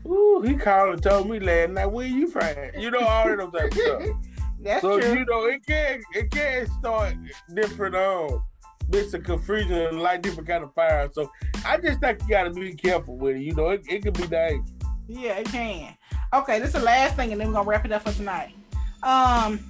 ooh, 0.09 0.43
he 0.43 0.55
called 0.55 0.95
and 0.95 1.03
told 1.03 1.29
me 1.29 1.41
last 1.41 1.71
night. 1.71 1.87
When 1.87 2.13
you 2.13 2.31
find? 2.31 2.71
You 2.79 2.91
know 2.91 3.01
all 3.01 3.31
of 3.31 3.39
them 3.39 3.51
type 3.51 3.73
of 3.73 3.79
stuff. 3.79 4.03
That's 4.61 4.81
so 4.81 4.99
true. 4.99 5.13
you 5.13 5.25
know 5.27 5.45
it 5.45 5.67
can 5.67 6.01
it 6.15 6.31
can 6.31 6.67
start 6.79 7.15
different 7.53 7.95
um 7.97 8.43
mix 8.89 9.13
of 9.13 9.23
confusion 9.23 9.73
and 9.73 10.01
light 10.01 10.23
different 10.23 10.49
kind 10.49 10.65
of 10.65 10.73
fire. 10.75 11.11
So 11.13 11.31
I 11.67 11.77
just 11.77 12.01
think 12.01 12.23
you 12.23 12.29
gotta 12.29 12.51
be 12.51 12.73
careful 12.75 13.17
with 13.17 13.37
it. 13.37 13.43
You 13.43 13.55
know, 13.55 13.71
it, 13.71 13.83
it 13.89 14.03
can 14.03 14.13
be 14.13 14.27
dangerous. 14.27 14.71
Yeah, 15.07 15.33
it 15.33 15.47
can. 15.47 15.95
Okay, 16.35 16.59
this 16.59 16.69
is 16.69 16.75
the 16.75 16.81
last 16.81 17.15
thing, 17.15 17.31
and 17.31 17.41
then 17.41 17.47
we're 17.47 17.55
gonna 17.55 17.69
wrap 17.69 17.85
it 17.85 17.93
up 17.93 18.03
for 18.03 18.13
tonight. 18.13 18.57
Um, 19.05 19.61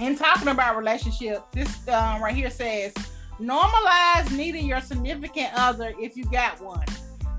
in 0.00 0.16
talking 0.16 0.48
about 0.48 0.76
relationship, 0.76 1.44
this 1.52 1.86
um, 1.86 2.20
right 2.20 2.34
here 2.34 2.50
says 2.50 2.92
normalize 3.40 4.36
needing 4.36 4.66
your 4.66 4.80
significant 4.80 5.50
other 5.54 5.94
if 6.00 6.16
you 6.16 6.24
got 6.24 6.60
one. 6.60 6.84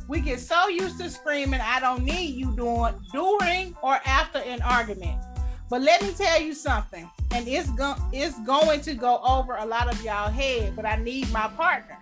We 0.07 0.21
get 0.21 0.39
so 0.39 0.69
used 0.69 0.97
to 0.99 1.09
screaming, 1.09 1.59
I 1.59 1.81
don't 1.81 2.05
need 2.05 2.35
you 2.35 2.55
doing 2.55 2.93
during 3.11 3.75
or 3.81 3.99
after 4.05 4.39
an 4.39 4.61
argument. 4.61 5.21
But 5.69 5.81
let 5.81 6.01
me 6.01 6.13
tell 6.13 6.41
you 6.41 6.53
something, 6.53 7.09
and 7.31 7.45
it's 7.45 7.69
going 7.71 7.99
it's 8.13 8.39
going 8.43 8.79
to 8.81 8.93
go 8.93 9.19
over 9.27 9.57
a 9.57 9.65
lot 9.65 9.91
of 9.91 10.01
y'all 10.05 10.29
head, 10.29 10.73
but 10.73 10.85
I 10.85 10.95
need 10.95 11.29
my 11.33 11.49
partner. 11.49 11.97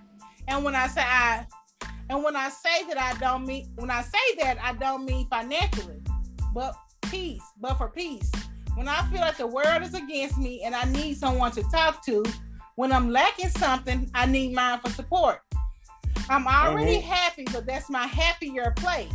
And 0.48 0.64
when 0.64 0.76
I 0.76 0.86
say 0.86 1.02
I 1.04 1.48
and 2.12 2.24
when 2.24 2.36
I 2.36 2.50
say 2.50 2.84
that 2.88 3.00
I 3.00 3.18
don't 3.20 3.48
mean 3.48 3.68
when 3.78 3.90
I 3.90 4.04
say 4.04 4.36
that 4.42 4.60
I 4.62 4.74
don't 4.74 5.06
mean 5.06 5.26
financially, 5.28 6.02
but 6.54 6.76
peace, 7.04 7.44
but 7.60 7.76
for 7.76 7.90
peace. 7.90 8.32
When 8.76 8.88
I 8.88 9.02
feel 9.10 9.20
like 9.20 9.38
the 9.38 9.48
world 9.48 9.84
is 9.84 9.94
against 9.94 10.38
me 10.38 10.64
and 10.64 10.74
I 10.74 10.86
need 10.86 11.18
someone 11.18 11.52
to 11.52 11.64
talk 11.64 12.06
to, 12.06 12.24
when 12.76 12.92
I'm 12.92 13.12
lacking 13.12 13.50
something, 13.50 14.10
I 14.14 14.26
need 14.26 14.54
mine 14.54 14.80
for 14.80 14.90
support. 14.92 15.40
I'm 16.30 16.48
already 16.48 16.98
mm-hmm. 16.98 17.12
happy, 17.12 17.46
but 17.52 17.66
that's 17.66 17.90
my 17.90 18.08
happier 18.08 18.74
place. 18.78 19.12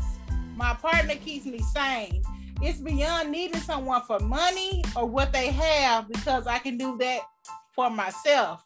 My 0.54 0.74
partner 0.74 1.14
keeps 1.16 1.46
me 1.46 1.58
sane. 1.58 2.22
It's 2.62 2.80
beyond 2.80 3.30
needing 3.30 3.60
someone 3.60 4.02
for 4.02 4.18
money 4.20 4.84
or 4.94 5.06
what 5.06 5.32
they 5.32 5.48
have 5.48 6.08
because 6.08 6.46
I 6.46 6.58
can 6.58 6.76
do 6.78 6.96
that 6.98 7.20
for 7.74 7.90
myself. 7.90 8.64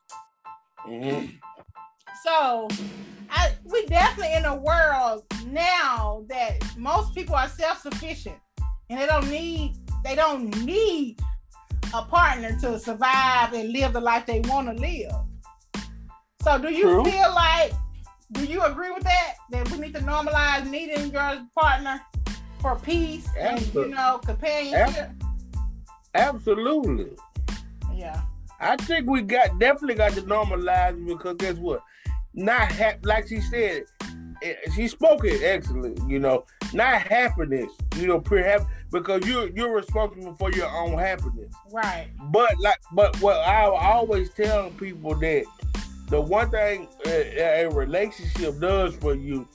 Mm-hmm. 0.87 1.27
So, 2.25 2.69
I, 3.31 3.53
we 3.65 3.87
definitely 3.87 4.35
in 4.35 4.45
a 4.45 4.57
world 4.57 5.25
now 5.47 6.25
that 6.29 6.59
most 6.77 7.15
people 7.15 7.35
are 7.35 7.49
self-sufficient 7.49 8.37
and 8.91 9.01
they 9.01 9.07
don't 9.07 9.31
need 9.31 9.77
they 10.05 10.15
don't 10.15 10.65
need 10.65 11.19
a 11.95 12.03
partner 12.03 12.57
to 12.61 12.79
survive 12.79 13.53
and 13.53 13.73
live 13.73 13.93
the 13.93 14.01
life 14.01 14.27
they 14.27 14.41
want 14.41 14.69
to 14.69 14.75
live. 14.75 15.13
So 16.43 16.59
do 16.59 16.73
you 16.73 16.83
True. 16.83 17.05
feel 17.05 17.35
like 17.35 17.73
do 18.33 18.45
you 18.45 18.63
agree 18.63 18.91
with 18.91 19.05
that? 19.05 19.35
That 19.51 19.71
we 19.71 19.79
need 19.79 19.95
to 19.95 20.01
normalize 20.01 20.69
needing 20.69 21.11
your 21.11 21.47
partner 21.59 22.01
for 22.61 22.77
peace 22.77 23.27
Absolutely. 23.39 23.83
and 23.83 23.91
you 23.91 23.97
know 23.97 24.21
companionship? 24.25 25.11
Absolutely. 26.15 27.17
Yeah. 27.95 28.21
I 28.61 28.77
think 28.77 29.09
we 29.09 29.23
got 29.23 29.59
definitely 29.59 29.95
got 29.95 30.13
to 30.13 30.23
normalize 30.23 31.05
because 31.07 31.37
guess 31.37 31.57
what? 31.57 31.83
Not 32.35 32.71
ha- 32.73 32.97
like 33.03 33.29
she 33.29 33.41
said, 33.41 33.85
she 34.75 34.89
spoke 34.89 35.25
it 35.25 35.43
excellent. 35.43 36.09
You 36.09 36.19
know, 36.19 36.45
not 36.73 37.03
happiness. 37.03 37.71
You 37.97 38.07
know, 38.07 38.21
perhaps 38.21 38.65
because 38.91 39.27
you're 39.27 39.49
you're 39.51 39.75
responsible 39.75 40.35
for 40.37 40.51
your 40.53 40.69
own 40.69 40.99
happiness. 40.99 41.53
Right. 41.73 42.09
But 42.31 42.59
like, 42.61 42.79
but 42.93 43.21
what 43.21 43.37
I 43.37 43.65
always 43.65 44.31
tell 44.31 44.71
people 44.71 45.15
that 45.17 45.45
the 46.09 46.21
one 46.21 46.51
thing 46.51 46.89
a, 47.07 47.65
a 47.65 47.71
relationship 47.71 48.59
does 48.61 48.95
for 48.97 49.15
you, 49.15 49.49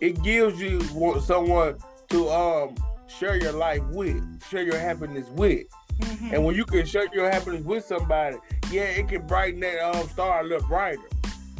it 0.00 0.22
gives 0.22 0.60
you 0.60 0.80
someone 1.20 1.78
to 2.08 2.28
um 2.30 2.74
share 3.06 3.36
your 3.36 3.52
life 3.52 3.82
with, 3.90 4.22
share 4.48 4.62
your 4.62 4.78
happiness 4.78 5.28
with. 5.30 5.66
Mm-hmm. 6.00 6.34
And 6.34 6.44
when 6.44 6.56
you 6.56 6.64
can 6.64 6.84
share 6.84 7.06
your 7.14 7.30
happiness 7.30 7.62
with 7.62 7.84
somebody, 7.84 8.36
yeah, 8.72 8.82
it 8.82 9.08
can 9.08 9.26
brighten 9.26 9.60
that 9.60 9.80
um 9.80 10.08
star 10.08 10.40
a 10.40 10.42
little 10.42 10.66
brighter. 10.66 11.00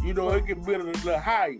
You 0.02 0.12
know, 0.12 0.30
it 0.30 0.46
can 0.46 0.60
build 0.62 0.86
it 0.88 0.96
a 0.96 1.06
little 1.06 1.18
higher. 1.18 1.56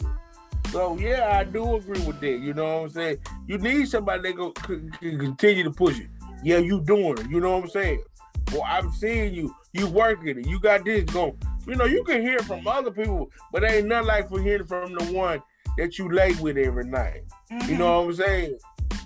So 0.75 0.99
yeah, 0.99 1.39
I 1.39 1.45
do 1.45 1.77
agree 1.77 2.01
with 2.01 2.19
that. 2.19 2.41
You 2.41 2.53
know 2.53 2.65
what 2.65 2.83
I'm 2.83 2.89
saying? 2.89 3.19
You 3.47 3.59
need 3.59 3.87
somebody 3.87 4.23
that 4.23 4.37
go, 4.37 4.51
can 4.51 4.91
continue 4.91 5.63
to 5.63 5.71
push 5.71 6.01
it. 6.01 6.09
Yeah, 6.43 6.59
you 6.59 6.81
doing 6.81 7.17
it. 7.17 7.31
You 7.31 7.39
know 7.39 7.53
what 7.53 7.63
I'm 7.63 7.71
saying? 7.71 8.03
Well, 8.51 8.65
I'm 8.67 8.91
seeing 8.91 9.35
you. 9.35 9.55
You 9.73 9.87
working 9.87 10.37
it. 10.37 10.49
You 10.49 10.59
got 10.59 10.85
this 10.85 11.05
going. 11.05 11.39
You 11.65 11.77
know, 11.77 11.85
you 11.85 12.03
can 12.03 12.23
hear 12.23 12.41
from 12.41 12.67
other 12.67 12.91
people, 12.91 13.31
but 13.53 13.63
ain't 13.63 13.87
nothing 13.87 14.09
like 14.09 14.29
for 14.29 14.43
hearing 14.43 14.67
from 14.67 14.95
the 14.95 15.05
one 15.13 15.41
that 15.79 15.97
you 15.97 16.11
lay 16.11 16.33
with 16.41 16.57
every 16.57 16.87
night. 16.87 17.23
Mm-hmm. 17.53 17.71
You 17.71 17.79
know 17.79 18.01
what 18.01 18.09
I'm 18.09 18.15
saying? 18.15 18.59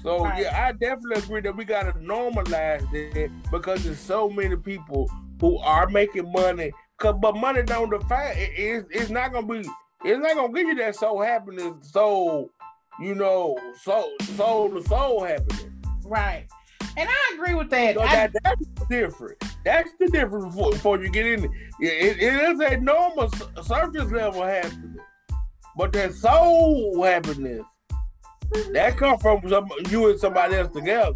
So 0.03 0.25
right. 0.25 0.45
yeah, 0.45 0.66
I 0.66 0.73
definitely 0.73 1.23
agree 1.23 1.43
that 1.43 1.55
we 1.55 1.66
gotta 1.66 1.93
normalize 1.99 2.91
that 2.93 3.31
because 3.51 3.85
there's 3.85 3.99
so 3.99 4.31
many 4.31 4.57
people 4.57 5.11
who 5.39 5.59
are 5.59 5.87
making 5.87 6.33
money. 6.33 6.73
Cause 6.97 7.16
but 7.21 7.37
money 7.37 7.62
don't 7.62 7.91
define 7.91 8.39
it, 8.39 8.53
it's, 8.57 8.89
it's 8.91 9.11
not 9.11 9.35
gonna 9.35 9.47
be 9.47 9.69
it's 10.05 10.20
not 10.20 10.34
gonna 10.34 10.53
give 10.53 10.68
you 10.68 10.74
that 10.76 10.96
soul 10.96 11.22
happiness, 11.22 11.90
soul, 11.90 12.51
you 13.01 13.14
know, 13.14 13.59
soul 13.82 14.11
soul 14.36 14.70
to 14.70 14.82
soul 14.84 15.24
happiness. 15.24 15.66
Right. 16.05 16.46
And 16.96 17.09
I 17.09 17.34
agree 17.34 17.55
with 17.55 17.70
that. 17.70 17.94
So 17.94 18.03
I, 18.03 18.14
that 18.14 18.32
that's 18.42 18.66
different. 18.88 19.42
That's 19.64 19.90
the 20.01 20.09
difference 20.09 20.46
before, 20.46 20.72
before 20.72 21.03
you 21.03 21.11
get 21.11 21.26
in 21.26 21.44
it. 21.44 21.51
It, 21.80 22.20
it 22.20 22.34
is 22.34 22.61
a 22.61 22.76
normal 22.78 23.30
surface 23.62 24.11
level 24.11 24.42
happiness, 24.42 25.03
but 25.76 25.92
that 25.92 26.14
soul 26.14 27.03
happiness 27.03 27.62
that 28.72 28.96
come 28.96 29.18
from 29.18 29.49
some, 29.49 29.68
you 29.90 30.11
and 30.11 30.18
somebody 30.18 30.57
else 30.57 30.72
together. 30.72 31.12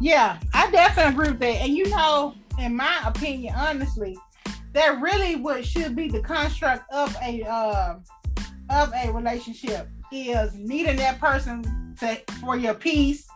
Yeah, 0.00 0.38
I 0.54 0.70
definitely 0.70 1.12
agree 1.12 1.28
with 1.30 1.40
that. 1.40 1.62
And 1.62 1.74
you 1.74 1.88
know, 1.88 2.34
in 2.58 2.76
my 2.76 3.02
opinion, 3.04 3.54
honestly, 3.56 4.16
that 4.76 5.00
really 5.00 5.36
what 5.36 5.64
should 5.64 5.96
be 5.96 6.06
the 6.06 6.20
construct 6.20 6.84
of 6.92 7.16
a 7.22 7.42
uh, 7.44 7.94
of 8.68 8.92
a 8.94 9.10
relationship 9.10 9.88
is 10.12 10.54
needing 10.54 10.96
that 10.96 11.18
person 11.18 11.94
to, 11.98 12.20
for 12.40 12.58
your 12.58 12.74
peace 12.74 13.26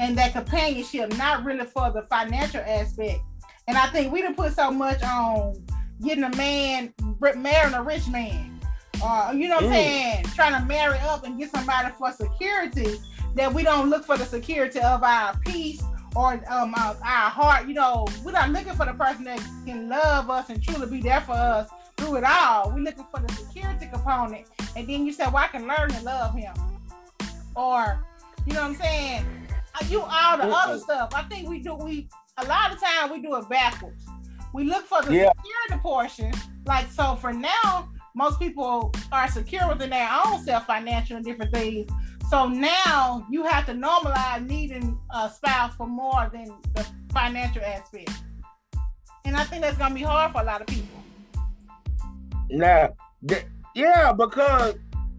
and 0.00 0.18
that 0.18 0.32
companionship, 0.32 1.16
not 1.16 1.44
really 1.44 1.64
for 1.66 1.92
the 1.92 2.02
financial 2.10 2.60
aspect. 2.66 3.20
And 3.68 3.78
I 3.78 3.86
think 3.90 4.12
we 4.12 4.22
didn't 4.22 4.36
put 4.36 4.54
so 4.54 4.72
much 4.72 5.00
on 5.04 5.64
getting 6.02 6.24
a 6.24 6.34
man 6.36 6.92
marrying 7.36 7.74
a 7.74 7.82
rich 7.82 8.08
man. 8.08 8.60
Uh, 9.00 9.32
you 9.32 9.46
know 9.46 9.56
what 9.56 9.64
I'm 9.66 9.70
saying, 9.70 10.24
trying 10.34 10.60
to 10.60 10.66
marry 10.66 10.98
up 10.98 11.24
and 11.24 11.38
get 11.38 11.52
somebody 11.52 11.94
for 11.96 12.10
security, 12.10 12.98
that 13.36 13.54
we 13.54 13.62
don't 13.62 13.88
look 13.88 14.04
for 14.04 14.16
the 14.16 14.24
security 14.24 14.80
of 14.80 15.04
our 15.04 15.38
peace 15.46 15.80
or 16.16 16.34
um, 16.50 16.74
our, 16.74 16.96
our, 17.04 17.30
heart. 17.30 17.68
You 17.68 17.74
know, 17.74 18.06
we're 18.24 18.32
not 18.32 18.50
looking 18.50 18.74
for 18.74 18.86
the 18.86 18.94
person 18.94 19.24
that 19.24 19.40
can 19.66 19.88
love 19.88 20.30
us 20.30 20.50
and 20.50 20.62
truly 20.62 20.86
be 20.86 21.00
there 21.00 21.20
for 21.20 21.32
us 21.32 21.70
through 21.96 22.16
it 22.16 22.24
all. 22.24 22.70
We're 22.70 22.80
looking 22.80 23.06
for 23.10 23.20
the 23.20 23.32
security 23.32 23.86
component. 23.92 24.46
And 24.76 24.88
then 24.88 25.06
you 25.06 25.12
say, 25.12 25.24
well, 25.24 25.36
I 25.36 25.48
can 25.48 25.66
learn 25.66 25.90
to 25.90 26.02
love 26.02 26.34
him. 26.34 26.54
Or, 27.54 28.04
you 28.46 28.54
know 28.54 28.62
what 28.62 28.70
I'm 28.70 28.76
saying? 28.76 29.26
I 29.74 29.84
do 29.84 30.00
all 30.00 30.36
the 30.36 30.44
other 30.44 30.78
stuff. 30.78 31.10
I 31.14 31.22
think 31.22 31.48
we 31.48 31.60
do, 31.60 31.74
we, 31.74 32.08
a 32.36 32.44
lot 32.46 32.72
of 32.72 32.80
time 32.80 33.10
we 33.10 33.20
do 33.20 33.36
it 33.36 33.48
backwards. 33.48 34.04
We 34.54 34.64
look 34.64 34.86
for 34.86 35.02
the 35.02 35.14
yeah. 35.14 35.32
security 35.36 35.82
portion. 35.82 36.32
Like, 36.64 36.90
so 36.90 37.16
for 37.16 37.32
now, 37.32 37.90
most 38.14 38.40
people 38.40 38.92
are 39.12 39.28
secure 39.30 39.68
within 39.68 39.90
their 39.90 40.08
own 40.24 40.42
self, 40.44 40.66
financial 40.66 41.16
and 41.16 41.24
different 41.24 41.54
things. 41.54 41.90
So 42.30 42.46
now 42.46 43.26
you 43.30 43.44
have 43.44 43.64
to 43.66 43.72
normalize 43.72 44.46
needing 44.46 44.98
a 45.14 45.30
spouse 45.30 45.74
for 45.74 45.86
more 45.86 46.30
than 46.32 46.52
the 46.74 46.86
financial 47.12 47.62
aspect. 47.62 48.10
And 49.24 49.36
I 49.36 49.44
think 49.44 49.62
that's 49.62 49.78
gonna 49.78 49.94
be 49.94 50.02
hard 50.02 50.32
for 50.32 50.42
a 50.42 50.44
lot 50.44 50.60
of 50.60 50.66
people. 50.66 51.02
Now, 52.50 52.90
th- 53.26 53.46
yeah, 53.74 54.12
because 54.12 54.74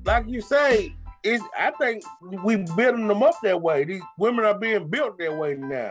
like 0.06 0.28
you 0.28 0.42
say, 0.42 0.94
it's 1.24 1.44
I 1.58 1.72
think 1.80 2.04
we 2.44 2.58
building 2.58 3.08
them 3.08 3.24
up 3.24 3.36
that 3.44 3.60
way. 3.62 3.86
These 3.86 4.04
women 4.18 4.46
are 4.46 4.58
being 4.58 4.88
built 4.88 5.18
that 5.18 5.36
way 5.36 5.56
now. 5.56 5.90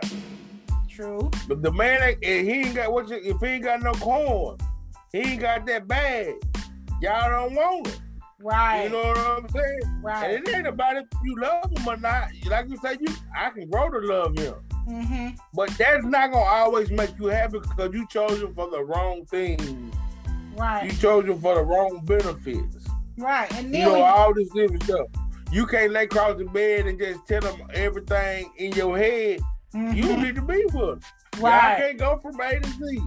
True. 0.89 1.29
But 1.47 1.61
the 1.61 1.71
man, 1.71 2.15
he 2.21 2.27
ain't 2.27 2.75
got 2.75 2.91
what 2.91 3.09
you, 3.09 3.17
if 3.17 3.39
he 3.39 3.47
ain't 3.47 3.63
got 3.63 3.81
no 3.81 3.91
corn, 3.93 4.57
he 5.11 5.19
ain't 5.19 5.41
got 5.41 5.65
that 5.65 5.87
bag 5.87 6.35
y'all 7.01 7.29
don't 7.29 7.55
want 7.55 7.87
it. 7.87 7.99
Right. 8.41 8.83
You 8.83 8.89
know 8.89 8.99
what 8.99 9.17
I'm 9.17 9.49
saying? 9.49 10.01
Right. 10.01 10.35
And 10.35 10.47
it 10.47 10.55
ain't 10.55 10.67
about 10.67 10.97
if 10.97 11.05
you 11.23 11.35
love 11.35 11.71
him 11.71 11.87
or 11.87 11.97
not. 11.97 12.29
Like 12.45 12.69
you 12.69 12.77
say, 12.77 12.97
you 12.99 13.07
I 13.35 13.49
can 13.49 13.69
grow 13.69 13.89
to 13.89 13.99
love 13.99 14.37
him. 14.37 14.55
Mm-hmm. 14.87 15.29
But 15.53 15.69
that's 15.77 16.05
not 16.05 16.31
gonna 16.31 16.43
always 16.43 16.89
make 16.89 17.11
you 17.19 17.27
happy 17.27 17.59
because 17.59 17.93
you 17.93 18.07
chose 18.07 18.41
him 18.41 18.53
for 18.55 18.69
the 18.69 18.81
wrong 18.83 19.25
things. 19.25 19.93
Right. 20.55 20.85
You 20.85 20.97
chose 20.97 21.25
him 21.25 21.39
for 21.41 21.55
the 21.55 21.63
wrong 21.63 22.01
benefits. 22.05 22.87
Right. 23.17 23.51
And 23.55 23.73
then 23.73 23.81
you 23.81 23.87
know 23.87 23.95
we... 23.95 24.01
all 24.01 24.33
this 24.33 24.49
different 24.49 24.83
stuff. 24.83 25.07
You 25.51 25.65
can't 25.65 25.91
lay 25.91 26.03
across 26.03 26.37
the 26.37 26.45
bed 26.45 26.87
and 26.87 26.97
just 26.97 27.27
tell 27.27 27.41
them 27.41 27.61
everything 27.73 28.51
in 28.57 28.71
your 28.71 28.97
head. 28.97 29.41
Mm-hmm. 29.73 29.93
You 29.93 30.17
need 30.17 30.35
to 30.35 30.41
be 30.41 30.63
with 30.65 30.73
them. 30.73 30.99
Right. 31.39 31.77
Y'all 31.77 31.87
can't 31.87 31.97
go 31.97 32.19
from 32.21 32.39
A 32.39 32.59
to 32.59 32.69
Z. 32.69 33.01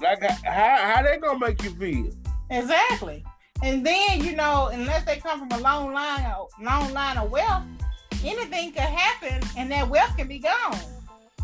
Like 0.00 0.22
how 0.44 0.76
how 0.76 1.02
they 1.02 1.18
gonna 1.18 1.38
make 1.38 1.62
you 1.62 1.70
feel? 1.70 2.10
Exactly. 2.50 3.24
And 3.62 3.84
then, 3.84 4.22
you 4.22 4.34
know, 4.34 4.68
unless 4.72 5.04
they 5.04 5.16
come 5.16 5.38
from 5.38 5.58
a 5.58 5.62
long 5.62 5.92
line 5.92 6.24
of 6.26 6.48
long 6.60 6.92
line 6.92 7.16
of 7.16 7.30
wealth, 7.30 7.62
anything 8.24 8.72
could 8.72 8.82
happen 8.82 9.40
and 9.56 9.70
that 9.70 9.88
wealth 9.88 10.16
can 10.16 10.28
be 10.28 10.38
gone. 10.38 10.78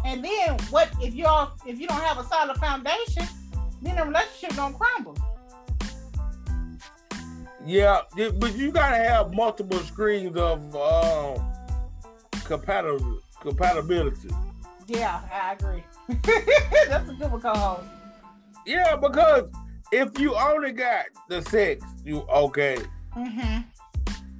And 0.05 0.25
then 0.25 0.59
what 0.71 0.91
if 1.01 1.15
you 1.15 1.27
all 1.27 1.53
if 1.67 1.79
you 1.79 1.87
don't 1.87 2.01
have 2.01 2.19
a 2.19 2.25
solid 2.25 2.57
foundation, 2.57 3.27
then 3.83 3.97
the 3.97 4.05
relationship 4.05 4.57
gonna 4.57 4.77
crumble. 4.77 5.17
Yeah, 7.65 8.01
but 8.39 8.57
you 8.57 8.73
gotta 8.73 8.97
have 8.97 9.35
multiple 9.35 9.79
screens 9.81 10.37
of 10.37 10.75
um, 10.75 11.53
compatible 12.45 13.21
compatibility. 13.41 14.31
Yeah, 14.87 15.21
I 15.33 15.53
agree. 15.53 15.85
That's 16.89 17.09
a 17.09 17.15
good 17.15 17.31
one. 17.31 17.89
Yeah, 18.67 18.97
because 18.97 19.49
if 19.93 20.19
you 20.19 20.35
only 20.35 20.73
got 20.73 21.07
the 21.29 21.43
sex, 21.43 21.85
you 22.05 22.21
okay. 22.31 22.79
Mm-hmm. 23.17 23.61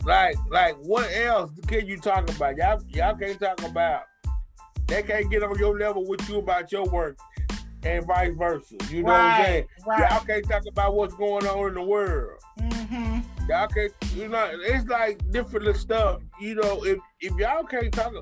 Like, 0.07 0.37
like 0.51 0.77
what 0.77 1.11
else 1.13 1.51
can 1.67 1.87
you 1.87 1.99
talk 1.99 2.29
about? 2.31 2.57
Y'all, 2.57 2.83
y'all 2.89 3.17
can't 3.17 3.39
talk 3.39 3.63
about. 3.63 4.03
They 4.87 5.03
can't 5.03 5.31
get 5.31 5.43
on 5.43 5.59
your 5.59 5.79
level 5.79 6.07
with 6.07 6.29
you 6.29 6.39
about 6.39 6.73
your 6.73 6.85
work, 6.87 7.19
and 7.85 8.07
vice 8.07 8.35
versa. 8.37 8.77
You 8.91 9.03
know 9.03 9.11
right, 9.11 9.19
what 9.19 9.39
I'm 9.39 9.45
saying? 9.45 9.67
Right. 9.87 10.11
Y'all 10.11 10.25
can't 10.25 10.49
talk 10.49 10.63
about 10.67 10.95
what's 10.95 11.15
going 11.15 11.47
on 11.47 11.69
in 11.69 11.75
the 11.75 11.83
world. 11.83 12.41
Mm-hmm. 12.59 13.21
Y'all 13.49 13.69
can't. 13.69 13.93
You 14.15 14.29
know, 14.29 14.51
it's 14.53 14.89
like 14.89 15.31
different 15.31 15.77
stuff. 15.77 16.23
You 16.41 16.57
know, 16.57 16.85
if 16.85 16.99
if 17.21 17.35
y'all 17.37 17.65
can't 17.65 17.93
talk 17.93 18.13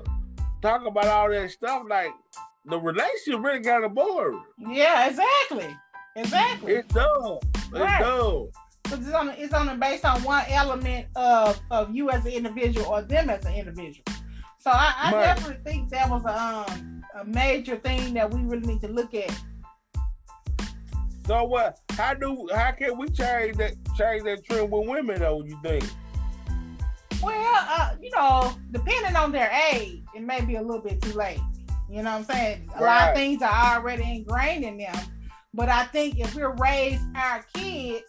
talk 0.61 0.85
about 0.85 1.07
all 1.07 1.29
that 1.29 1.49
stuff, 1.51 1.83
like 1.89 2.11
the 2.65 2.77
relationship 2.77 3.41
really 3.41 3.59
got 3.59 3.83
a 3.83 3.89
board. 3.89 4.35
Yeah, 4.57 5.07
exactly. 5.07 5.75
Exactly. 6.15 6.73
It's 6.73 6.93
dumb. 6.93 7.39
It's 7.43 7.71
right. 7.71 8.01
dumb. 8.01 8.49
Because 8.83 9.05
it's 9.05 9.15
on 9.15 9.29
it's 9.29 9.53
on 9.53 9.79
based 9.79 10.05
on 10.05 10.23
one 10.23 10.43
element 10.49 11.07
of 11.15 11.59
of 11.69 11.93
you 11.93 12.09
as 12.09 12.25
an 12.25 12.31
individual 12.31 12.87
or 12.87 13.01
them 13.01 13.29
as 13.29 13.45
an 13.45 13.53
individual. 13.53 14.03
So 14.57 14.71
I, 14.71 14.93
I 14.97 15.11
right. 15.11 15.23
definitely 15.23 15.71
think 15.71 15.89
that 15.89 16.09
was 16.09 16.23
a 16.25 16.41
um 16.41 17.03
a 17.15 17.25
major 17.25 17.75
thing 17.75 18.13
that 18.15 18.31
we 18.31 18.41
really 18.41 18.65
need 18.65 18.81
to 18.81 18.87
look 18.87 19.13
at. 19.13 19.31
So 21.25 21.43
what? 21.43 21.79
How 21.91 22.15
do 22.15 22.49
how 22.53 22.71
can 22.71 22.97
we 22.97 23.09
change 23.09 23.57
that 23.57 23.73
change 23.97 24.23
that 24.23 24.43
trend 24.45 24.71
with 24.71 24.87
women 24.87 25.19
though? 25.19 25.43
You 25.43 25.59
think? 25.61 25.85
Well, 27.21 27.65
uh, 27.69 27.95
you 28.01 28.09
know, 28.11 28.53
depending 28.71 29.15
on 29.15 29.31
their 29.31 29.51
age, 29.71 30.01
it 30.15 30.21
may 30.21 30.41
be 30.41 30.55
a 30.55 30.61
little 30.61 30.81
bit 30.81 31.01
too 31.01 31.11
late. 31.11 31.39
You 31.89 32.01
know 32.01 32.11
what 32.11 32.19
I'm 32.19 32.23
saying? 32.23 32.69
A 32.75 32.83
right. 32.83 33.01
lot 33.01 33.09
of 33.09 33.15
things 33.15 33.41
are 33.41 33.75
already 33.75 34.03
ingrained 34.03 34.63
in 34.63 34.77
them 34.77 34.95
but 35.59 35.67
I 35.67 35.83
think 35.87 36.17
if 36.17 36.33
we 36.35 36.43
raise 36.57 37.01
our 37.17 37.45
kids 37.53 38.05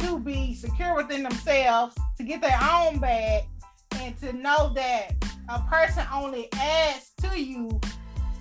to 0.00 0.18
be 0.18 0.56
secure 0.56 0.96
within 0.96 1.22
themselves, 1.22 1.94
to 2.18 2.24
get 2.24 2.40
their 2.40 2.58
own 2.60 2.98
bag, 2.98 3.44
and 3.92 4.18
to 4.18 4.32
know 4.32 4.72
that 4.74 5.12
a 5.48 5.60
person 5.70 6.04
only 6.12 6.48
adds 6.54 7.12
to 7.22 7.40
you, 7.40 7.80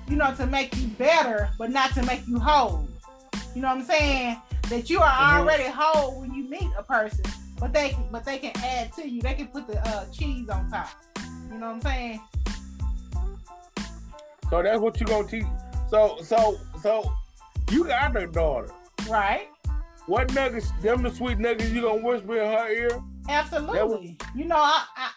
you 0.07 0.15
know, 0.15 0.34
to 0.34 0.47
make 0.47 0.75
you 0.75 0.88
better, 0.88 1.51
but 1.59 1.69
not 1.69 1.93
to 1.93 2.03
make 2.07 2.27
you 2.27 2.39
whole. 2.39 2.88
You 3.53 3.61
know 3.61 3.67
what 3.67 3.77
I'm 3.77 3.84
saying? 3.84 4.41
That 4.71 4.89
you 4.89 4.99
are 4.99 5.38
already 5.38 5.65
whole 5.67 6.19
when 6.19 6.34
you 6.34 6.49
meet 6.49 6.69
a 6.75 6.81
person, 6.81 7.25
but 7.59 7.71
they 7.71 7.95
but 8.11 8.25
they 8.25 8.39
can 8.39 8.57
add 8.63 8.93
to 8.93 9.07
you. 9.07 9.21
They 9.21 9.36
can 9.36 9.45
put 9.49 9.67
the 9.67 9.79
uh, 9.89 10.05
cheese 10.11 10.49
on 10.49 10.71
top. 10.71 10.89
You 11.51 11.59
know 11.59 11.67
what 11.67 11.75
I'm 11.75 11.81
saying? 11.81 12.21
So 14.49 14.63
that's 14.63 14.79
what 14.79 14.99
you 14.99 15.05
gonna 15.05 15.27
teach. 15.27 15.45
So 15.91 16.17
so 16.23 16.57
so 16.81 17.13
you 17.74 17.86
got 17.86 18.15
a 18.15 18.28
daughter. 18.28 18.71
Right. 19.09 19.47
what 20.05 20.34
nuggets, 20.34 20.71
them 20.82 21.03
the 21.03 21.11
sweet 21.11 21.39
nuggets 21.39 21.71
you 21.71 21.82
gonna 21.82 22.01
whisper 22.01 22.39
in 22.39 22.51
her 22.51 22.69
ear? 22.69 23.03
Absolutely. 23.28 24.17
You 24.36 24.45
know, 24.45 24.57
I, 24.57 24.86
I 24.95 25.09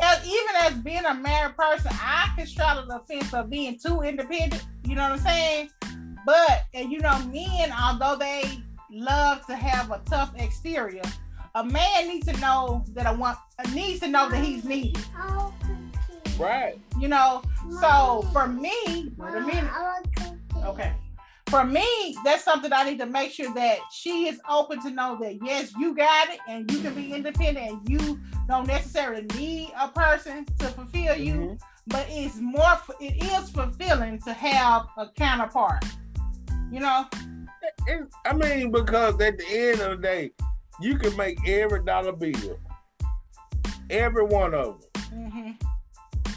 as, 0.00 0.26
even 0.26 0.56
as 0.62 0.74
being 0.78 1.04
a 1.04 1.14
married 1.14 1.56
person, 1.56 1.92
I 1.92 2.32
can 2.36 2.46
straddle 2.46 2.86
the 2.86 3.00
fence 3.06 3.32
of 3.34 3.50
being 3.50 3.78
too 3.78 4.00
independent. 4.00 4.64
You 4.84 4.96
know 4.96 5.02
what 5.02 5.12
I'm 5.12 5.18
saying? 5.18 5.70
But 6.24 6.64
and 6.74 6.90
you 6.90 7.00
know, 7.00 7.18
men, 7.26 7.72
although 7.72 8.16
they 8.16 8.44
love 8.90 9.44
to 9.46 9.54
have 9.54 9.90
a 9.90 10.00
tough 10.06 10.32
exterior, 10.36 11.02
a 11.54 11.64
man 11.64 12.08
needs 12.08 12.26
to 12.26 12.40
know 12.40 12.84
that 12.94 13.06
I 13.06 13.12
want 13.12 13.38
a 13.58 13.64
one 13.64 13.74
needs 13.74 14.00
to 14.00 14.08
know 14.08 14.30
that 14.30 14.42
he's 14.42 14.64
needed. 14.64 14.98
Right. 16.38 16.78
You 16.98 17.08
know, 17.08 17.42
so 17.80 18.26
for 18.32 18.48
me, 18.48 19.12
wait 19.18 19.34
a 19.34 19.40
minute. 19.40 19.70
Okay. 20.64 20.92
For 21.52 21.66
me, 21.66 22.16
that's 22.24 22.44
something 22.44 22.72
I 22.72 22.88
need 22.88 22.98
to 23.00 23.04
make 23.04 23.30
sure 23.30 23.52
that 23.52 23.80
she 23.92 24.26
is 24.26 24.40
open 24.48 24.80
to 24.84 24.90
know 24.90 25.18
that 25.20 25.36
yes, 25.44 25.70
you 25.78 25.94
got 25.94 26.30
it 26.30 26.38
and 26.48 26.70
you 26.72 26.80
can 26.80 26.94
be 26.94 27.12
independent 27.12 27.72
and 27.72 27.86
you 27.86 28.18
don't 28.48 28.66
necessarily 28.66 29.26
need 29.36 29.70
a 29.78 29.88
person 29.88 30.46
to 30.60 30.68
fulfill 30.68 31.14
you, 31.14 31.34
mm-hmm. 31.34 31.54
but 31.88 32.06
it's 32.08 32.38
more 32.38 32.80
it 33.02 33.22
is 33.22 33.50
fulfilling 33.50 34.18
to 34.22 34.32
have 34.32 34.86
a 34.96 35.10
counterpart. 35.14 35.84
You 36.70 36.80
know? 36.80 37.04
It, 37.86 38.08
I 38.24 38.32
mean, 38.32 38.72
because 38.72 39.20
at 39.20 39.36
the 39.36 39.44
end 39.50 39.82
of 39.82 40.00
the 40.00 40.02
day, 40.02 40.30
you 40.80 40.96
can 40.96 41.14
make 41.18 41.36
every 41.46 41.84
dollar 41.84 42.12
bill, 42.12 42.58
every 43.90 44.24
one 44.24 44.54
of 44.54 44.80
them. 44.80 45.02
Mm-hmm. 45.12 45.50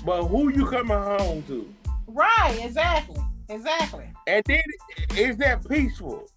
But 0.05 0.25
who 0.25 0.49
you 0.49 0.65
coming 0.65 0.89
home 0.89 1.41
to? 1.43 1.73
Right, 2.05 2.59
exactly, 2.61 3.21
exactly. 3.49 4.09
And 4.27 4.43
then 4.45 4.63
is 5.15 5.37
that 5.37 5.67
peaceful? 5.67 6.27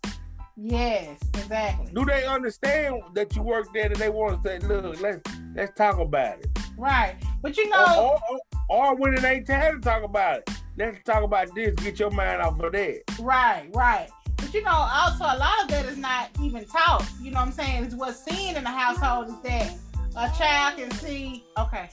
Yes, 0.57 1.21
exactly. 1.35 1.93
Do 1.95 2.05
they 2.05 2.25
understand 2.25 3.03
that 3.15 3.37
you 3.37 3.43
work 3.43 3.73
there 3.73 3.87
and 3.87 3.97
they 3.97 4.09
want 4.09 4.43
to 4.43 4.49
say, 4.49 4.59
look, 4.67 5.01
let's 5.01 5.21
let's 5.55 5.73
talk 5.77 5.99
about 5.99 6.41
it? 6.41 6.49
Right. 6.77 7.17
But 7.43 7.57
you 7.57 7.69
know 7.69 8.19
or, 8.31 8.39
or, 8.69 8.91
or 8.91 8.97
when 8.97 9.15
it 9.15 9.25
ain't 9.25 9.47
time 9.47 9.81
to 9.81 9.81
talk 9.81 10.03
about 10.03 10.39
it, 10.39 10.51
let's 10.77 10.99
talk 11.05 11.23
about 11.23 11.55
this, 11.55 11.75
get 11.77 11.99
your 12.01 12.11
mind 12.11 12.43
off 12.43 12.59
of 12.61 12.73
that. 12.73 13.03
Right, 13.21 13.71
right. 13.73 14.09
But 14.37 14.53
you 14.55 14.63
know, 14.63 14.71
also 14.71 15.25
a 15.25 15.37
lot 15.37 15.63
of 15.63 15.69
that 15.69 15.87
is 15.87 15.97
not 15.97 16.31
even 16.43 16.65
taught. 16.65 17.07
You 17.21 17.31
know 17.31 17.39
what 17.39 17.47
I'm 17.47 17.53
saying? 17.53 17.85
It's 17.85 17.95
what's 17.95 18.25
seen 18.25 18.57
in 18.57 18.65
the 18.65 18.71
household 18.71 19.29
is 19.29 19.41
that 19.43 19.75
a 20.17 20.37
child 20.37 20.79
can 20.79 20.91
see, 20.93 21.45
okay, 21.59 21.89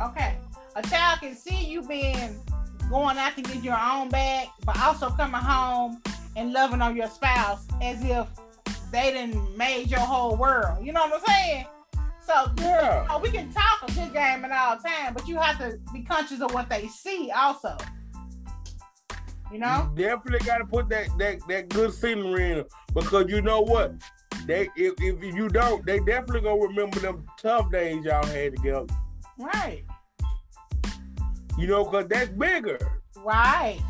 okay, 0.00 0.36
a 0.76 0.82
child 0.82 1.20
can 1.20 1.34
see 1.34 1.64
you 1.64 1.82
being 1.82 2.38
going 2.90 3.16
out 3.16 3.36
to 3.36 3.42
get 3.42 3.62
your 3.62 3.78
own 3.78 4.08
bag, 4.08 4.48
but 4.66 4.78
also 4.80 5.10
coming 5.10 5.40
home 5.40 6.02
and 6.36 6.52
loving 6.52 6.82
on 6.82 6.96
your 6.96 7.08
spouse 7.08 7.66
as 7.80 8.02
if 8.04 8.26
they 8.90 9.12
didn't 9.12 9.56
made 9.56 9.90
your 9.90 10.00
whole 10.00 10.36
world. 10.36 10.84
You 10.84 10.92
know 10.92 11.06
what 11.06 11.22
I'm 11.22 11.34
saying? 11.34 11.66
So 12.20 12.52
yeah, 12.58 13.02
you 13.02 13.08
know, 13.08 13.18
we 13.18 13.30
can 13.30 13.52
talk 13.52 13.82
a 13.88 13.92
good 13.92 14.12
game 14.12 14.44
at 14.44 14.50
all 14.52 14.76
time, 14.76 15.14
but 15.14 15.26
you 15.26 15.36
have 15.36 15.58
to 15.58 15.78
be 15.92 16.02
conscious 16.02 16.40
of 16.40 16.52
what 16.52 16.68
they 16.68 16.86
see 16.88 17.30
also. 17.30 17.76
You 19.52 19.58
know, 19.58 19.92
you 19.96 20.04
definitely 20.04 20.46
got 20.46 20.58
to 20.58 20.64
put 20.64 20.88
that 20.90 21.08
that 21.18 21.46
that 21.48 21.68
good 21.68 21.92
scenery 21.92 22.52
in 22.52 22.64
because 22.94 23.28
you 23.28 23.40
know 23.40 23.60
what, 23.60 23.94
they 24.46 24.68
if, 24.76 24.94
if 24.98 25.34
you 25.34 25.48
don't, 25.48 25.84
they 25.84 25.98
definitely 26.00 26.42
gonna 26.42 26.60
remember 26.60 27.00
them 27.00 27.26
tough 27.36 27.70
days 27.70 28.04
y'all 28.04 28.24
had 28.26 28.56
together. 28.56 28.86
Right. 29.38 29.84
You 31.58 31.66
know, 31.66 31.84
cause 31.84 32.06
that's 32.08 32.30
bigger. 32.30 32.78
Right. 33.16 33.80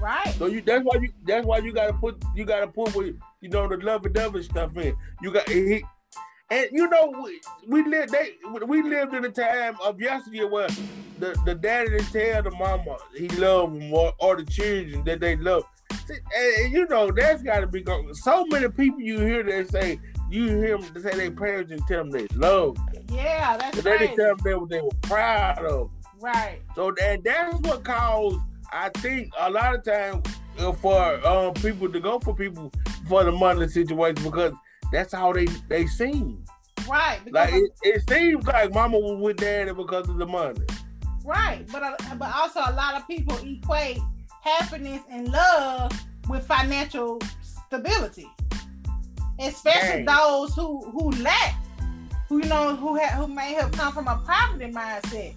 Right. 0.00 0.34
So 0.38 0.46
you 0.46 0.62
that's 0.62 0.82
why 0.82 0.98
you 1.00 1.12
that's 1.26 1.46
why 1.46 1.58
you 1.58 1.72
gotta 1.72 1.92
put 1.92 2.22
you 2.34 2.44
gotta 2.44 2.66
put 2.66 2.94
with 2.94 3.16
you 3.40 3.48
know 3.50 3.68
the 3.68 3.76
love 3.76 4.04
and 4.06 4.14
dovey 4.14 4.42
stuff 4.42 4.76
in. 4.76 4.96
You 5.20 5.32
got 5.32 5.48
he, 5.48 5.84
and 6.50 6.68
you 6.72 6.88
know 6.88 7.12
we, 7.22 7.40
we 7.68 7.84
lived 7.84 8.12
they 8.12 8.32
we 8.66 8.82
lived 8.82 9.14
in 9.14 9.24
a 9.24 9.30
time 9.30 9.76
of 9.84 10.00
yesterday 10.00 10.44
where 10.44 10.68
the, 11.18 11.38
the 11.44 11.54
daddy 11.54 11.90
didn't 11.90 12.10
tell 12.12 12.42
the 12.42 12.50
mama 12.52 12.96
he 13.14 13.28
loved 13.28 13.78
them 13.78 13.92
or, 13.92 14.12
or 14.18 14.36
the 14.36 14.44
children 14.44 15.04
that 15.04 15.20
they 15.20 15.36
love. 15.36 15.64
And, 16.08 16.72
you 16.72 16.88
know 16.88 17.10
that's 17.12 17.42
got 17.42 17.60
to 17.60 17.66
be 17.66 17.82
going. 17.82 18.14
So 18.14 18.46
many 18.46 18.68
people 18.68 19.00
you 19.00 19.20
hear 19.20 19.42
that 19.42 19.70
say 19.70 20.00
you 20.30 20.46
hear 20.46 20.78
them 20.78 21.02
say 21.02 21.10
their 21.10 21.30
parents 21.30 21.72
and 21.72 21.86
tell 21.86 21.98
them 21.98 22.10
they 22.10 22.26
love. 22.34 22.76
Them. 22.92 23.04
Yeah, 23.12 23.56
that's 23.58 23.76
but 23.76 23.84
right. 23.84 23.98
They 23.98 24.06
didn't 24.06 24.16
tell 24.16 24.56
them 24.56 24.68
they, 24.68 24.76
they 24.76 24.82
were 24.82 24.90
proud 25.02 25.64
of. 25.66 25.90
Right. 26.20 26.60
So 26.74 26.92
that 26.98 27.24
that's 27.24 27.56
what 27.60 27.84
caused 27.84 28.40
I 28.72 28.88
think 28.98 29.32
a 29.38 29.50
lot 29.50 29.74
of 29.74 29.84
times 29.84 30.26
uh, 30.58 30.72
for 30.72 31.26
um, 31.26 31.54
people 31.54 31.90
to 31.90 32.00
go 32.00 32.18
for 32.20 32.34
people 32.34 32.72
for 33.08 33.24
the 33.24 33.32
money 33.32 33.66
situation 33.68 34.22
because 34.22 34.52
that's 34.92 35.12
how 35.12 35.32
they 35.32 35.46
they 35.68 35.86
seem. 35.86 36.44
Right. 36.88 37.20
Like 37.30 37.52
it, 37.52 37.70
it, 37.82 38.08
seems 38.08 38.46
like 38.46 38.72
mama 38.72 38.98
was 38.98 39.20
with 39.20 39.36
daddy 39.36 39.72
because 39.72 40.08
of 40.08 40.18
the 40.18 40.26
money. 40.26 40.60
Right, 41.24 41.66
but 41.70 41.82
uh, 41.82 41.96
but 42.16 42.34
also 42.34 42.60
a 42.60 42.72
lot 42.72 42.94
of 42.94 43.06
people 43.06 43.36
equate 43.44 43.98
happiness 44.42 45.02
and 45.10 45.28
love 45.28 45.92
with 46.28 46.46
financial 46.46 47.20
stability, 47.42 48.28
especially 49.38 50.04
Dang. 50.04 50.06
those 50.06 50.54
who 50.54 50.80
who 50.90 51.10
lack, 51.22 51.54
who 52.28 52.42
you 52.42 52.48
know 52.48 52.74
who 52.74 52.98
ha- 52.98 53.16
who 53.16 53.28
may 53.28 53.52
have 53.52 53.70
come 53.72 53.92
from 53.92 54.08
a 54.08 54.16
poverty 54.26 54.72
mindset. 54.72 55.34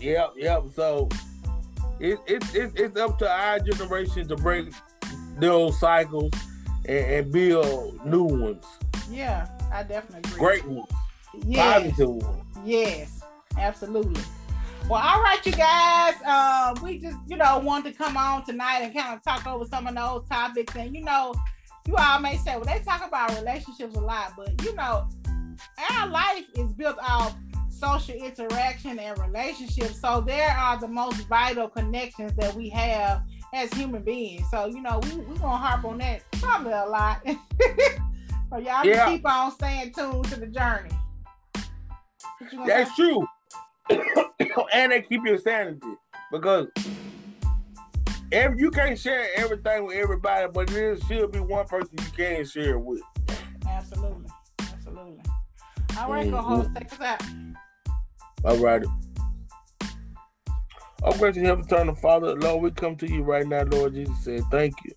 Yep, 0.00 0.34
yep. 0.36 0.64
So 0.74 1.08
it, 1.98 2.18
it, 2.26 2.54
it, 2.54 2.72
it's 2.76 2.98
up 2.98 3.18
to 3.18 3.30
our 3.30 3.58
generation 3.58 4.28
to 4.28 4.36
break 4.36 4.68
those 5.38 5.78
cycles 5.80 6.32
and, 6.86 7.06
and 7.06 7.32
build 7.32 8.04
new 8.04 8.24
ones. 8.24 8.64
Yeah, 9.10 9.48
I 9.72 9.82
definitely 9.82 10.30
agree. 10.30 10.38
Great 10.38 10.66
ones. 10.66 10.90
Yes. 11.44 11.82
Positive 11.82 12.08
ones. 12.08 12.58
Yes, 12.64 13.22
absolutely. 13.58 14.22
Well, 14.88 15.02
all 15.02 15.20
right, 15.20 15.44
you 15.44 15.52
guys. 15.52 16.14
Uh, 16.24 16.74
we 16.82 16.98
just, 16.98 17.16
you 17.26 17.36
know, 17.36 17.58
wanted 17.58 17.92
to 17.92 17.98
come 17.98 18.16
on 18.16 18.44
tonight 18.44 18.82
and 18.82 18.94
kind 18.94 19.14
of 19.14 19.22
talk 19.24 19.46
over 19.46 19.64
some 19.64 19.86
of 19.86 19.94
those 19.96 20.28
topics. 20.28 20.76
And, 20.76 20.94
you 20.94 21.02
know, 21.02 21.34
you 21.86 21.96
all 21.96 22.20
may 22.20 22.36
say, 22.36 22.54
well, 22.56 22.64
they 22.64 22.78
talk 22.80 23.06
about 23.06 23.34
relationships 23.36 23.96
a 23.96 24.00
lot, 24.00 24.34
but, 24.36 24.62
you 24.64 24.74
know, 24.74 25.08
our 25.90 26.08
life 26.08 26.44
is 26.54 26.72
built 26.72 26.98
off 27.02 27.34
social 27.78 28.14
interaction 28.14 28.98
and 28.98 29.18
relationships. 29.18 30.00
So 30.00 30.20
there 30.20 30.50
are 30.50 30.78
the 30.78 30.88
most 30.88 31.26
vital 31.28 31.68
connections 31.68 32.32
that 32.34 32.54
we 32.54 32.68
have 32.70 33.22
as 33.54 33.72
human 33.72 34.02
beings. 34.02 34.46
So, 34.50 34.66
you 34.66 34.80
know, 34.80 35.00
we, 35.02 35.16
we're 35.16 35.24
going 35.24 35.40
to 35.40 35.48
harp 35.48 35.84
on 35.84 35.98
that 35.98 36.22
probably 36.32 36.72
a 36.72 36.86
lot. 36.86 37.22
so 37.26 38.58
y'all 38.58 38.84
yeah. 38.84 39.06
keep 39.06 39.26
on 39.26 39.52
staying 39.52 39.92
tuned 39.92 40.24
to 40.26 40.40
the 40.40 40.46
journey. 40.46 40.90
That's 42.66 42.96
say? 42.96 43.02
true. 43.02 43.26
and 44.72 44.92
they 44.92 45.02
keep 45.02 45.24
your 45.24 45.38
sanity 45.38 45.86
because 46.32 46.66
if 48.32 48.58
you 48.58 48.70
can't 48.70 48.98
share 48.98 49.28
everything 49.36 49.86
with 49.86 49.96
everybody, 49.96 50.48
but 50.52 50.68
there 50.68 50.98
should 51.02 51.30
be 51.30 51.40
one 51.40 51.66
person 51.66 51.90
you 51.92 52.10
can 52.16 52.44
share 52.44 52.78
with. 52.78 53.00
Absolutely. 53.68 54.30
Absolutely. 54.58 55.22
All 55.98 56.10
right, 56.10 56.26
mm-hmm. 56.26 56.36
co-host, 56.36 56.70
take 56.74 56.92
us 56.92 57.00
out. 57.00 57.22
All 58.46 58.56
right. 58.58 58.84
Oh, 61.02 61.18
gracious 61.18 61.42
Heavenly 61.42 61.64
Eternal 61.64 61.96
Father, 61.96 62.36
Lord, 62.36 62.62
we 62.62 62.70
come 62.70 62.94
to 62.94 63.10
you 63.10 63.24
right 63.24 63.44
now, 63.44 63.64
Lord 63.64 63.94
Jesus, 63.94 64.16
saying 64.22 64.44
thank 64.52 64.72
you. 64.84 64.92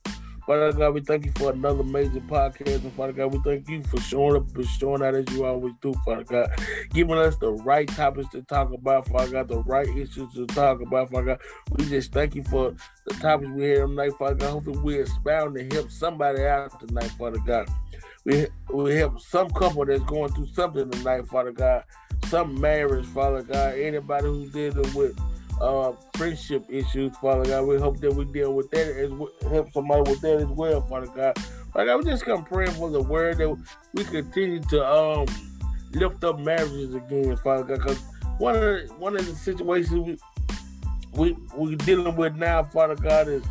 Father 0.45 0.71
God, 0.71 0.93
we 0.93 1.01
thank 1.01 1.25
you 1.25 1.31
for 1.35 1.51
another 1.51 1.83
major 1.83 2.19
podcast. 2.19 2.83
And 2.83 2.93
Father 2.93 3.13
God, 3.13 3.33
we 3.33 3.39
thank 3.39 3.67
you 3.67 3.81
for 3.81 3.99
showing 4.01 4.35
up 4.35 4.55
and 4.55 4.67
showing 4.67 5.01
out 5.01 5.15
as 5.15 5.25
you 5.31 5.45
always 5.45 5.73
do, 5.81 5.95
Father 6.05 6.23
God. 6.25 6.51
Giving 6.91 7.17
us 7.17 7.37
the 7.37 7.51
right 7.51 7.87
topics 7.87 8.29
to 8.29 8.43
talk 8.43 8.71
about, 8.71 9.07
Father 9.07 9.31
God, 9.31 9.47
the 9.47 9.63
right 9.63 9.87
issues 9.97 10.31
to 10.35 10.45
talk 10.45 10.81
about, 10.81 11.09
Father 11.09 11.25
God. 11.25 11.41
We 11.71 11.85
just 11.85 12.11
thank 12.11 12.35
you 12.35 12.43
for 12.43 12.75
the 13.07 13.15
topics 13.15 13.49
we 13.49 13.63
had 13.63 13.87
tonight, 13.87 14.11
Father 14.19 14.35
God. 14.35 14.51
Hopefully 14.51 14.77
we 14.77 14.99
expound 14.99 15.57
and 15.57 15.73
help 15.73 15.89
somebody 15.89 16.43
out 16.43 16.79
tonight, 16.79 17.11
Father 17.17 17.39
God. 17.39 17.67
We, 18.25 18.45
we 18.71 18.95
help 18.95 19.19
some 19.19 19.49
couple 19.49 19.87
that's 19.87 20.03
going 20.03 20.31
through 20.33 20.49
something 20.53 20.91
tonight, 20.91 21.25
Father 21.25 21.51
God 21.51 21.83
some 22.27 22.59
marriage, 22.59 23.05
Father 23.07 23.41
God. 23.41 23.75
Anybody 23.75 24.25
who's 24.25 24.51
dealing 24.51 24.93
with 24.93 25.19
uh, 25.61 25.93
friendship 26.15 26.65
issues, 26.69 27.15
Father 27.17 27.45
God, 27.45 27.63
we 27.63 27.77
hope 27.77 27.99
that 27.99 28.13
we 28.13 28.25
deal 28.25 28.53
with 28.53 28.69
that 28.71 28.87
as 28.87 29.11
help 29.51 29.71
somebody 29.71 30.09
with 30.09 30.21
that 30.21 30.37
as 30.37 30.47
well, 30.47 30.81
Father 30.81 31.07
God. 31.07 31.37
Father 31.73 31.85
God, 31.85 31.97
we 31.97 32.11
just 32.11 32.25
come 32.25 32.43
praying 32.43 32.71
for 32.71 32.89
the 32.89 33.01
word 33.01 33.37
that 33.37 33.57
we 33.93 34.03
continue 34.03 34.59
to 34.61 34.85
um 34.85 35.25
lift 35.91 36.23
up 36.23 36.39
marriages 36.39 36.93
again, 36.95 37.35
Father 37.37 37.63
God. 37.63 37.79
Because 37.79 37.99
one 38.37 38.55
of 38.55 38.61
the, 38.61 38.93
one 38.97 39.15
of 39.15 39.25
the 39.25 39.35
situations 39.35 39.93
we 39.93 40.17
we 41.13 41.37
we're 41.55 41.75
dealing 41.77 42.15
with 42.15 42.35
now, 42.35 42.63
Father 42.63 42.95
God, 42.95 43.27
is 43.27 43.43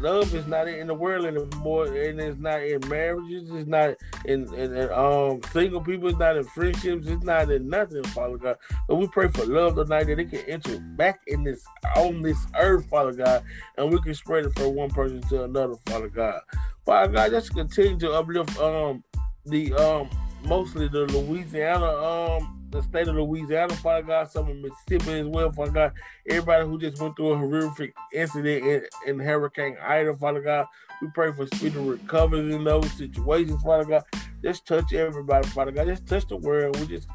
love 0.00 0.34
is 0.34 0.46
not 0.46 0.68
in 0.68 0.86
the 0.86 0.94
world 0.94 1.26
anymore, 1.26 1.86
and 1.86 2.20
it's 2.20 2.38
not 2.38 2.62
in 2.62 2.86
marriages, 2.88 3.50
it's 3.50 3.68
not 3.68 3.94
in, 4.24 4.52
in, 4.54 4.76
in 4.76 4.92
um 4.92 5.40
single 5.52 5.80
people, 5.80 6.08
it's 6.08 6.18
not 6.18 6.36
in 6.36 6.44
friendships, 6.44 7.06
it's 7.06 7.24
not 7.24 7.50
in 7.50 7.68
nothing, 7.68 8.02
Father 8.04 8.36
God. 8.36 8.56
But 8.88 8.96
we 8.96 9.06
pray 9.08 9.28
for 9.28 9.44
love 9.46 9.76
tonight 9.76 10.04
that 10.04 10.18
it 10.18 10.30
can 10.30 10.40
enter 10.40 10.78
back 10.78 11.20
in 11.26 11.44
this 11.44 11.64
on 11.96 12.22
this 12.22 12.38
earth, 12.58 12.86
Father 12.88 13.12
God, 13.12 13.44
and 13.76 13.92
we 13.92 14.00
can 14.00 14.14
spread 14.14 14.46
it 14.46 14.58
from 14.58 14.74
one 14.74 14.90
person 14.90 15.20
to 15.28 15.44
another, 15.44 15.74
Father 15.86 16.08
God. 16.08 16.40
Father 16.84 17.12
God, 17.12 17.30
just 17.30 17.54
continue 17.54 17.98
to 17.98 18.12
uplift 18.12 18.58
um 18.58 19.04
the 19.46 19.72
um 19.74 20.08
mostly 20.44 20.88
the 20.88 21.06
Louisiana 21.06 21.86
um 21.86 22.59
the 22.70 22.82
state 22.82 23.08
of 23.08 23.16
Louisiana, 23.16 23.74
Father 23.76 24.06
God, 24.06 24.30
some 24.30 24.48
of 24.48 24.56
Mississippi 24.56 25.20
as 25.20 25.26
well, 25.26 25.50
Father 25.52 25.72
God. 25.72 25.92
Everybody 26.28 26.66
who 26.66 26.78
just 26.78 27.00
went 27.00 27.16
through 27.16 27.32
a 27.32 27.38
horrific 27.38 27.94
incident 28.12 28.64
in, 28.64 28.82
in 29.06 29.18
Hurricane 29.18 29.76
Ida, 29.82 30.16
Father 30.16 30.40
God. 30.40 30.66
We 31.02 31.08
pray 31.14 31.32
for 31.32 31.46
speedy 31.46 31.78
recovery 31.78 32.54
in 32.54 32.64
those 32.64 32.90
situations, 32.92 33.62
Father 33.62 33.84
God. 33.84 34.04
Just 34.42 34.66
touch 34.66 34.92
everybody, 34.92 35.48
Father 35.48 35.72
God. 35.72 35.86
Just 35.86 36.06
touch 36.06 36.26
the 36.28 36.36
world. 36.36 36.78
We 36.78 36.86
just 36.86 37.08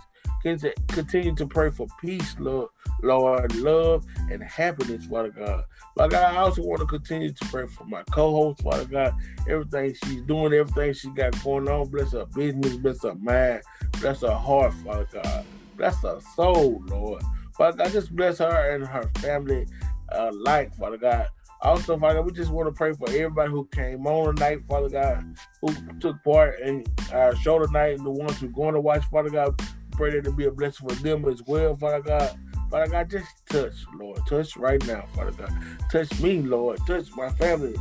continue 0.45 1.33
to 1.35 1.47
pray 1.47 1.71
for 1.71 1.87
peace, 1.99 2.35
Lord, 2.37 2.69
Lord, 3.01 3.55
love 3.55 4.05
and 4.31 4.43
happiness, 4.43 5.05
Father 5.05 5.31
God. 5.31 5.63
Father 5.97 6.09
God, 6.09 6.35
I 6.35 6.37
also 6.37 6.61
want 6.61 6.81
to 6.81 6.85
continue 6.85 7.31
to 7.31 7.45
pray 7.45 7.65
for 7.65 7.85
my 7.85 8.03
co-host, 8.11 8.61
Father 8.61 8.85
God. 8.85 9.15
Everything 9.49 9.95
she's 10.03 10.21
doing, 10.21 10.53
everything 10.53 10.93
she 10.93 11.09
got 11.09 11.43
going 11.43 11.67
on, 11.67 11.89
bless 11.89 12.11
her 12.11 12.25
business, 12.27 12.77
bless 12.77 13.01
her 13.01 13.15
mind, 13.15 13.63
bless 13.99 14.21
her 14.21 14.35
heart, 14.35 14.73
Father 14.75 15.07
God. 15.11 15.45
Bless 15.77 16.01
her 16.03 16.19
soul, 16.35 16.81
Lord. 16.85 17.23
Father 17.57 17.77
God, 17.77 17.91
just 17.91 18.15
bless 18.15 18.37
her 18.37 18.75
and 18.75 18.85
her 18.85 19.09
family 19.17 19.65
uh, 20.11 20.31
like, 20.31 20.75
Father 20.75 20.97
God. 20.97 21.27
Also, 21.61 21.97
Father 21.97 22.15
God, 22.15 22.25
we 22.25 22.33
just 22.33 22.51
want 22.51 22.67
to 22.67 22.71
pray 22.71 22.93
for 22.93 23.09
everybody 23.09 23.49
who 23.49 23.65
came 23.71 24.05
on 24.05 24.35
tonight, 24.35 24.59
Father 24.69 24.89
God, 24.89 25.25
who 25.61 25.73
took 25.99 26.23
part 26.23 26.59
in 26.59 26.83
our 27.11 27.35
show 27.37 27.57
tonight, 27.57 27.97
and 27.97 28.05
the 28.05 28.11
ones 28.11 28.39
who 28.39 28.45
are 28.45 28.49
going 28.49 28.75
to 28.75 28.81
watch, 28.81 29.03
Father 29.05 29.31
God 29.31 29.59
pray 29.95 30.11
that 30.11 30.27
it 30.27 30.37
be 30.37 30.45
a 30.45 30.51
blessing 30.51 30.87
for 30.87 30.95
them 30.95 31.25
as 31.25 31.41
well, 31.43 31.75
Father 31.75 32.01
God. 32.01 32.39
Father 32.69 32.91
God, 32.91 33.09
just 33.09 33.45
touch, 33.47 33.73
Lord. 33.97 34.19
Touch 34.27 34.57
right 34.57 34.85
now, 34.87 35.05
Father 35.15 35.31
God. 35.31 35.51
Touch 35.91 36.19
me, 36.19 36.41
Lord. 36.41 36.79
Touch 36.87 37.09
my 37.15 37.29
family. 37.29 37.75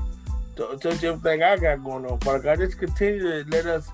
Touch 0.56 1.02
everything 1.02 1.42
I 1.42 1.56
got 1.56 1.82
going 1.82 2.06
on, 2.06 2.20
Father 2.20 2.40
God. 2.40 2.58
Just 2.58 2.78
continue 2.78 3.20
to 3.20 3.50
let 3.50 3.66
us 3.66 3.88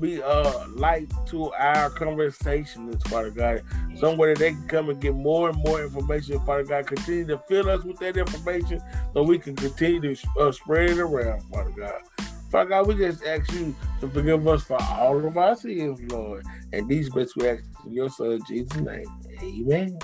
be 0.00 0.20
a 0.20 0.66
light 0.68 1.10
to 1.26 1.52
our 1.52 1.90
conversations, 1.90 3.02
Father 3.04 3.30
God. 3.30 3.62
Somewhere 3.96 4.34
that 4.34 4.40
they 4.40 4.50
can 4.50 4.68
come 4.68 4.90
and 4.90 5.00
get 5.00 5.14
more 5.14 5.48
and 5.50 5.58
more 5.58 5.82
information, 5.82 6.38
Father 6.44 6.64
God. 6.64 6.86
Continue 6.86 7.26
to 7.26 7.38
fill 7.48 7.68
us 7.70 7.82
with 7.84 7.98
that 7.98 8.16
information 8.16 8.82
so 9.14 9.22
we 9.22 9.38
can 9.38 9.56
continue 9.56 10.14
to 10.14 10.28
uh, 10.38 10.52
spread 10.52 10.90
it 10.90 10.98
around, 10.98 11.42
Father 11.52 11.70
God. 11.70 12.02
Father 12.50 12.70
God, 12.70 12.86
we 12.86 12.94
just 12.94 13.24
ask 13.24 13.52
you 13.52 13.74
to 14.00 14.08
forgive 14.08 14.46
us 14.46 14.62
for 14.62 14.80
all 14.80 15.24
of 15.24 15.36
our 15.36 15.56
sins, 15.56 16.00
Lord. 16.12 16.44
And 16.72 16.88
these 16.88 17.10
bits 17.10 17.36
we 17.36 17.48
ask 17.48 17.64
in 17.84 17.92
your 17.92 18.08
son 18.08 18.40
Jesus' 18.46 18.76
name. 18.76 19.06
Amen. 19.40 19.98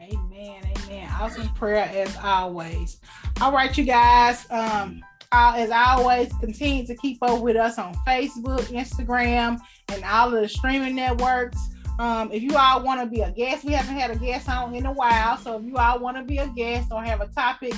Amen. 0.00 0.62
Amen. 0.84 1.10
Awesome 1.20 1.48
prayer 1.50 1.90
as 1.94 2.16
always. 2.22 3.00
All 3.40 3.52
right, 3.52 3.76
you 3.76 3.84
guys. 3.84 4.46
Um, 4.50 5.02
I'll 5.32 5.54
as 5.54 5.70
always, 5.70 6.32
continue 6.40 6.84
to 6.86 6.94
keep 6.96 7.22
up 7.22 7.40
with 7.40 7.56
us 7.56 7.78
on 7.78 7.94
Facebook, 8.06 8.62
Instagram, 8.72 9.60
and 9.88 10.04
all 10.04 10.34
of 10.34 10.40
the 10.40 10.48
streaming 10.48 10.96
networks. 10.96 11.58
Um, 12.00 12.32
if 12.32 12.42
you 12.42 12.56
all 12.56 12.82
want 12.82 13.00
to 13.00 13.06
be 13.06 13.20
a 13.20 13.30
guest, 13.30 13.64
we 13.64 13.72
haven't 13.72 13.94
had 13.94 14.10
a 14.10 14.16
guest 14.16 14.48
on 14.48 14.74
in 14.74 14.86
a 14.86 14.92
while. 14.92 15.36
So 15.36 15.58
if 15.58 15.64
you 15.64 15.76
all 15.76 16.00
want 16.00 16.16
to 16.16 16.24
be 16.24 16.38
a 16.38 16.48
guest 16.48 16.88
or 16.90 17.04
have 17.04 17.20
a 17.20 17.28
topic 17.28 17.74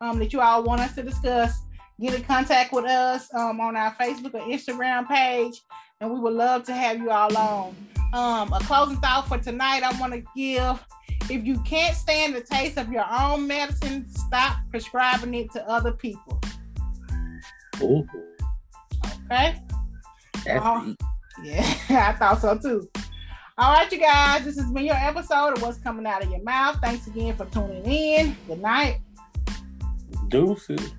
um, 0.00 0.18
that 0.18 0.32
you 0.32 0.40
all 0.40 0.64
want 0.64 0.80
us 0.80 0.94
to 0.94 1.02
discuss, 1.02 1.62
get 2.00 2.14
in 2.14 2.22
contact 2.22 2.72
with 2.72 2.84
us 2.84 3.32
um, 3.34 3.60
on 3.60 3.76
our 3.76 3.94
Facebook 3.94 4.34
or 4.34 4.40
Instagram 4.40 5.08
page, 5.08 5.62
and 6.00 6.10
we 6.12 6.18
would 6.20 6.34
love 6.34 6.64
to 6.64 6.74
have 6.74 6.98
you 6.98 7.10
all 7.10 7.36
on. 7.36 7.76
Um, 8.12 8.52
a 8.52 8.60
closing 8.60 8.96
thought 8.98 9.28
for 9.28 9.38
tonight, 9.38 9.82
I 9.82 9.98
want 10.00 10.12
to 10.12 10.22
give 10.36 10.84
if 11.30 11.44
you 11.44 11.60
can't 11.62 11.96
stand 11.96 12.34
the 12.34 12.40
taste 12.40 12.78
of 12.78 12.92
your 12.92 13.04
own 13.10 13.46
medicine, 13.46 14.08
stop 14.08 14.58
prescribing 14.70 15.34
it 15.34 15.50
to 15.52 15.68
other 15.68 15.92
people. 15.92 16.40
Ooh. 17.82 18.06
Okay. 19.24 19.60
Uh, 20.48 20.92
yeah, 21.42 21.76
I 21.88 22.12
thought 22.12 22.40
so 22.40 22.56
too. 22.56 22.88
All 23.58 23.72
right, 23.72 23.90
you 23.90 23.98
guys, 23.98 24.44
this 24.44 24.58
has 24.58 24.70
been 24.70 24.84
your 24.84 24.96
episode 24.96 25.56
of 25.56 25.62
What's 25.62 25.78
Coming 25.78 26.06
Out 26.06 26.22
of 26.22 26.30
Your 26.30 26.42
Mouth. 26.42 26.78
Thanks 26.82 27.06
again 27.06 27.34
for 27.36 27.46
tuning 27.46 27.84
in. 27.84 28.36
Good 28.46 28.60
night. 28.60 29.00
Deuces. 30.28 30.92